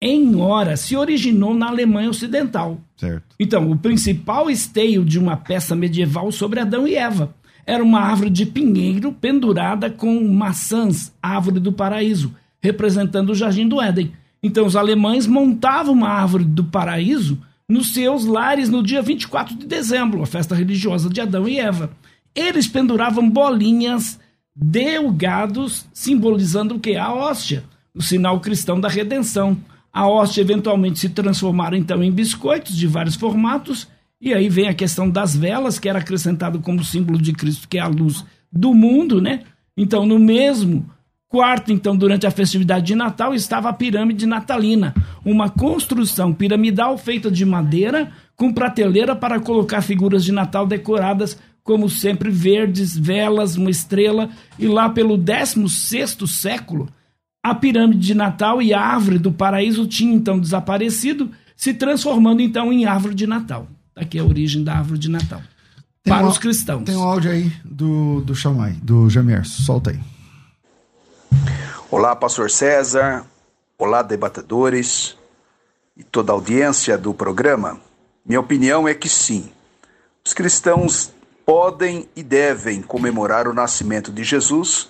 em 0.03 0.37
hora, 0.37 0.77
se 0.77 0.97
originou 0.97 1.55
na 1.55 1.69
Alemanha 1.69 2.11
Ocidental. 2.11 2.81
Certo. 2.97 3.35
Então, 3.41 3.71
o 3.71 3.79
principal 3.79 4.51
esteio 4.51 5.05
de 5.05 5.19
uma 5.19 5.37
peça 5.37 5.75
medieval 5.75 6.31
sobre 6.31 6.61
Adão 6.61 6.87
e 6.87 6.95
Eva 6.95 7.35
era 7.67 7.83
uma 7.83 8.01
árvore 8.01 8.31
de 8.31 8.47
pinheiro 8.47 9.13
pendurada 9.13 9.91
com 9.91 10.27
maçãs, 10.29 11.13
árvore 11.23 11.61
do 11.61 11.73
paraíso, 11.73 12.35
representando 12.63 13.31
o 13.31 13.35
jardim 13.35 13.69
do 13.69 13.81
Éden. 13.81 14.13
Então, 14.43 14.67
os 14.67 14.77
alemães 14.77 15.27
montavam 15.27 15.95
uma 15.95 16.09
árvore 16.09 16.45
do 16.45 16.65
paraíso 16.65 17.39
nos 17.69 17.95
seus 17.95 18.27
lares 18.27 18.69
no 18.69 18.83
dia 18.83 19.01
24 19.01 19.57
de 19.57 19.67
dezembro, 19.67 20.23
a 20.23 20.27
festa 20.27 20.55
religiosa 20.55 21.09
de 21.09 21.21
Adão 21.21 21.49
e 21.49 21.59
Eva. 21.59 21.91
Eles 22.35 22.69
penduravam 22.69 23.29
bolinhas 23.29 24.21
delgados, 24.55 25.87
simbolizando 25.93 26.77
o 26.77 26.81
que? 26.81 26.97
A 26.97 27.13
hóstia, 27.13 27.65
o 27.95 28.03
sinal 28.03 28.41
cristão 28.41 28.79
da 28.79 28.89
redenção. 28.89 29.57
A 29.93 30.07
hóstia 30.07 30.43
eventualmente 30.43 30.99
se 30.99 31.09
transformaram 31.09 31.77
então 31.77 32.03
em 32.03 32.11
biscoitos 32.11 32.77
de 32.77 32.87
vários 32.87 33.15
formatos, 33.15 33.89
e 34.25 34.33
aí 34.33 34.49
vem 34.49 34.69
a 34.69 34.75
questão 34.75 35.11
das 35.11 35.37
velas, 35.37 35.79
que 35.79 35.87
era 35.87 35.99
acrescentado 35.99 36.59
como 36.59 36.83
símbolo 36.83 37.21
de 37.21 37.35
Cristo, 37.35 37.69
que 37.69 37.77
é 37.77 37.83
a 37.83 37.87
luz 37.87 38.25
do 38.51 38.73
mundo, 38.73 39.21
né? 39.21 39.41
Então, 39.77 40.07
no 40.07 40.19
mesmo 40.19 40.89
quarto, 41.29 41.71
então, 41.71 41.95
durante 41.95 42.27
a 42.27 42.31
festividade 42.31 42.87
de 42.87 42.95
Natal, 42.95 43.35
estava 43.35 43.69
a 43.69 43.73
pirâmide 43.75 44.25
natalina, 44.25 44.95
uma 45.23 45.51
construção 45.51 46.33
piramidal 46.33 46.97
feita 46.97 47.31
de 47.31 47.45
madeira, 47.45 48.13
com 48.35 48.51
prateleira 48.51 49.15
para 49.15 49.39
colocar 49.39 49.83
figuras 49.83 50.25
de 50.25 50.33
Natal 50.33 50.67
decoradas, 50.67 51.39
como 51.63 51.91
sempre, 51.91 52.31
verdes, 52.31 52.97
velas, 52.97 53.57
uma 53.57 53.69
estrela, 53.69 54.31
e 54.59 54.67
lá 54.67 54.89
pelo 54.89 55.19
16º 55.19 56.27
século, 56.27 56.89
a 57.43 57.55
pirâmide 57.55 58.07
de 58.07 58.15
Natal 58.15 58.63
e 58.63 58.73
a 58.73 58.81
árvore 58.81 59.19
do 59.19 59.31
paraíso 59.31 59.87
tinham 59.87 60.15
então 60.15 60.41
desaparecido, 60.41 61.31
se 61.55 61.75
transformando 61.75 62.41
então 62.41 62.73
em 62.73 62.87
árvore 62.87 63.15
de 63.15 63.27
Natal. 63.27 63.69
Aqui 63.97 64.19
é 64.19 64.21
a 64.21 64.25
origem 64.25 64.63
da 64.65 64.75
árvore 64.77 64.99
de 64.99 65.09
Natal. 65.11 65.43
Tem 66.03 66.13
para 66.13 66.25
um- 66.25 66.29
os 66.29 66.39
cristãos. 66.39 66.85
Tem 66.85 66.97
um 66.97 67.03
áudio 67.03 67.31
aí 67.31 67.53
do, 67.65 68.21
do 68.23 68.35
Chamai, 68.35 68.73
do 68.83 69.09
Jamerso. 69.09 69.63
Solta 69.63 69.91
aí. 69.91 70.01
Olá, 71.91 72.15
Pastor 72.17 72.51
César. 72.51 73.25
Olá, 73.79 74.03
debatedores 74.03 75.17
e 75.97 76.03
toda 76.03 76.33
a 76.33 76.35
audiência 76.35 76.97
do 76.99 77.13
programa. 77.15 77.79
Minha 78.27 78.41
opinião 78.41 78.87
é 78.89 78.95
que 78.95 79.09
sim, 79.09 79.51
os 80.25 80.33
cristãos 80.33 81.13
podem 81.45 82.09
e 82.17 82.23
devem 82.23 82.81
comemorar 82.81 83.47
o 83.47 83.53
nascimento 83.53 84.11
de 84.11 84.25
Jesus, 84.25 84.89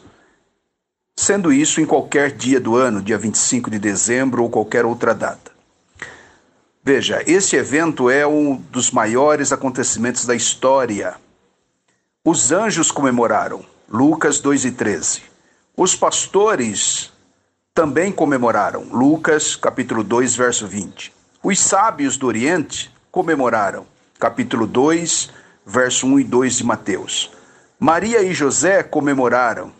sendo 1.18 1.52
isso 1.52 1.80
em 1.80 1.86
qualquer 1.86 2.30
dia 2.30 2.60
do 2.60 2.76
ano, 2.76 3.02
dia 3.02 3.18
25 3.18 3.70
de 3.70 3.78
dezembro 3.78 4.42
ou 4.44 4.50
qualquer 4.50 4.84
outra 4.84 5.12
data. 5.14 5.50
Veja, 6.86 7.24
esse 7.26 7.56
evento 7.56 8.10
é 8.10 8.26
um 8.26 8.56
dos 8.56 8.90
maiores 8.90 9.52
acontecimentos 9.52 10.26
da 10.26 10.34
história. 10.34 11.14
Os 12.22 12.52
anjos 12.52 12.90
comemoraram, 12.90 13.64
Lucas 13.88 14.38
2 14.38 14.66
e 14.66 14.70
13. 14.70 15.22
Os 15.74 15.96
pastores 15.96 17.10
também 17.72 18.12
comemoraram, 18.12 18.82
Lucas 18.92 19.56
capítulo 19.56 20.04
2, 20.04 20.36
verso 20.36 20.66
20. 20.66 21.10
Os 21.42 21.58
sábios 21.58 22.18
do 22.18 22.26
Oriente 22.26 22.94
comemoraram, 23.10 23.86
capítulo 24.18 24.66
2, 24.66 25.30
verso 25.64 26.06
1 26.06 26.20
e 26.20 26.24
2 26.24 26.56
de 26.58 26.64
Mateus. 26.64 27.30
Maria 27.80 28.20
e 28.20 28.34
José 28.34 28.82
comemoraram. 28.82 29.72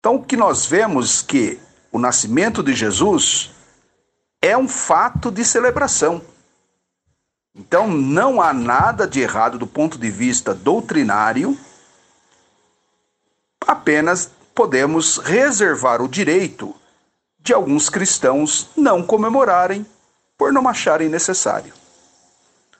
Então, 0.00 0.16
o 0.16 0.24
que 0.24 0.36
nós 0.36 0.66
vemos 0.66 1.22
que 1.22 1.60
o 1.92 1.98
nascimento 2.00 2.60
de 2.60 2.74
Jesus 2.74 3.52
é 4.40 4.56
um 4.56 4.68
fato 4.68 5.30
de 5.30 5.44
celebração. 5.44 6.22
Então, 7.54 7.88
não 7.88 8.40
há 8.40 8.52
nada 8.52 9.06
de 9.06 9.20
errado 9.20 9.58
do 9.58 9.66
ponto 9.66 9.98
de 9.98 10.10
vista 10.10 10.54
doutrinário, 10.54 11.58
apenas 13.66 14.30
podemos 14.54 15.18
reservar 15.18 16.00
o 16.00 16.08
direito 16.08 16.74
de 17.40 17.52
alguns 17.52 17.88
cristãos 17.88 18.68
não 18.76 19.02
comemorarem 19.02 19.84
por 20.36 20.52
não 20.52 20.68
acharem 20.68 21.08
necessário. 21.08 21.72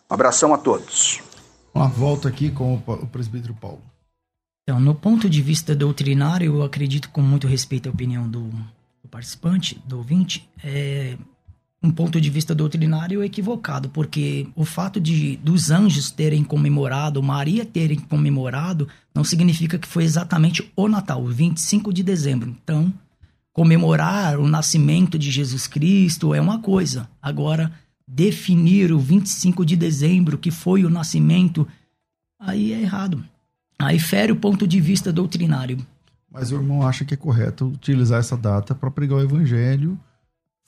Um 0.08 0.14
abração 0.14 0.54
a 0.54 0.58
todos. 0.58 1.20
Lá, 1.74 1.86
volta 1.86 2.28
aqui 2.28 2.50
com 2.50 2.74
o 2.74 3.06
presbítero 3.06 3.54
Paulo. 3.54 3.82
Então, 4.62 4.78
no 4.78 4.94
ponto 4.94 5.28
de 5.28 5.42
vista 5.42 5.74
doutrinário, 5.74 6.56
eu 6.56 6.62
acredito 6.62 7.10
com 7.10 7.22
muito 7.22 7.46
respeito 7.46 7.88
à 7.88 7.92
opinião 7.92 8.28
do, 8.28 8.42
do 9.02 9.08
participante, 9.10 9.82
do 9.86 9.98
ouvinte, 9.98 10.48
é 10.62 11.16
um 11.82 11.90
ponto 11.90 12.20
de 12.20 12.28
vista 12.28 12.54
doutrinário 12.54 13.22
equivocado, 13.22 13.88
porque 13.88 14.48
o 14.56 14.64
fato 14.64 15.00
de 15.00 15.36
dos 15.36 15.70
anjos 15.70 16.10
terem 16.10 16.42
comemorado, 16.42 17.22
Maria 17.22 17.64
terem 17.64 17.98
comemorado, 17.98 18.88
não 19.14 19.22
significa 19.22 19.78
que 19.78 19.86
foi 19.86 20.04
exatamente 20.04 20.72
o 20.74 20.88
Natal, 20.88 21.22
o 21.22 21.28
25 21.28 21.92
de 21.92 22.02
dezembro. 22.02 22.50
Então, 22.62 22.92
comemorar 23.52 24.38
o 24.38 24.48
nascimento 24.48 25.18
de 25.18 25.30
Jesus 25.30 25.66
Cristo 25.66 26.34
é 26.34 26.40
uma 26.40 26.58
coisa. 26.58 27.08
Agora, 27.22 27.72
definir 28.06 28.90
o 28.92 28.98
25 28.98 29.64
de 29.64 29.76
dezembro, 29.76 30.36
que 30.36 30.50
foi 30.50 30.84
o 30.84 30.90
nascimento, 30.90 31.66
aí 32.40 32.72
é 32.72 32.80
errado. 32.80 33.24
Aí 33.78 34.00
fere 34.00 34.32
o 34.32 34.36
ponto 34.36 34.66
de 34.66 34.80
vista 34.80 35.12
doutrinário. 35.12 35.78
Mas 36.30 36.50
o 36.50 36.56
irmão 36.56 36.82
acha 36.82 37.04
que 37.04 37.14
é 37.14 37.16
correto 37.16 37.66
utilizar 37.66 38.18
essa 38.18 38.36
data 38.36 38.74
para 38.74 38.90
pregar 38.90 39.18
o 39.18 39.22
evangelho 39.22 39.98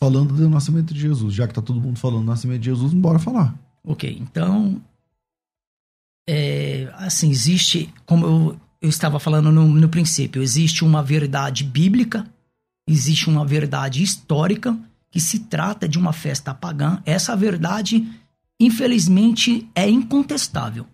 falando 0.03 0.35
do 0.35 0.49
nascimento 0.49 0.95
de 0.95 1.01
Jesus. 1.01 1.35
Já 1.35 1.47
que 1.47 1.55
tá 1.55 1.61
todo 1.61 1.81
mundo 1.81 1.99
falando 1.99 2.21
do 2.21 2.27
nascimento 2.27 2.61
de 2.61 2.71
Jesus, 2.71 2.93
bora 2.95 3.19
falar. 3.19 3.55
Ok, 3.85 4.19
então. 4.21 4.81
É, 6.29 6.93
assim, 6.95 7.31
existe, 7.31 7.93
como 8.07 8.27
eu, 8.27 8.61
eu 8.81 8.89
estava 8.89 9.19
falando 9.19 9.51
no, 9.51 9.67
no 9.67 9.89
princípio, 9.89 10.43
existe 10.43 10.85
uma 10.85 11.03
verdade 11.03 11.65
bíblica, 11.65 12.27
existe 12.89 13.29
uma 13.29 13.45
verdade 13.45 14.03
histórica 14.03 14.79
que 15.11 15.21
se 15.21 15.41
trata 15.41 15.89
de 15.89 15.99
uma 15.99 16.13
festa 16.13 16.55
pagã. 16.55 17.03
Essa 17.05 17.37
verdade, 17.37 18.09
infelizmente, 18.61 19.69
é 19.75 19.89
incontestável. 19.89 20.87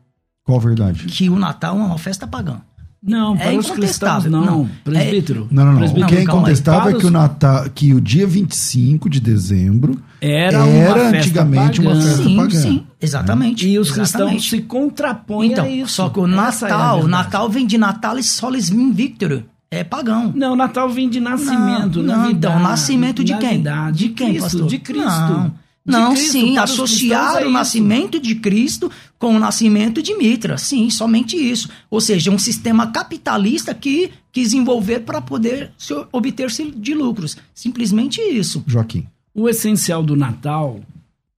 Qual 0.43 0.59
verdade? 0.59 1.07
Que 1.07 1.29
o 1.29 1.39
Natal 1.39 1.77
é 1.77 1.83
uma 1.83 1.99
festa 1.99 2.27
pagã. 2.27 2.63
Não, 3.03 3.37
para 3.37 3.53
é 3.53 3.59
os 3.59 3.71
cristãos 3.71 4.25
não. 4.25 4.45
não. 4.45 4.71
Presbítero. 4.83 5.49
É... 5.51 5.55
Não, 5.55 5.65
não, 5.65 5.73
não. 5.73 5.79
Presbítero. 5.79 6.07
O 6.07 6.09
que 6.09 6.17
é 6.17 6.23
incontestável 6.23 6.97
é 6.97 7.01
que 7.01 7.07
o 7.07 7.11
Natal, 7.11 7.71
que 7.71 7.95
o 7.95 8.01
dia 8.01 8.27
25 8.27 9.09
de 9.09 9.21
dezembro 9.21 10.01
era, 10.21 10.67
era 10.67 11.09
antigamente 11.09 11.81
uma 11.81 11.95
festa 11.95 12.23
sim, 12.23 12.37
pagã. 12.37 12.59
Sim, 12.59 12.87
exatamente. 13.01 13.69
E 13.69 13.79
os 13.79 13.89
exatamente. 13.89 14.37
cristãos 14.37 14.51
se 14.51 14.61
contrapõem 14.63 15.53
então, 15.53 15.65
a 15.65 15.69
isso. 15.69 15.93
Só 15.93 16.09
que 16.09 16.19
o 16.19 16.27
Natal, 16.27 17.01
é 17.01 17.07
Natal 17.07 17.49
vem 17.49 17.67
de 17.67 17.79
Natalis 17.79 18.31
Solis 18.31 18.71
Victor. 18.71 19.45
É 19.71 19.83
pagão. 19.83 20.33
Não, 20.35 20.55
Natal 20.55 20.89
vem 20.89 21.09
de 21.09 21.21
nascimento, 21.21 22.03
não, 22.03 22.23
não, 22.23 22.31
Então, 22.31 22.59
nascimento 22.59 23.25
de 23.25 23.37
quem? 23.37 23.63
De, 23.93 24.09
quem, 24.11 24.29
Cristo, 24.29 24.43
pastor? 24.43 24.67
De 24.69 24.79
Cristo. 24.79 25.05
Não. 25.05 25.66
Não, 25.87 26.15
Cristo, 26.15 26.33
sim, 26.33 26.59
associar 26.59 27.43
é 27.43 27.47
o 27.47 27.51
nascimento 27.51 28.19
de 28.19 28.35
Cristo 28.35 28.91
com 29.19 29.37
o 29.37 29.39
nascimento 29.39 30.03
de 30.03 30.17
Mitra. 30.17 30.59
Sim, 30.59 30.91
somente 30.91 31.37
isso. 31.37 31.71
Ou 31.89 32.01
seja, 32.01 32.31
um 32.31 32.39
sistema 32.39 32.89
capitalista 32.89 33.73
que 33.73 34.11
quis 34.33 34.53
envolver 34.53 35.01
para 35.01 35.21
poder 35.21 35.73
obter-se 36.13 36.73
de 36.73 36.93
lucros. 36.93 37.37
Simplesmente 37.55 38.21
isso. 38.21 38.65
Joaquim. 38.67 39.07
O 39.33 39.49
essencial 39.49 40.03
do 40.03 40.17
Natal 40.17 40.81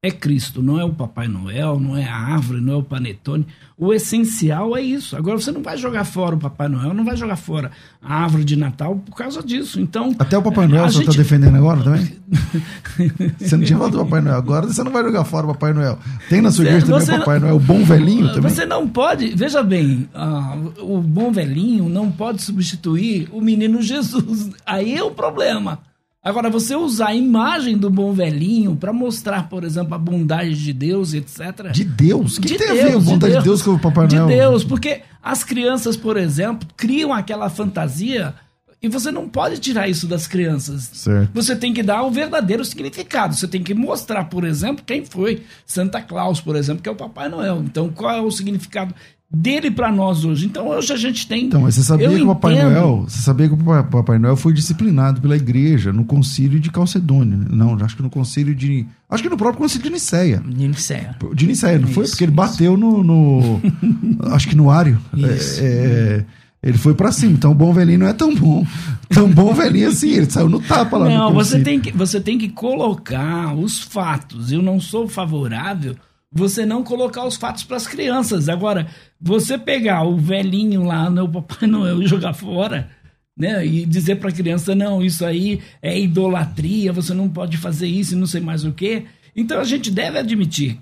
é 0.01 0.13
Cristo, 0.13 0.63
não 0.63 0.79
é 0.79 0.85
o 0.85 0.95
Papai 0.95 1.27
Noel, 1.27 1.81
não 1.81 1.97
é 1.97 2.05
a 2.05 2.15
árvore, 2.15 2.61
não 2.61 2.75
é 2.75 2.77
o 2.77 2.83
panetone. 2.85 3.45
O 3.77 3.93
essencial 3.93 4.77
é 4.77 4.81
isso. 4.81 5.17
Agora 5.17 5.37
você 5.37 5.51
não 5.51 5.61
vai 5.61 5.77
jogar 5.77 6.05
fora 6.05 6.37
o 6.37 6.39
Papai 6.39 6.69
Noel, 6.69 6.95
não 6.95 7.05
vai 7.05 7.17
jogar 7.17 7.35
fora 7.35 7.73
a 8.01 8.23
árvore 8.23 8.45
de 8.45 8.55
Natal 8.55 8.95
por 8.95 9.17
causa 9.17 9.43
disso. 9.43 9.81
Então 9.81 10.15
até 10.17 10.39
o 10.39 10.43
Papai 10.43 10.69
Noel 10.69 10.85
você 10.85 11.01
está 11.01 11.11
gente... 11.11 11.21
defendendo 11.21 11.57
agora 11.57 11.83
também? 11.83 12.17
você 13.41 13.57
não 13.57 13.65
tinha 13.65 13.77
falado 13.77 13.99
do 13.99 14.05
Papai 14.05 14.21
Noel 14.21 14.37
agora, 14.37 14.69
você 14.69 14.85
não 14.85 14.93
vai 14.93 15.03
jogar 15.03 15.25
fora 15.25 15.47
o 15.47 15.49
Papai 15.49 15.73
Noel. 15.73 15.99
Tem 16.29 16.41
na 16.41 16.53
sua 16.53 16.65
igreja 16.65 16.87
também 16.87 17.03
o 17.03 17.19
Papai 17.19 17.41
Noel, 17.41 17.57
o 17.57 17.61
bom 17.61 17.83
velhinho 17.83 18.33
também. 18.33 18.53
Você 18.53 18.65
não 18.65 18.89
pode, 18.89 19.35
veja 19.35 19.65
bem, 19.65 20.09
uh, 20.15 20.95
o 20.95 21.03
bom 21.03 21.33
velhinho 21.33 21.89
não 21.89 22.09
pode 22.09 22.41
substituir 22.41 23.29
o 23.33 23.41
menino 23.41 23.83
Jesus. 23.83 24.51
Aí 24.65 24.95
é 24.95 25.03
o 25.03 25.11
problema. 25.11 25.81
Agora, 26.29 26.51
você 26.51 26.77
usar 26.77 27.09
a 27.09 27.15
imagem 27.15 27.79
do 27.79 27.89
bom 27.89 28.13
velhinho 28.13 28.77
para 28.77 28.93
mostrar, 28.93 29.49
por 29.49 29.65
exemplo, 29.65 29.95
a 29.95 29.99
bondade 29.99 30.63
de 30.63 30.75
Deus, 30.75 31.15
etc. 31.15 31.73
De 31.73 31.85
Deus? 31.85 32.37
O 32.37 32.41
que, 32.43 32.49
de 32.49 32.55
que 32.55 32.59
tem 32.59 32.75
Deus, 32.75 32.81
a 32.81 32.87
ver 32.87 32.97
a 32.97 33.01
bondade 33.01 33.17
de 33.19 33.19
Deus, 33.19 33.43
de 33.43 33.49
Deus 33.49 33.63
com 33.63 33.71
o 33.73 33.79
Papai 33.79 34.09
Noel? 34.09 34.27
De 34.27 34.35
Deus, 34.35 34.63
porque 34.63 35.01
as 35.23 35.43
crianças, 35.43 35.97
por 35.97 36.19
exemplo, 36.19 36.69
criam 36.77 37.15
aquela 37.15 37.49
fantasia 37.49 38.35
e 38.81 38.89
você 38.89 39.11
não 39.11 39.29
pode 39.29 39.59
tirar 39.59 39.89
isso 39.89 40.07
das 40.07 40.27
crianças. 40.27 40.91
Certo. 40.93 41.31
Você 41.33 41.57
tem 41.57 41.73
que 41.73 41.83
dar 41.83 42.03
o 42.05 42.11
verdadeiro 42.11 42.65
significado. 42.65 43.35
Você 43.35 43.49
tem 43.49 43.63
que 43.63 43.75
mostrar, 43.75 44.27
por 44.27 44.45
exemplo, 44.45 44.85
quem 44.87 45.05
foi 45.05 45.43
Santa 45.67 46.01
Claus, 46.01 46.41
por 46.41 46.55
exemplo, 46.55 46.83
que 46.83 46.89
é 46.89 46.93
o 46.93 46.97
Papai 46.97 47.29
Noel. 47.29 47.63
Então, 47.65 47.89
qual 47.89 48.15
é 48.15 48.21
o 48.21 48.31
significado 48.31 48.95
dele 49.31 49.71
para 49.71 49.93
nós 49.93 50.25
hoje. 50.25 50.47
Então 50.47 50.69
hoje 50.69 50.93
a 50.93 50.97
gente 50.97 51.27
tem. 51.27 51.47
Então, 51.47 51.63
mas 51.63 51.75
você 51.75 51.83
sabia 51.83 52.09
que 52.09 52.23
o 52.23 52.27
Papai 52.29 52.55
entendo... 52.55 52.71
Noel, 52.71 53.05
você 53.07 53.21
sabia 53.21 53.49
que 53.49 53.55
o 53.55 53.85
Papai 53.85 54.19
Noel 54.19 54.37
foi 54.37 54.53
disciplinado 54.53 55.21
pela 55.21 55.37
igreja 55.37 55.93
no 55.93 56.05
concílio 56.05 56.59
de 56.59 56.71
Calcedônia. 56.71 57.39
Não, 57.51 57.75
acho 57.85 57.97
que 57.97 58.03
no 58.03 58.11
concílio 58.11 58.55
de. 58.55 58.87
Acho 59.09 59.23
que 59.23 59.29
no 59.29 59.37
próprio 59.37 59.59
concílio 59.59 59.85
de 59.85 59.91
Nicéia. 59.91 60.43
De 60.47 60.69
Nicéia. 60.69 61.17
De 61.35 61.47
Nicéia, 61.47 61.79
não 61.79 61.87
isso, 61.87 61.95
foi? 61.95 62.09
Porque 62.09 62.25
ele 62.25 62.33
bateu 62.33 62.77
no. 62.77 63.05
no 63.05 63.61
acho 64.33 64.49
que 64.49 64.57
no 64.57 64.71
Ário. 64.71 64.99
Isso. 65.15 65.61
É, 65.61 65.65
é, 65.65 66.25
ele 66.63 66.79
foi 66.79 66.95
para 66.95 67.13
cima. 67.13 67.33
Então 67.33 67.53
o 67.53 67.55
bom 67.55 67.73
velhinho 67.73 68.01
não 68.01 68.09
é 68.09 68.13
tão 68.13 68.35
bom. 68.35 68.67
Tão 69.09 69.29
bom 69.29 69.53
velhinho 69.53 69.89
assim. 69.89 70.11
Ele 70.11 70.31
saiu 70.31 70.49
no 70.49 70.61
tapa 70.61 70.97
lá 70.97 71.09
não, 71.09 71.29
no 71.31 71.35
você 71.35 71.61
tem 71.61 71.79
que 71.79 71.93
Você 71.93 72.21
tem 72.21 72.39
que 72.39 72.49
colocar 72.49 73.55
os 73.55 73.79
fatos. 73.81 74.51
Eu 74.51 74.63
não 74.63 74.81
sou 74.81 75.07
favorável 75.07 75.97
você 76.31 76.67
não 76.67 76.83
colocar 76.83 77.25
os 77.25 77.37
fatos 77.37 77.65
para 77.65 77.77
as 77.77 77.87
crianças. 77.87 78.49
Agora, 78.49 78.87
você 79.21 79.57
pegar 79.57 80.05
o 80.05 80.17
velhinho 80.17 80.85
lá 80.85 81.09
no 81.09 81.29
Papai 81.29 81.69
Noel 81.69 82.03
e 82.03 82.07
jogar 82.07 82.35
fora, 82.35 82.89
né? 83.37 83.65
E 83.67 83.87
dizer 83.87 84.17
para 84.17 84.29
a 84.29 84.33
criança, 84.33 84.75
não, 84.75 85.03
isso 85.03 85.25
aí 85.25 85.61
é 85.81 85.99
idolatria, 85.99 86.93
você 86.93 87.15
não 87.15 87.29
pode 87.29 87.57
fazer 87.57 87.87
isso 87.87 88.15
e 88.15 88.19
não 88.19 88.27
sei 88.27 88.41
mais 88.41 88.65
o 88.65 88.73
quê. 88.73 89.07
Então 89.35 89.61
a 89.61 89.65
gente 89.65 89.91
deve 89.91 90.19
admitir 90.19 90.79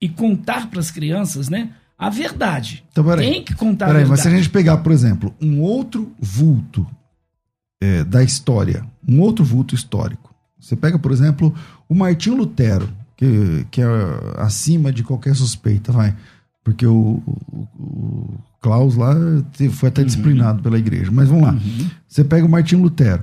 e 0.00 0.08
contar 0.08 0.68
para 0.68 0.80
as 0.80 0.90
crianças, 0.90 1.48
né? 1.48 1.70
A 1.96 2.10
verdade. 2.10 2.84
Então, 2.90 3.04
peraí, 3.04 3.30
Tem 3.30 3.42
que 3.42 3.54
contar 3.54 3.86
peraí, 3.86 4.02
a 4.02 4.06
verdade. 4.06 4.10
Mas 4.10 4.20
se 4.20 4.28
a 4.28 4.30
gente 4.30 4.50
pegar, 4.50 4.78
por 4.78 4.92
exemplo, 4.92 5.34
um 5.40 5.60
outro 5.60 6.12
vulto 6.18 6.86
é, 7.80 8.04
da 8.04 8.22
história, 8.22 8.84
um 9.08 9.20
outro 9.20 9.44
vulto 9.44 9.74
histórico. 9.74 10.34
Você 10.58 10.74
pega, 10.74 10.98
por 10.98 11.12
exemplo, 11.12 11.54
o 11.88 11.94
Martinho 11.94 12.36
Lutero, 12.36 12.88
que, 13.24 13.66
que 13.70 13.80
é 13.80 13.86
acima 14.36 14.92
de 14.92 15.02
qualquer 15.02 15.34
suspeita, 15.34 15.92
vai. 15.92 16.14
Porque 16.62 16.86
o, 16.86 17.22
o, 17.26 17.68
o 17.78 18.34
Klaus 18.60 18.96
lá 18.96 19.14
foi 19.72 19.88
até 19.88 20.00
uhum. 20.00 20.06
disciplinado 20.06 20.62
pela 20.62 20.78
igreja. 20.78 21.10
Mas 21.10 21.28
vamos 21.28 21.44
lá. 21.44 21.52
Uhum. 21.52 21.90
Você 22.06 22.24
pega 22.24 22.46
o 22.46 22.48
Martinho 22.48 22.82
Lutero. 22.82 23.22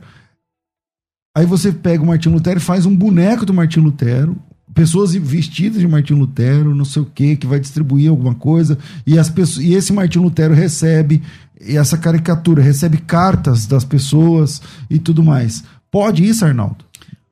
Aí 1.36 1.46
você 1.46 1.72
pega 1.72 2.04
o 2.04 2.06
Martinho 2.08 2.36
Lutero 2.36 2.60
e 2.60 2.64
faz 2.64 2.86
um 2.86 2.96
boneco 2.96 3.46
do 3.46 3.54
Martinho 3.54 3.86
Lutero, 3.86 4.36
pessoas 4.74 5.14
vestidas 5.14 5.80
de 5.80 5.88
Martinho 5.88 6.20
Lutero, 6.20 6.76
não 6.76 6.84
sei 6.84 7.02
o 7.02 7.06
que, 7.06 7.38
que 7.38 7.48
vai 7.48 7.60
distribuir 7.60 8.10
alguma 8.10 8.36
coisa, 8.36 8.78
e, 9.08 9.18
as 9.18 9.30
pessoas, 9.30 9.66
e 9.66 9.74
esse 9.74 9.94
Martinho 9.94 10.26
Lutero 10.26 10.54
recebe 10.54 11.24
essa 11.60 11.98
caricatura, 11.98 12.62
recebe 12.62 12.98
cartas 12.98 13.66
das 13.66 13.86
pessoas 13.86 14.62
e 14.90 15.00
tudo 15.00 15.24
mais. 15.24 15.64
Pode 15.90 16.26
isso, 16.26 16.44
Arnaldo? 16.44 16.84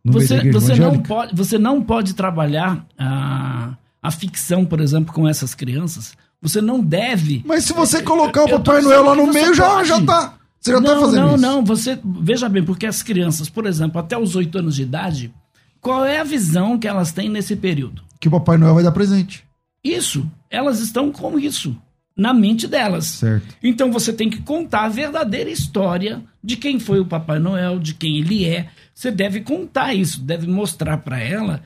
Você, 0.05 0.51
você, 0.51 0.75
não 0.75 0.99
pode, 0.99 1.35
você 1.35 1.57
não 1.57 1.81
pode 1.81 2.13
trabalhar 2.13 2.85
a, 2.97 3.75
a 4.01 4.11
ficção, 4.11 4.65
por 4.65 4.79
exemplo, 4.79 5.13
com 5.13 5.27
essas 5.27 5.53
crianças. 5.53 6.13
Você 6.41 6.61
não 6.61 6.79
deve. 6.79 7.43
Mas 7.45 7.65
se 7.65 7.73
você 7.73 8.01
colocar 8.01 8.45
o 8.45 8.49
Papai 8.49 8.81
Noel 8.81 9.03
lá 9.03 9.15
no 9.15 9.27
meio, 9.27 9.53
já, 9.53 9.83
já 9.83 10.01
tá. 10.01 10.35
Você 10.59 10.71
já 10.71 10.81
tá 10.81 10.87
não, 10.87 10.95
tá 10.95 10.99
fazendo 11.01 11.21
não, 11.21 11.33
isso. 11.33 11.41
Não, 11.41 11.55
não, 11.55 11.65
você. 11.65 11.99
Veja 12.03 12.47
bem, 12.47 12.63
porque 12.63 12.85
as 12.85 13.03
crianças, 13.03 13.49
por 13.49 13.65
exemplo, 13.65 13.99
até 13.99 14.17
os 14.17 14.35
8 14.35 14.57
anos 14.57 14.75
de 14.75 14.83
idade, 14.83 15.33
qual 15.81 16.05
é 16.05 16.19
a 16.19 16.23
visão 16.23 16.77
que 16.77 16.87
elas 16.87 17.11
têm 17.11 17.29
nesse 17.29 17.55
período? 17.55 18.01
Que 18.19 18.29
o 18.29 18.31
Papai 18.31 18.57
Noel 18.57 18.75
vai 18.75 18.83
dar 18.83 18.91
presente. 18.91 19.43
Isso. 19.83 20.25
Elas 20.49 20.79
estão 20.79 21.11
com 21.11 21.37
isso 21.37 21.75
na 22.19 22.33
mente 22.33 22.67
delas. 22.67 23.05
Certo. 23.05 23.55
Então 23.63 23.91
você 23.91 24.11
tem 24.11 24.29
que 24.29 24.41
contar 24.41 24.85
a 24.85 24.89
verdadeira 24.89 25.49
história 25.49 26.21
de 26.43 26.57
quem 26.57 26.79
foi 26.79 26.99
o 26.99 27.05
Papai 27.05 27.39
Noel, 27.39 27.79
de 27.79 27.93
quem 27.93 28.17
ele 28.17 28.45
é. 28.45 28.67
Você 28.93 29.09
deve 29.09 29.41
contar 29.41 29.93
isso, 29.93 30.21
deve 30.21 30.45
mostrar 30.45 30.97
para 30.97 31.19
ela 31.19 31.61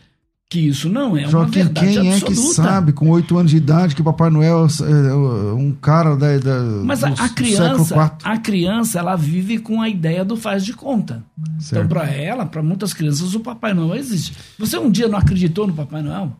que 0.53 0.59
isso 0.59 0.87
não 0.87 1.17
é 1.17 1.25
uma 1.25 1.47
verdade 1.47 1.93
quem 1.93 2.11
absoluta. 2.11 2.25
é 2.25 2.35
que 2.35 2.35
sabe 2.35 2.93
com 2.93 3.09
oito 3.09 3.35
anos 3.39 3.49
de 3.49 3.57
idade 3.57 3.95
que 3.95 4.01
o 4.01 4.03
Papai 4.03 4.29
Noel 4.29 4.67
é 4.67 5.53
um 5.55 5.71
cara 5.71 6.15
da, 6.15 6.37
da 6.37 6.59
Mas 6.85 7.03
a, 7.03 7.07
a 7.07 7.29
criança, 7.29 8.17
a 8.23 8.37
criança, 8.37 8.99
ela 8.99 9.15
vive 9.15 9.57
com 9.57 9.81
a 9.81 9.89
ideia 9.89 10.23
do 10.23 10.37
faz 10.37 10.63
de 10.63 10.73
conta. 10.73 11.23
Então, 11.35 11.59
certo. 11.59 11.85
Então 11.85 11.87
para 11.87 12.07
ela, 12.07 12.45
para 12.45 12.61
muitas 12.61 12.93
crianças, 12.93 13.33
o 13.33 13.39
Papai 13.39 13.73
Noel 13.73 13.95
existe. 13.95 14.37
Você 14.59 14.77
um 14.77 14.91
dia 14.91 15.07
não 15.07 15.17
acreditou 15.17 15.65
no 15.65 15.73
Papai 15.73 16.03
Noel? 16.03 16.37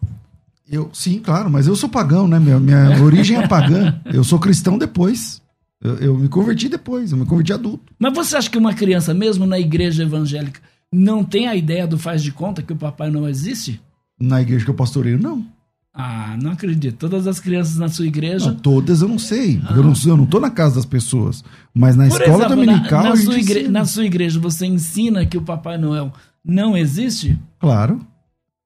Eu, 0.70 0.90
sim, 0.94 1.20
claro, 1.20 1.50
mas 1.50 1.68
eu 1.68 1.76
sou 1.76 1.90
pagão, 1.90 2.28
né? 2.28 2.40
Minha, 2.40 2.60
minha 2.60 3.02
origem 3.04 3.38
é 3.38 3.48
pagã. 3.48 4.00
Eu 4.06 4.24
sou 4.24 4.40
cristão 4.40 4.78
depois. 4.78 5.42
Eu, 5.82 5.96
eu, 5.98 6.18
me 6.18 6.30
converti 6.30 6.70
depois, 6.70 7.12
eu 7.12 7.18
me 7.18 7.26
converti 7.26 7.52
adulto. 7.52 7.92
Mas 8.00 8.14
você 8.14 8.38
acha 8.38 8.50
que 8.50 8.58
uma 8.58 8.74
criança, 8.74 9.14
mesmo 9.14 9.46
na 9.46 9.60
igreja 9.60 10.04
evangélica, 10.04 10.62
não 10.92 11.24
tem 11.26 11.48
a 11.48 11.56
ideia 11.56 11.86
do 11.86 11.98
faz 11.98 12.24
de 12.24 12.32
conta 12.32 12.62
que 12.62 12.72
o 12.72 12.78
papai 12.78 13.12
não 13.12 13.28
existe? 13.28 13.82
Na 14.18 14.42
igreja 14.42 14.64
que 14.64 14.72
eu 14.72 14.76
pastoreio, 14.76 15.20
não. 15.20 15.46
Ah, 15.94 16.38
não 16.42 16.52
acredito. 16.52 16.98
Todas 16.98 17.28
as 17.28 17.40
crianças 17.40 17.76
na 17.76 17.90
sua 17.90 18.08
igreja. 18.08 18.48
Não, 18.48 18.56
todas 18.56 19.02
eu 19.02 19.08
não 19.08 19.20
sei. 19.20 19.62
Ah. 19.66 19.74
Eu, 19.76 19.84
não, 19.84 19.94
eu 20.06 20.18
não 20.18 20.26
tô 20.26 20.40
na 20.40 20.50
casa 20.50 20.76
das 20.76 20.86
pessoas. 20.86 21.44
Mas 21.74 21.96
na 21.96 22.08
Por 22.08 22.22
escola 22.22 22.46
exemplo, 22.46 22.56
dominical. 22.56 23.04
Na, 23.04 23.10
na, 23.10 23.16
sua 23.18 23.38
igre... 23.38 23.68
na 23.68 23.86
sua 23.86 24.06
igreja, 24.06 24.40
você 24.40 24.66
ensina 24.66 25.26
que 25.26 25.38
o 25.38 25.42
Papai 25.42 25.78
Noel 25.78 26.12
não 26.44 26.76
existe? 26.76 27.38
Claro. 27.60 28.00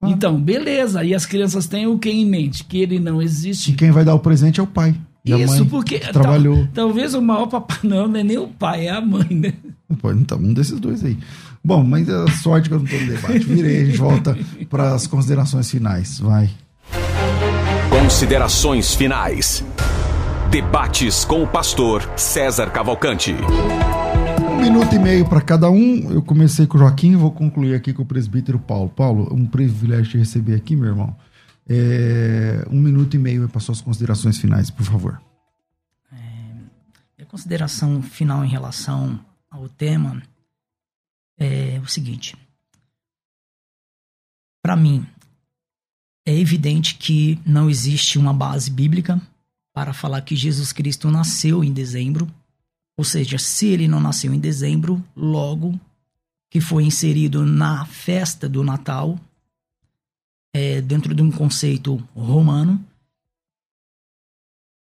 Ah. 0.01 0.09
Então, 0.09 0.39
beleza. 0.39 1.03
E 1.03 1.13
as 1.13 1.25
crianças 1.25 1.67
têm 1.67 1.87
o 1.87 1.97
que 1.97 2.09
em 2.09 2.25
mente? 2.25 2.63
Que 2.63 2.81
ele 2.81 2.99
não 2.99 3.21
existe. 3.21 3.71
E 3.71 3.75
quem 3.75 3.91
vai 3.91 4.05
dar 4.05 4.15
o 4.15 4.19
presente 4.19 4.59
é 4.59 4.63
o 4.63 4.67
pai. 4.67 4.95
Isso, 5.25 5.65
porque. 5.65 5.99
Trabalhou. 5.99 6.57
Tal, 6.73 6.87
talvez 6.87 7.13
o 7.13 7.21
maior 7.21 7.47
papai 7.47 7.77
não, 7.83 8.07
não 8.07 8.19
é 8.19 8.23
nem 8.23 8.37
o 8.37 8.47
pai, 8.47 8.87
é 8.87 8.91
a 8.91 9.01
mãe, 9.01 9.27
né? 9.29 9.53
Pode, 9.99 10.19
então, 10.19 10.37
um 10.37 10.53
desses 10.53 10.79
dois 10.79 11.03
aí. 11.03 11.17
Bom, 11.63 11.83
mas 11.83 12.09
a 12.09 12.27
sorte 12.31 12.69
que 12.69 12.75
eu 12.75 12.79
não 12.79 12.85
estou 12.85 12.99
no 12.99 13.07
debate. 13.07 13.39
Virei, 13.39 13.81
a 13.81 13.85
gente 13.85 13.97
volta 13.97 14.37
para 14.69 14.93
as 14.93 15.07
considerações 15.07 15.69
finais. 15.69 16.19
Vai. 16.19 16.49
Considerações 17.89 18.93
finais. 18.95 19.65
Debates 20.49 21.25
com 21.25 21.43
o 21.43 21.47
pastor 21.47 22.09
César 22.15 22.69
Cavalcante. 22.69 23.35
Um 24.57 24.59
minuto 24.59 24.95
e 24.95 24.97
meio 24.97 25.29
para 25.29 25.39
cada 25.39 25.69
um. 25.69 26.11
Eu 26.11 26.23
comecei 26.23 26.65
com 26.65 26.77
o 26.77 26.79
Joaquim, 26.79 27.15
vou 27.15 27.31
concluir 27.31 27.75
aqui 27.75 27.93
com 27.93 28.01
o 28.01 28.05
presbítero 28.05 28.57
Paulo. 28.57 28.89
Paulo, 28.89 29.31
um 29.31 29.45
privilégio 29.45 30.13
te 30.13 30.17
receber 30.17 30.55
aqui, 30.55 30.75
meu 30.75 30.87
irmão. 30.87 31.15
É, 31.69 32.65
um 32.71 32.81
minuto 32.81 33.13
e 33.13 33.19
meio 33.19 33.47
para 33.47 33.59
suas 33.61 33.81
considerações 33.81 34.39
finais, 34.39 34.71
por 34.71 34.83
favor. 34.83 35.21
É, 36.11 37.23
consideração 37.25 38.01
final 38.01 38.43
em 38.43 38.49
relação 38.49 39.23
ao 39.47 39.69
tema 39.69 40.23
é 41.37 41.79
o 41.79 41.87
seguinte. 41.87 42.35
Para 44.63 44.75
mim, 44.75 45.05
é 46.25 46.35
evidente 46.35 46.95
que 46.95 47.39
não 47.45 47.69
existe 47.69 48.17
uma 48.17 48.33
base 48.33 48.71
bíblica 48.71 49.21
para 49.71 49.93
falar 49.93 50.21
que 50.23 50.35
Jesus 50.35 50.73
Cristo 50.73 51.11
nasceu 51.11 51.63
em 51.63 51.71
dezembro. 51.71 52.27
Ou 52.97 53.03
seja, 53.03 53.37
se 53.37 53.67
ele 53.67 53.87
não 53.87 53.99
nasceu 53.99 54.33
em 54.33 54.39
dezembro, 54.39 55.03
logo 55.15 55.79
que 56.49 56.59
foi 56.59 56.83
inserido 56.83 57.45
na 57.45 57.85
festa 57.85 58.49
do 58.49 58.63
Natal, 58.63 59.19
é, 60.53 60.81
dentro 60.81 61.13
de 61.13 61.21
um 61.21 61.29
conceito 61.29 61.97
romano. 62.15 62.83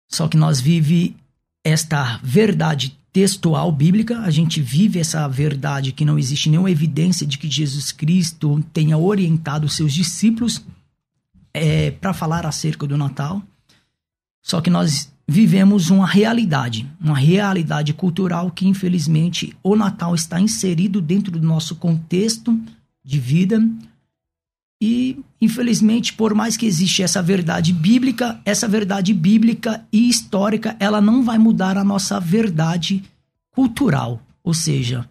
Só 0.09 0.27
que 0.27 0.35
nós 0.35 0.59
vive 0.59 1.15
esta 1.63 2.17
verdade 2.23 2.97
textual 3.11 3.71
bíblica, 3.71 4.19
a 4.19 4.31
gente 4.31 4.61
vive 4.61 4.99
essa 4.99 5.27
verdade 5.27 5.91
que 5.91 6.05
não 6.05 6.17
existe 6.17 6.49
nenhuma 6.49 6.71
evidência 6.71 7.25
de 7.27 7.37
que 7.37 7.49
Jesus 7.49 7.91
Cristo 7.91 8.63
tenha 8.73 8.97
orientado 8.97 9.67
seus 9.67 9.93
discípulos 9.93 10.63
é, 11.53 11.91
para 11.91 12.13
falar 12.13 12.45
acerca 12.45 12.87
do 12.87 12.97
Natal. 12.97 13.43
Só 14.41 14.61
que 14.61 14.69
nós 14.69 15.11
vivemos 15.27 15.89
uma 15.89 16.07
realidade, 16.07 16.89
uma 17.01 17.17
realidade 17.17 17.93
cultural 17.93 18.49
que 18.49 18.67
infelizmente 18.67 19.55
o 19.61 19.75
Natal 19.75 20.15
está 20.15 20.39
inserido 20.39 21.01
dentro 21.01 21.31
do 21.31 21.41
nosso 21.41 21.75
contexto 21.75 22.57
de 23.03 23.19
vida. 23.19 23.61
E 24.81 25.19
infelizmente 25.41 26.13
por 26.13 26.33
mais 26.33 26.55
que 26.55 26.65
exista 26.65 27.03
essa 27.03 27.21
verdade 27.21 27.73
bíblica, 27.73 28.39
essa 28.45 28.67
verdade 28.67 29.13
bíblica 29.13 29.85
e 29.91 30.07
histórica, 30.07 30.77
ela 30.79 31.01
não 31.01 31.23
vai 31.23 31.37
mudar 31.37 31.77
a 31.77 31.83
nossa 31.83 32.19
verdade 32.19 33.03
cultural, 33.51 34.21
ou 34.43 34.53
seja, 34.53 35.09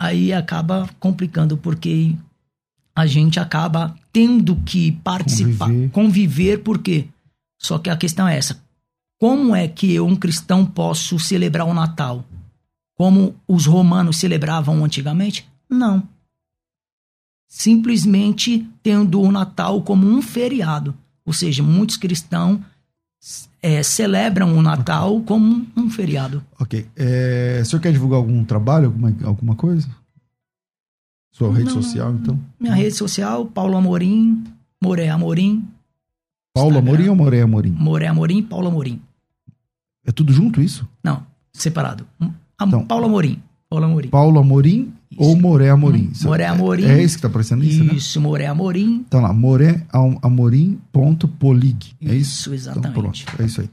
aí 0.00 0.32
acaba 0.32 0.88
complicando 0.98 1.56
porque 1.56 2.16
a 2.96 3.06
gente 3.06 3.38
acaba 3.38 3.94
tendo 4.10 4.56
que 4.56 4.92
participar, 4.92 5.68
conviver, 5.68 5.90
conviver 5.90 6.58
porque 6.62 7.08
só 7.60 7.78
que 7.78 7.90
a 7.90 7.96
questão 7.96 8.26
é 8.26 8.38
essa: 8.38 8.60
como 9.20 9.54
é 9.54 9.68
que 9.68 9.92
eu, 9.92 10.06
um 10.06 10.16
cristão, 10.16 10.64
posso 10.64 11.18
celebrar 11.18 11.66
o 11.66 11.74
Natal? 11.74 12.24
Como 12.94 13.36
os 13.46 13.66
romanos 13.66 14.16
celebravam 14.16 14.82
antigamente? 14.82 15.46
Não. 15.68 16.02
Simplesmente 17.46 18.66
tendo 18.82 19.20
o 19.20 19.30
Natal 19.30 19.82
como 19.82 20.06
um 20.06 20.22
feriado. 20.22 20.94
Ou 21.22 21.34
seja, 21.34 21.62
muitos 21.62 21.98
cristãos 21.98 22.60
é, 23.62 23.82
celebram 23.82 24.56
o 24.56 24.62
Natal 24.62 25.20
como 25.20 25.66
um 25.76 25.90
feriado. 25.90 26.42
Ok. 26.58 26.88
É, 26.96 27.60
o 27.62 27.66
senhor 27.66 27.82
quer 27.82 27.92
divulgar 27.92 28.16
algum 28.16 28.42
trabalho, 28.42 28.86
alguma, 28.86 29.14
alguma 29.22 29.54
coisa? 29.54 29.86
Sua 31.30 31.48
Não, 31.48 31.54
rede 31.54 31.70
social, 31.72 32.14
então? 32.14 32.40
Minha 32.58 32.74
rede 32.74 32.94
social, 32.94 33.44
Paulo 33.44 33.76
Amorim, 33.76 34.42
Moré 34.82 35.10
Amorim. 35.10 35.68
Paulo 36.54 36.70
Instagram. 36.70 36.92
Amorim 36.92 37.08
ou 37.08 37.16
Moré 37.16 37.42
Amorim? 37.42 37.70
Moré 37.70 38.06
Amorim 38.06 38.42
Paulo 38.42 38.68
Amorim. 38.68 39.00
É 40.10 40.12
tudo 40.12 40.32
junto 40.32 40.60
isso? 40.60 40.88
Não, 41.04 41.24
separado. 41.52 42.04
Então, 42.60 42.84
Paulo 42.84 43.06
Amorim. 43.06 43.40
Paulo 43.70 43.84
Amorim. 43.84 44.08
Paulo 44.08 44.40
Amorim 44.40 44.92
isso. 45.08 45.22
ou 45.22 45.36
Moré 45.36 45.70
Amorim? 45.70 46.10
Moré 46.24 46.46
Amorim. 46.46 46.82
É, 46.82 46.98
é 46.98 47.02
esse 47.04 47.14
que 47.14 47.22
tá 47.22 47.28
aparecendo 47.28 47.62
isso, 47.62 47.84
né? 47.84 47.94
Isso, 47.94 48.20
Moré 48.20 48.46
Amorim. 48.48 49.04
Então 49.06 49.20
lá, 49.20 49.32
Moré 49.32 49.86
Amorim.polig. 50.20 51.94
É 52.02 52.12
isso? 52.12 52.40
Isso, 52.40 52.54
exatamente. 52.54 52.90
Então 52.90 53.02
pronto, 53.02 53.24
é 53.38 53.44
isso 53.44 53.60
aí. 53.60 53.70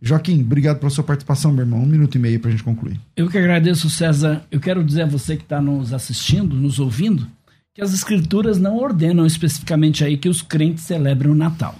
Joaquim, 0.00 0.42
obrigado 0.42 0.78
pela 0.78 0.90
sua 0.90 1.02
participação, 1.02 1.50
meu 1.50 1.64
irmão. 1.64 1.82
Um 1.82 1.86
minuto 1.86 2.14
e 2.14 2.20
meio 2.20 2.38
para 2.38 2.50
a 2.50 2.52
gente 2.52 2.62
concluir. 2.62 3.00
Eu 3.16 3.28
que 3.28 3.36
agradeço, 3.36 3.90
César. 3.90 4.44
Eu 4.52 4.60
quero 4.60 4.84
dizer 4.84 5.02
a 5.02 5.06
você 5.06 5.36
que 5.36 5.42
está 5.42 5.60
nos 5.60 5.92
assistindo, 5.92 6.54
nos 6.54 6.78
ouvindo, 6.78 7.26
que 7.74 7.82
as 7.82 7.92
escrituras 7.92 8.60
não 8.60 8.76
ordenam 8.76 9.26
especificamente 9.26 10.04
aí 10.04 10.16
que 10.16 10.28
os 10.28 10.40
crentes 10.40 10.84
celebrem 10.84 11.32
o 11.32 11.34
Natal. 11.34 11.74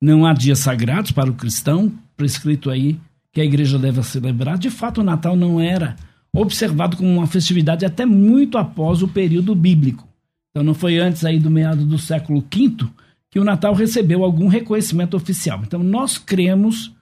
Não 0.00 0.24
há 0.24 0.32
dias 0.32 0.60
sagrados 0.60 1.10
para 1.10 1.28
o 1.28 1.34
cristão, 1.34 1.92
prescrito 2.16 2.70
aí 2.70 3.00
que 3.36 3.40
a 3.42 3.44
igreja 3.44 3.78
deve 3.78 4.02
celebrar. 4.02 4.56
De 4.56 4.70
fato, 4.70 5.02
o 5.02 5.04
Natal 5.04 5.36
não 5.36 5.60
era 5.60 5.94
observado 6.34 6.96
como 6.96 7.10
uma 7.10 7.26
festividade 7.26 7.84
até 7.84 8.06
muito 8.06 8.56
após 8.56 9.02
o 9.02 9.08
período 9.08 9.54
bíblico. 9.54 10.08
Então 10.50 10.64
não 10.64 10.72
foi 10.72 10.98
antes 10.98 11.22
aí 11.22 11.38
do 11.38 11.50
meado 11.50 11.84
do 11.84 11.98
século 11.98 12.40
V 12.40 12.86
que 13.30 13.38
o 13.38 13.44
Natal 13.44 13.74
recebeu 13.74 14.24
algum 14.24 14.48
reconhecimento 14.48 15.18
oficial. 15.18 15.60
Então 15.66 15.82
nós 15.82 16.16
cremos 16.16 16.94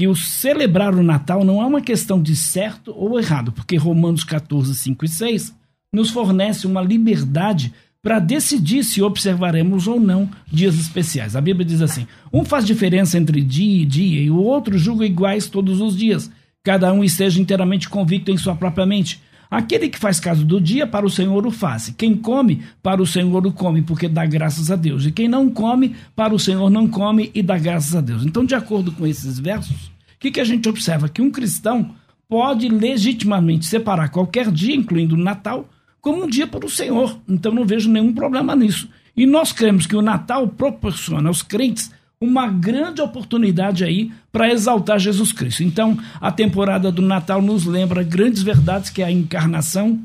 que 0.00 0.08
o 0.08 0.16
celebrar 0.16 0.94
o 0.94 1.02
Natal 1.02 1.44
não 1.44 1.60
é 1.60 1.66
uma 1.66 1.82
questão 1.82 2.22
de 2.22 2.34
certo 2.34 2.90
ou 2.96 3.20
errado, 3.20 3.52
porque 3.52 3.76
Romanos 3.76 4.24
14, 4.24 4.74
5 4.74 5.04
e 5.04 5.08
6 5.08 5.54
nos 5.92 6.08
fornece 6.08 6.66
uma 6.66 6.80
liberdade 6.80 7.74
para 8.02 8.18
decidir 8.18 8.82
se 8.82 9.00
observaremos 9.00 9.86
ou 9.86 10.00
não 10.00 10.28
dias 10.50 10.74
especiais. 10.74 11.36
A 11.36 11.40
Bíblia 11.40 11.64
diz 11.64 11.80
assim: 11.80 12.06
um 12.32 12.44
faz 12.44 12.66
diferença 12.66 13.16
entre 13.16 13.40
dia 13.40 13.82
e 13.82 13.86
dia, 13.86 14.20
e 14.20 14.30
o 14.30 14.38
outro 14.38 14.76
julga 14.76 15.06
iguais 15.06 15.46
todos 15.46 15.80
os 15.80 15.96
dias. 15.96 16.30
Cada 16.64 16.92
um 16.92 17.02
esteja 17.04 17.40
inteiramente 17.40 17.88
convicto 17.88 18.30
em 18.30 18.36
sua 18.36 18.54
própria 18.54 18.84
mente. 18.84 19.20
Aquele 19.50 19.88
que 19.88 19.98
faz 19.98 20.18
caso 20.18 20.46
do 20.46 20.58
dia, 20.58 20.86
para 20.86 21.04
o 21.04 21.10
Senhor 21.10 21.46
o 21.46 21.50
faz. 21.50 21.92
Quem 21.96 22.16
come, 22.16 22.62
para 22.82 23.02
o 23.02 23.06
Senhor 23.06 23.46
o 23.46 23.52
come, 23.52 23.82
porque 23.82 24.08
dá 24.08 24.24
graças 24.24 24.70
a 24.70 24.76
Deus. 24.76 25.04
E 25.04 25.12
quem 25.12 25.28
não 25.28 25.50
come, 25.50 25.94
para 26.16 26.34
o 26.34 26.38
Senhor 26.38 26.70
não 26.70 26.88
come 26.88 27.30
e 27.34 27.42
dá 27.42 27.58
graças 27.58 27.94
a 27.94 28.00
Deus. 28.00 28.24
Então, 28.24 28.46
de 28.46 28.54
acordo 28.54 28.92
com 28.92 29.06
esses 29.06 29.38
versos, 29.38 29.88
o 29.88 30.18
que, 30.18 30.30
que 30.30 30.40
a 30.40 30.44
gente 30.44 30.68
observa? 30.68 31.08
Que 31.08 31.20
um 31.20 31.30
cristão 31.30 31.94
pode 32.28 32.66
legitimamente 32.66 33.66
separar 33.66 34.08
qualquer 34.08 34.50
dia, 34.50 34.74
incluindo 34.74 35.16
o 35.16 35.18
Natal, 35.18 35.68
como 36.02 36.24
um 36.24 36.28
dia 36.28 36.46
para 36.46 36.66
o 36.66 36.70
Senhor. 36.70 37.16
Então 37.26 37.54
não 37.54 37.64
vejo 37.64 37.88
nenhum 37.88 38.12
problema 38.12 38.54
nisso. 38.54 38.88
E 39.16 39.24
nós 39.24 39.52
cremos 39.52 39.86
que 39.86 39.96
o 39.96 40.02
Natal 40.02 40.48
proporciona 40.48 41.28
aos 41.28 41.40
crentes 41.40 41.90
uma 42.20 42.48
grande 42.48 43.00
oportunidade 43.00 43.84
aí 43.84 44.12
para 44.30 44.50
exaltar 44.50 44.98
Jesus 44.98 45.32
Cristo. 45.32 45.64
Então, 45.64 45.98
a 46.20 46.30
temporada 46.30 46.90
do 46.92 47.02
Natal 47.02 47.42
nos 47.42 47.64
lembra 47.66 48.04
grandes 48.04 48.42
verdades 48.42 48.90
que 48.90 49.02
é 49.02 49.06
a 49.06 49.10
encarnação, 49.10 50.00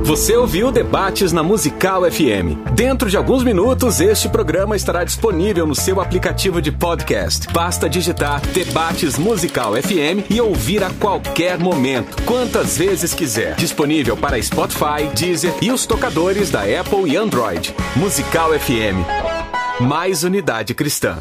Você 0.03 0.35
ouviu 0.35 0.71
Debates 0.71 1.31
na 1.31 1.41
Musical 1.41 2.03
FM. 2.11 2.73
Dentro 2.75 3.09
de 3.09 3.15
alguns 3.15 3.41
minutos, 3.41 4.01
este 4.01 4.27
programa 4.27 4.75
estará 4.75 5.03
disponível 5.03 5.65
no 5.65 5.73
seu 5.73 6.01
aplicativo 6.01 6.61
de 6.61 6.71
podcast. 6.71 7.47
Basta 7.53 7.89
digitar 7.89 8.41
Debates 8.47 9.17
Musical 9.17 9.73
FM 9.73 10.29
e 10.29 10.41
ouvir 10.41 10.83
a 10.83 10.89
qualquer 10.91 11.57
momento, 11.57 12.21
quantas 12.23 12.77
vezes 12.77 13.13
quiser. 13.13 13.55
Disponível 13.55 14.17
para 14.17 14.41
Spotify, 14.41 15.07
Deezer 15.15 15.53
e 15.61 15.71
os 15.71 15.85
tocadores 15.85 16.51
da 16.51 16.63
Apple 16.63 17.09
e 17.09 17.15
Android. 17.15 17.73
Musical 17.95 18.51
FM. 18.59 19.79
Mais 19.79 20.23
unidade 20.23 20.73
cristã. 20.73 21.17